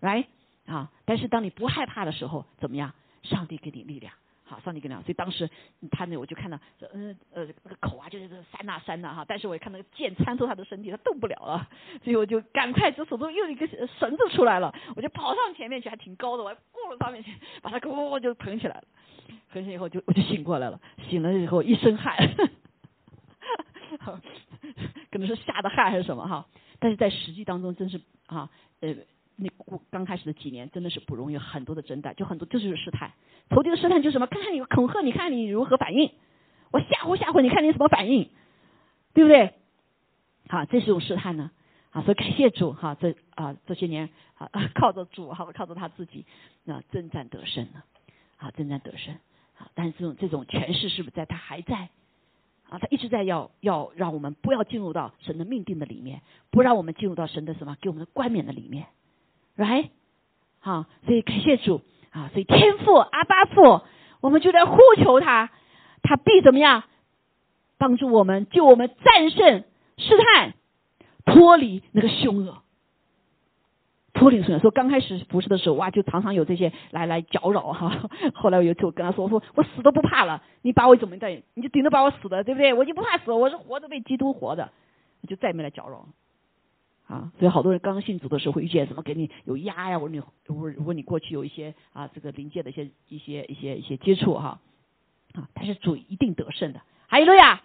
[0.00, 0.26] 来
[0.66, 0.90] 啊！
[1.04, 2.92] 但是当你不害怕的时候，怎么样？
[3.22, 4.12] 上帝给你力量。
[4.44, 5.48] 好，上帝给力量，所以当时
[5.92, 6.58] 他那我就看到，
[6.92, 11.68] 嗯呃那个口啊就是这扇呐扇呐哈，但是我一看那个剑穿透他的身体，他动不了了，
[12.02, 17.32] 所以我就赶快就手中又一个绳子出来了，我就跑上前面去，还挺高的，我还过了上面去，
[17.62, 18.84] 把他给我就捧起来了，
[19.52, 22.16] 捧起来以后就我就醒过来了，醒了以后一身汗，
[25.10, 26.46] 可能是吓的汗还是什么哈，
[26.78, 28.94] 但是在实际当中真是啊呃。
[29.42, 29.48] 那
[29.90, 33.10] 刚开始的几年真的是不容易，很多的征战，就很多就是试探。
[33.48, 34.26] 仇敌的试探就是什么？
[34.26, 36.10] 看看你恐吓，你看你如何反应；
[36.70, 38.28] 我吓唬吓唬，你看你什么反应，
[39.14, 39.54] 对不对？
[40.50, 41.50] 好，这是一种试探呢。
[41.90, 46.26] 啊，所以感谢主哈，这啊这些年啊 靠着主哈，靠着他自己
[46.64, 47.82] 那征战得胜了。
[48.36, 49.14] 啊，征战得胜。
[49.56, 51.88] 啊，但是这种这种权势是不是在他还在？
[52.70, 58.86] 啊，他一直在要要让我们不要进入到神的命定的里面，不让我们进入到神的什么给我们的冠冕的里面。
[59.56, 59.88] ，right？，
[60.60, 61.82] 好，所以感谢主
[62.12, 62.30] 啊！
[62.32, 63.82] 所以天父阿巴父，
[64.20, 65.50] 我们就在呼求他，
[66.02, 66.84] 他必怎么样
[67.76, 69.64] 帮助我们，救我们战胜
[69.96, 70.54] 试探，
[71.24, 72.62] 脱离那个凶恶，
[74.20, 74.58] 脱离凶恶。
[74.60, 78.08] 说刚开始服侍的时候，哇，就常常有这些来来搅扰哈。
[78.34, 82.74] 后来我有次我跟他说，我说我死都不怕了，你把我怎么的，你就顶着把我死的，对不对？
[82.74, 84.70] 我就不怕死，我是活着为基督活的，
[85.26, 86.06] 就再也没来搅扰。
[87.08, 94.60] 啊，所以好多人刚信主的时候会遇见什么给你有压呀，或者你，如如果你过去有一些啊这个灵界的一些一些一些一些接触哈，
[95.34, 96.80] 啊，但是主一定得胜的。
[97.08, 97.62] 还有了呀，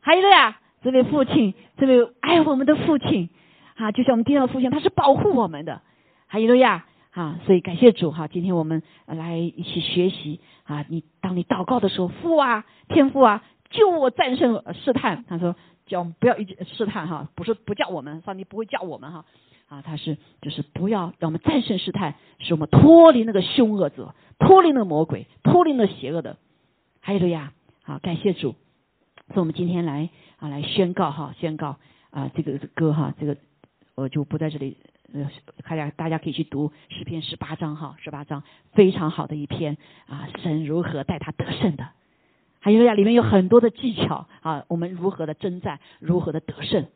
[0.00, 3.30] 还有了呀，这位父亲，这位爱我们的父亲
[3.74, 5.80] 啊，就像我们第二父亲，他是保护我们的。
[6.26, 15.24] 还有了呀，啊，所以感谢主哈，今天我们来一起学习啊，你当你祷告的时候，父啊，天父啊，救我战胜试探。
[15.28, 15.54] 他说。
[15.86, 19.26] 叫我们不要一直试探哈，不是不叫我们，上帝不会叫我们哈，
[19.68, 26.38] 啊，他是就是不要让我们战胜试探，使我们脱离那个凶恶者，脱离那个魔鬼，脱离那邪恶的，
[27.00, 27.52] 还有的呀，
[27.82, 28.54] 好，感谢主，
[29.26, 31.76] 所以我们今天来啊来宣告哈，宣告
[32.08, 33.36] 啊这个歌哈，这个
[33.94, 34.78] 我就不在这里，
[35.12, 35.30] 呃，
[35.68, 39.76] 大家大家可以去读诗篇十八章哈，十八章非常好的一篇
[40.06, 41.88] 啊，神如何带他得胜的，
[42.60, 46.86] 还有呀，里面有很多的技巧啊，我们如何的征战，如何的得胜。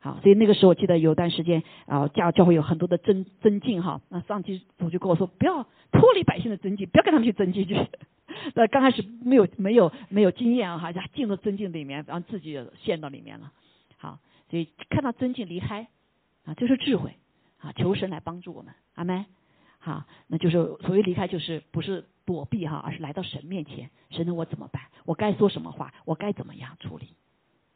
[0.00, 4.00] 好，所以那个时候我记得有段时间啊，教教会有很多的增增进哈。
[4.08, 7.76] 那上级主就跟我说，不要脱离百姓的增进，不要跟他们去增进去。
[8.54, 13.52] 那刚开始没有没有没有经验啊，哈，进入增进里面，然后自己陷到里面了。
[13.96, 14.18] 好，
[14.50, 15.86] 所以看到增进离开
[16.44, 17.14] 啊，就是智慧
[17.62, 19.24] 啊，求神来帮助我们，阿门。
[19.78, 24.82] 好，那就是所谓离开，就是不是躲避哈，而是来到神面前，神的我怎么办？
[25.06, 25.94] 我该说什么话？
[26.04, 27.14] 我该怎么样处理？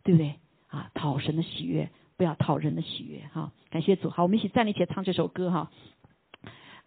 [0.02, 0.38] 对不对？
[0.68, 1.90] 啊，讨神的喜悦。
[2.18, 5.70] 不要讨人的喜悦哈，感谢主，好，我们一起站立起来唱这首歌哈。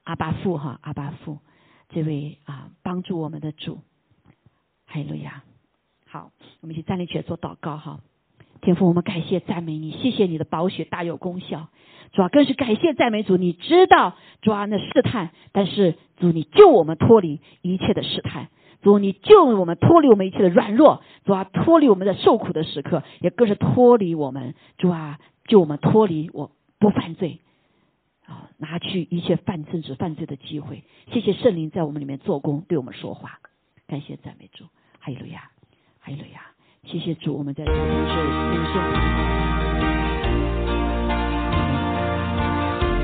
[0.01, 1.37] 阿巴父哈，阿巴父，
[1.89, 3.79] 这位啊帮助我们的主，
[4.87, 5.43] 哈利路亚。
[6.07, 6.31] 好，
[6.61, 8.01] 我们一起站立起来做祷告哈。
[8.61, 11.67] 天父，我们感谢赞美你，谢谢你的宝血大有功效，
[12.11, 18.49] 主要更是感谢赞美主，你知道主啊那试探，但是主你救我们脱离一切的试探。
[18.81, 27.39] 主，你救我们脱离我们一切的软弱，主啊，脱离我们的受苦的时刻，也更是脱离我们，主啊，救我们脱离我不犯罪，
[28.25, 30.83] 啊，拿去一切犯政治犯罪的机会。
[31.11, 33.39] 谢谢圣灵在我们里面做工，对我们说话。
[33.85, 34.63] 感谢赞美主，
[34.99, 35.49] 哈利路亚，
[35.99, 36.48] 哈利路亚。
[36.85, 37.83] 谢谢主，我们在这里是
[38.51, 38.79] 领受。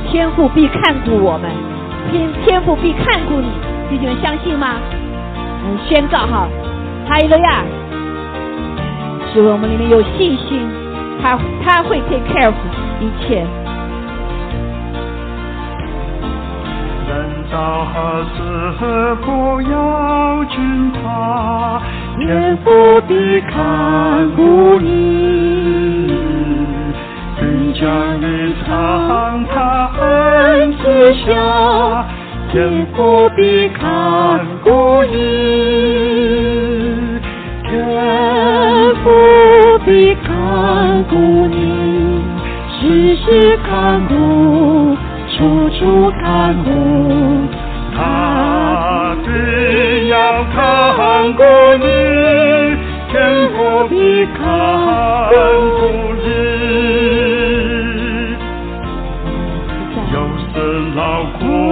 [0.10, 1.52] 天父必看顾我们，
[2.10, 3.48] 天天父必看顾你，
[3.90, 4.80] 弟兄们相信吗？
[5.64, 6.50] 我们宣告哈，
[7.08, 7.64] 哈利路亚！
[9.32, 10.68] 是我们里面有信心，
[11.22, 12.56] 他他会 take care of
[13.02, 13.46] 一切。
[17.46, 18.42] 人造何时
[19.24, 20.58] 不要惧
[20.94, 21.80] 怕，
[22.18, 23.54] 天父必看
[24.36, 26.08] 顾你，
[27.40, 32.06] 并将你藏他恩赐下。
[32.52, 35.14] 天父必看顾你，
[37.68, 39.10] 天父
[39.86, 41.16] 必看顾
[41.48, 42.24] 你，
[42.72, 44.95] 时时看顾，
[45.38, 46.70] 处处看顾，
[47.96, 51.44] 他只要看顾
[51.80, 51.86] 你，
[53.12, 53.14] 天
[53.50, 54.40] 父必看
[55.30, 55.74] 顾
[56.24, 56.26] 你。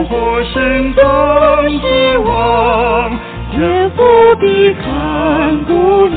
[0.06, 1.02] 我心中
[1.80, 1.85] 希
[2.18, 2.30] 望，
[3.52, 3.57] 天
[3.91, 4.03] 父
[4.40, 4.84] 必看
[5.65, 5.72] 顾
[6.07, 6.15] 你，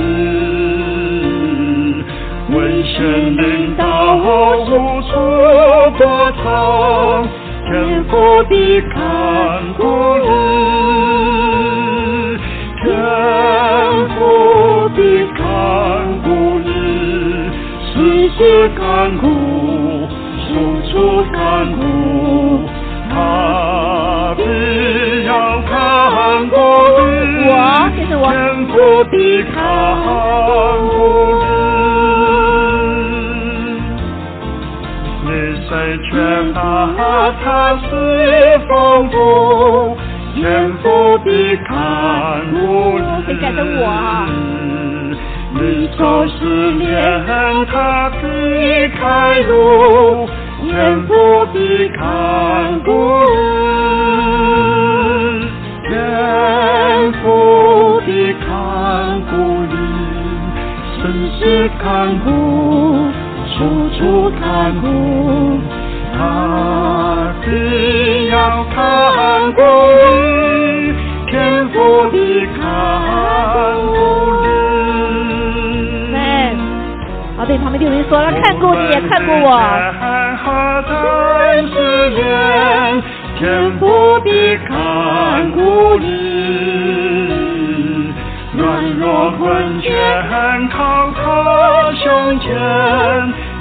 [2.52, 2.96] 危险
[3.36, 3.44] 临
[3.76, 3.82] 到
[4.16, 4.66] 无
[5.02, 5.08] 处
[5.96, 6.02] 躲
[6.42, 6.44] 藏，
[8.16, 8.96] 天父必看
[9.76, 9.84] 顾
[10.16, 10.26] 你，
[12.82, 12.88] 天
[14.16, 14.98] 父必
[15.34, 15.44] 看
[16.22, 16.28] 顾
[16.64, 16.70] 你，
[17.84, 17.94] 时
[18.30, 18.40] 时
[18.70, 18.80] 看
[19.18, 19.26] 顾，
[20.48, 20.48] 处
[20.90, 20.94] 处
[21.30, 21.36] 看
[21.72, 21.82] 顾。
[23.10, 24.42] 他必
[25.26, 26.56] 要看过
[27.06, 27.44] 日，
[29.52, 29.54] 看
[30.88, 31.35] 顾
[35.86, 36.10] 你虽缺
[36.52, 36.58] 乏，
[37.44, 37.86] 他是
[38.68, 39.96] 丰富，
[40.34, 40.42] 天
[40.82, 41.70] 父必看
[42.50, 43.06] 顾你。
[45.58, 46.90] 你做失恋，
[47.70, 50.28] 他必开路。
[50.68, 52.90] 天父必看顾
[55.38, 55.46] 你，
[55.88, 55.94] 天
[57.22, 59.36] 父必看顾
[59.70, 59.74] 你，
[60.96, 60.98] 时
[61.38, 61.86] 时看
[62.24, 62.26] 顾，
[63.56, 63.56] 处
[63.96, 64.00] 处
[64.40, 64.44] 看
[64.80, 64.84] 顾，
[66.16, 69.60] 他必要看顾
[70.12, 70.94] 你，
[71.26, 71.74] 天父
[72.10, 72.14] 的
[72.58, 72.60] 看
[73.86, 73.94] 顾
[74.42, 74.46] 你。
[76.12, 76.16] 对，
[77.36, 79.48] 啊，对，旁边有人说了，看顾你也看顾我。
[80.42, 80.46] 他
[80.88, 80.90] 在
[83.38, 86.04] 天父必看顾你。
[88.56, 88.64] 软
[88.98, 89.86] 弱困倦
[90.70, 92.48] 靠他胸前，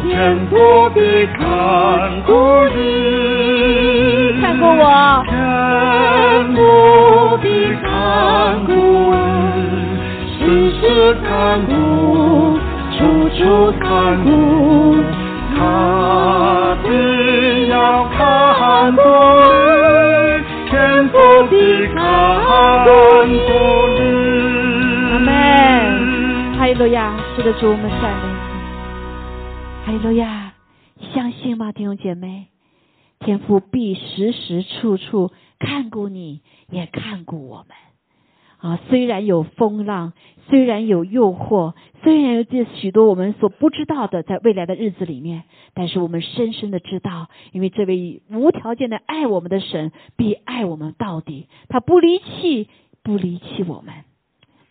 [0.08, 0.54] 天父
[0.92, 2.32] 必看顾
[2.76, 4.42] 你。
[4.42, 5.24] 看顾我。
[5.30, 5.32] 天
[6.56, 6.58] 父
[7.38, 7.46] 必
[7.76, 7.86] 看
[8.66, 8.72] 顾
[9.54, 9.58] 你，
[10.40, 10.40] 时
[10.80, 10.82] 时
[11.24, 11.30] 看
[11.66, 11.72] 顾，
[12.98, 13.40] 处处
[13.80, 13.86] 看
[14.24, 14.28] 顾。
[15.56, 16.88] 他必
[17.70, 19.02] 要看顾
[19.54, 20.74] 你，天
[21.10, 21.14] 父
[21.50, 21.54] 必
[21.94, 21.96] 看
[22.84, 22.90] 顾
[23.28, 23.34] 你。
[25.12, 25.30] 阿门。
[26.58, 28.26] 哈利路亚，是的主，我们赞美
[29.86, 30.35] 哈利路亚，
[31.56, 32.48] 吗，弟兄姐妹？
[33.20, 37.78] 天父必时时处处看顾你，也看顾我们。
[38.58, 40.14] 啊，虽然有风浪，
[40.50, 41.74] 虽然有诱惑，
[42.04, 52.68] 虽然有这许多我们所不知道的，在未来的日子里面，但是我们深深的知道，因为这位无条件的爱我们的神，必爱我们到底，他不离弃，
[53.04, 53.94] 不离弃我们。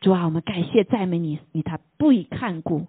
[0.01, 2.87] 主啊，我们感谢赞美你，你他不以看顾，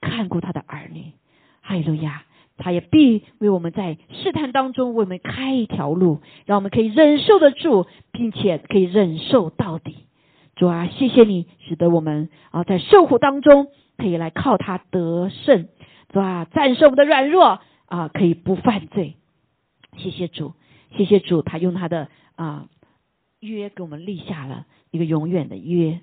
[0.00, 1.12] 看顾他的儿女。
[1.60, 2.24] 哈利路亚。
[2.58, 10.06] 他也必为我们在试探当中为我们开一条路，让我们可以忍受得住，并且可以忍受到底。
[10.54, 13.68] 主啊，谢谢你，使得我们啊在受苦当中
[13.98, 15.68] 可以来靠他得胜，
[16.08, 19.16] 主啊，战胜我们的软弱啊，可以不犯罪。
[19.98, 20.54] 谢谢主，
[20.96, 22.68] 谢谢主，他用他的啊
[23.40, 26.00] 约给我们立下了一个永远的约。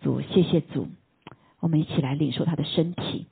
[0.00, 0.88] 主，谢谢主，
[1.60, 3.26] 我们一起来领受他的身体，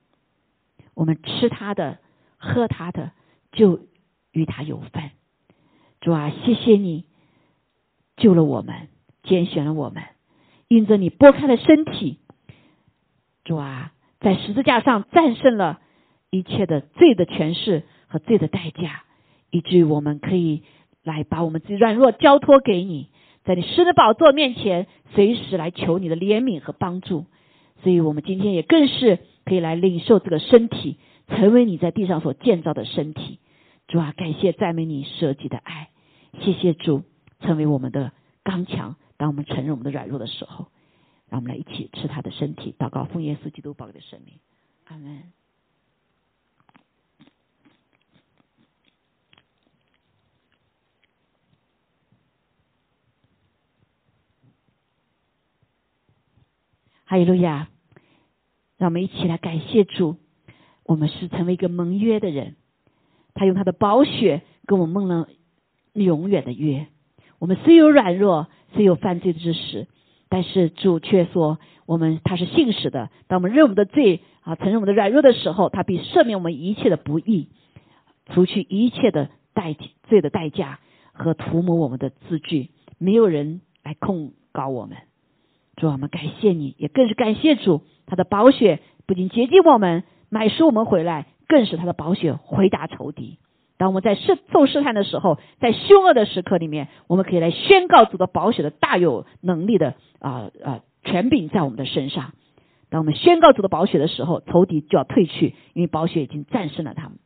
[0.95, 1.99] 我们吃他的。
[2.43, 3.13] 喝他的，
[3.53, 3.81] 就
[4.33, 5.11] 与他有份。
[6.01, 7.05] 主啊，谢谢你
[8.17, 8.89] 救了我们，
[9.23, 10.03] 拣选了我们，
[10.67, 12.19] 因着你拨开了身体。
[13.45, 15.81] 主啊，在十字架上战胜了
[16.31, 19.05] 一切的罪的权势和罪的代价，
[19.51, 20.65] 以至于我们可以
[21.05, 23.09] 来把我们自己软弱交托给你，
[23.45, 27.27] 在你施的宝座面前，随时来求你的怜悯和帮助。
[27.83, 30.99] 所以我们今天也更是可以来领受这个身体。
[31.37, 33.41] 成为你在地上所建造的身体，
[33.89, 35.91] 主啊，感谢赞美你设计的爱，
[36.41, 37.03] 谢谢主
[37.41, 38.13] 成为我们的
[38.45, 38.97] 刚强。
[39.17, 40.69] 当我们承认我们的软弱的时候，
[41.29, 44.35] 让我们来一起吃他的身体，祷告奉耶稣基督宝贵的生命，
[44.87, 45.33] 阿门。
[57.05, 57.69] 哈利路亚！
[58.79, 60.17] 让我们一起来感谢主。
[60.93, 62.55] 我们是成为一个盟约的人，
[63.33, 65.27] 他用他的宝血跟我们梦了
[65.95, 66.87] 永远的约。
[67.39, 69.87] 我们虽有软弱，虽有犯罪之时，
[70.29, 73.09] 但是主却说我们他是信实的。
[73.27, 77.49] 当我们认我们的罪啊，承认我们的软弱的时候，他必赦免我们一切的不义，
[78.27, 79.75] 除去一切的代
[80.11, 80.79] 罪的代价
[81.13, 84.99] 和涂抹我们的字句，没有人来控告我们。
[85.77, 90.05] 主，我们感谢你，也更是感谢主，他的宝血不仅洁净我们。
[90.33, 93.39] 买赎我们回来，更是他的宝血回答仇敌。
[93.77, 102.33] 当我们在试受试探的时候，在凶恶的时刻里面，我们可以来宣告主的宝血的大有能力的啊啊权柄在我们的身上。
[102.89, 107.19] 当我们宣告主的宝血的时候，仇敌就要退去，因为宝血已经战胜了他们。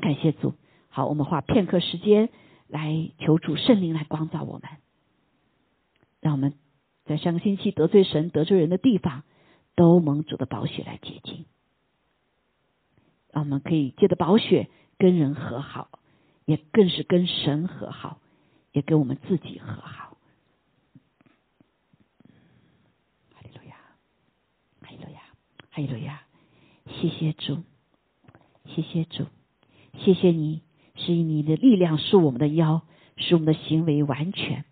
[0.00, 0.54] 感谢主。
[0.88, 2.30] 好，我们花片刻时间
[2.68, 4.62] 来求主圣灵来光照我们，
[6.22, 6.54] 让我们
[7.04, 9.24] 在上个星期得罪神、得罪人的地方，
[9.76, 11.44] 都蒙主的宝血来洁净。
[13.40, 15.88] 我们可以借着宝血跟人和好，
[16.44, 18.18] 也更是跟神和好，
[18.72, 20.16] 也跟我们自己和好。
[23.34, 23.76] 哈利路亚，
[24.80, 25.20] 哈利路亚，
[25.70, 26.22] 哈利路亚！
[27.00, 27.62] 谢谢主，
[28.64, 29.26] 谢谢主，
[29.98, 30.62] 谢谢你，
[30.94, 32.82] 是以你的力量是我们的腰，
[33.16, 34.64] 使我们的行为完全；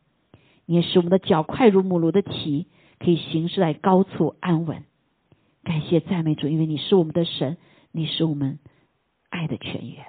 [0.64, 2.66] 你也使我们的脚快如母鹿的蹄，
[2.98, 4.84] 可以行驶在高处安稳。
[5.62, 7.58] 感谢赞美主，因为你是我们的神。
[7.96, 8.58] 你是我们
[9.30, 10.04] 爱的泉源。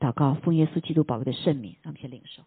[0.00, 2.42] 祷告，奉耶稣基督宝贵的圣名，让我们先领受。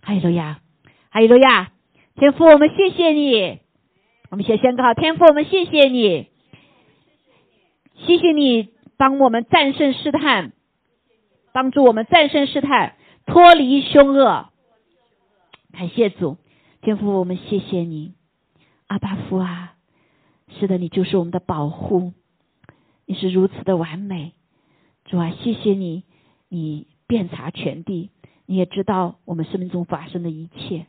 [0.00, 0.62] 哈利路亚，
[1.10, 1.70] 哈利路亚！
[2.14, 3.60] 天父，我们谢谢你。
[4.30, 6.30] 我们先宣告：天父，我们谢谢你，
[7.94, 10.52] 谢谢你帮我们战胜试探，
[11.52, 12.96] 帮助我们战胜试探，
[13.26, 14.48] 脱离凶恶。
[15.72, 16.38] 感谢主，
[16.80, 18.15] 天父，我们谢谢你。
[18.88, 19.74] 阿巴夫啊，
[20.48, 22.12] 是的，你就是我们的保护，
[23.04, 24.32] 你是如此的完美，
[25.04, 26.04] 主啊，谢谢你，
[26.48, 28.10] 你遍察全地，
[28.46, 30.86] 你也知道我们生命中发生的一切。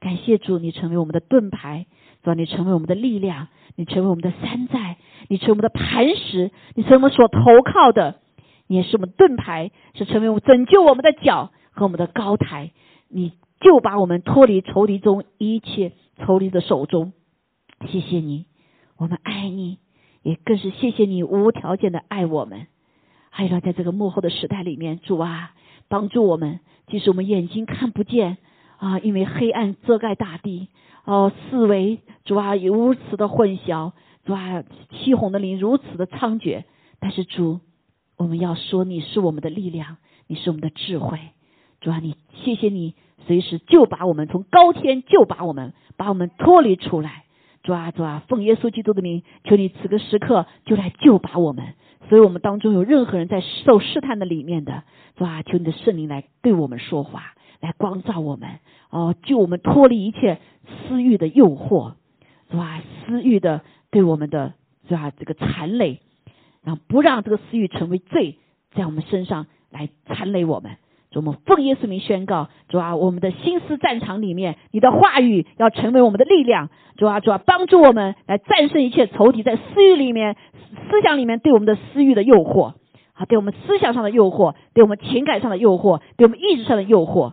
[0.00, 1.86] 感谢主，你成为我们的盾牌，
[2.22, 4.96] 主啊，你成为我们的力量，你成为我们的山寨，
[5.28, 8.20] 你成为我们的磐石，你成为我们所投靠的，
[8.68, 12.70] 你也是我们盾牌，是成为我们拯救我们的脚和我们的高台，
[13.08, 15.92] 你就把我们脱离仇敌中一切
[16.24, 17.12] 仇敌的手中。
[17.86, 18.46] 谢谢你，
[18.96, 19.78] 我们爱你，
[20.22, 22.66] 也更是谢谢你无条件的爱我们。
[23.30, 25.52] 还有在这个幕后的时代里面，主啊，
[25.88, 28.38] 帮助我们，即使我们眼睛看不见
[28.78, 30.68] 啊，因为黑暗遮盖大地，
[31.04, 33.92] 哦，四维主啊如此的混淆，
[34.24, 36.64] 主啊，欺哄的灵如此的猖獗，
[36.98, 37.60] 但是主，
[38.16, 41.20] 我们要说你是我们的力量，你是我们的智慧，
[41.80, 42.94] 主啊，你谢谢你
[43.26, 47.24] 随时就把我们从高天就把我们把我们脱离出来。
[47.68, 51.74] 主啊，主啊，奉耶稣基督的名，求你此个时刻就来救拔我们。
[52.08, 54.84] 所以，我们当中有任何人在受试探的里面的，
[55.16, 60.38] 主啊，求你的圣灵来对我们说话，来光照我们，哦，救我们脱离一切
[60.88, 61.92] 私欲的诱惑，
[62.50, 62.80] 是吧？
[63.04, 64.54] 私欲的对我们的
[64.88, 65.10] 是吧？
[65.10, 66.00] 这个残累，
[66.64, 68.38] 然后不让这个私欲成为罪，
[68.72, 70.78] 在我们身上来残累我们。
[71.18, 76.70] 我们奉耶稣名宣告，主啊，我们的心思战场里面，你的话语要成为我们的力量。
[76.96, 80.36] 主啊，主啊，帮助我们来战胜一切仇敌在私欲里面、
[80.90, 82.74] 思想里面对我们的私欲的诱惑，
[83.14, 87.32] 啊，对我们思想上的诱惑，对我们情感上的诱惑，对我们意志上的诱惑，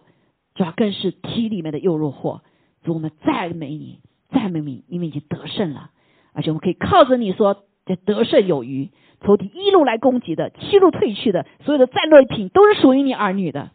[0.55, 2.39] 主啊，更是体里面的诱惑。
[2.83, 3.99] 主，我们赞美你，
[4.31, 5.91] 赞美你，因为已经得胜了，
[6.33, 8.89] 而且我们可以靠着你说，这得胜有余。
[9.25, 13.71] 仇敌一路来攻击的，七路退去的，所有的战利品都是属于你儿女的。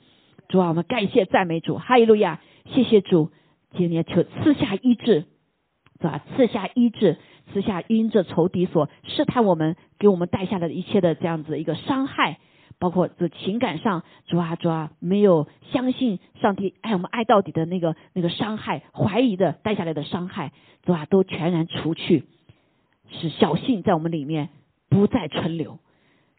[0.48, 2.40] 主啊，我们感谢赞美主，哈利路亚！
[2.66, 3.30] 谢谢主，
[3.76, 5.24] 今天求赐下医治，
[6.00, 6.24] 是吧？
[6.36, 7.16] 赐下医治，
[7.52, 12.38] 赐下因着仇敌所试探我们，给我们带下来的一切的这样子一个伤害，
[12.78, 20.52] 包括这情感上，主啊主啊，没有相信上帝爱我们爱到底的那个那个伤害，怀疑的带下来的伤害，
[20.84, 22.24] 主啊，都全然除去，
[23.10, 24.50] 使小信在我们里面。
[24.90, 25.78] 不再存留，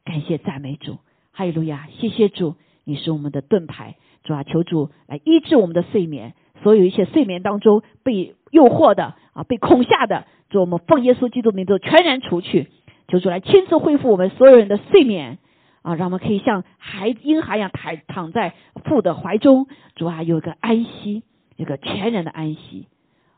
[0.06, 1.00] 感谢赞美主，
[1.32, 1.88] 哈利路亚！
[1.98, 12.68] 谢谢主，你是我们的盾牌，主啊，求主来医治我们的睡眠，所有一些睡眠当中被诱惑的啊，被恐吓的，主我们奉耶稣基督名都全然除去，
[13.08, 15.40] 求主来亲自恢复我们所有人的睡眠。
[15.82, 18.54] 啊，让我们可以像孩婴孩一样躺躺在
[18.86, 19.66] 父的怀中，
[19.96, 21.24] 主啊，有一个安息，
[21.56, 22.86] 有个全然的安息。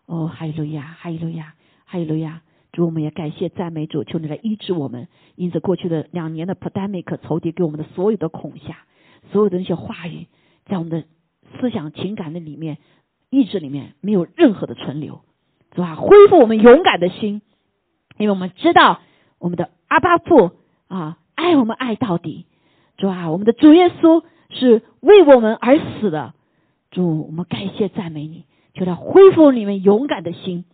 [0.08, 1.54] 哦，哈利路亚，哈利路亚，
[1.86, 2.42] 哈利路亚。
[2.74, 5.08] 主，我们也感谢赞美主，求你来医治我们。
[5.36, 8.78] 因着过去的两年的 pandemic，仇敌给我们的所有的恐吓，
[9.32, 10.28] 所有的那些话语，
[10.66, 11.04] 在我们的
[11.60, 12.80] 思想情感的里面、
[13.30, 15.22] 意志里面没有任何的存留，
[15.76, 15.96] 是吧？
[15.96, 17.42] 恢复我们勇敢的心，
[18.18, 19.02] 因为我们知道
[19.38, 20.52] 我们的阿巴父
[20.88, 22.48] 啊，爱我们爱到底，
[22.98, 26.34] 主啊，我们的主耶稣是为我们而死的。
[26.90, 30.66] 主，我们感谢赞美你，求他恢复你们勇敢的心。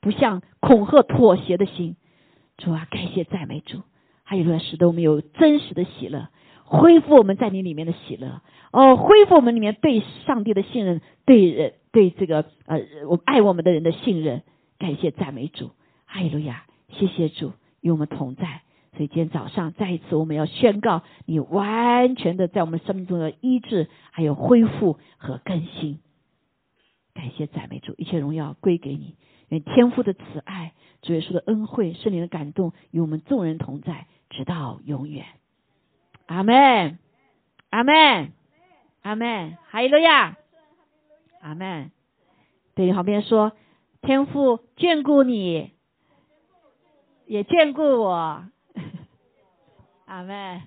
[0.00, 1.94] 不像恐吓妥协的心，
[2.58, 3.82] 主啊，感谢赞美主，
[4.24, 6.28] 还有呢，使得我们有真实的喜乐，
[6.64, 14.42] 恢复我们在你里面的喜乐，哦，恢复我们里面对上帝的信任，对人对这个呃我爱我们的人的信任，
[14.76, 15.70] 感谢赞美主，
[16.04, 18.62] 哈利路亚，谢谢主与我们同在，
[18.96, 26.00] 所以今天早上再一次我们要宣告，你完全的在我们生命中的医治，还有恢复和更新，
[27.14, 29.14] 感谢赞美主，一切荣耀归给你。
[29.48, 35.26] 愿天父的慈爱、主耶稣的恩惠、圣灵的感动与我们众人同在，直到永远。
[36.26, 36.98] 阿门，
[37.70, 38.32] 阿门，
[39.02, 40.36] 阿门，哈利路亚，
[41.40, 41.92] 阿门。
[42.74, 43.52] 对你旁边说，
[44.02, 45.70] 天父眷顾你，
[47.26, 48.44] 也眷顾我。
[50.06, 50.62] 阿门。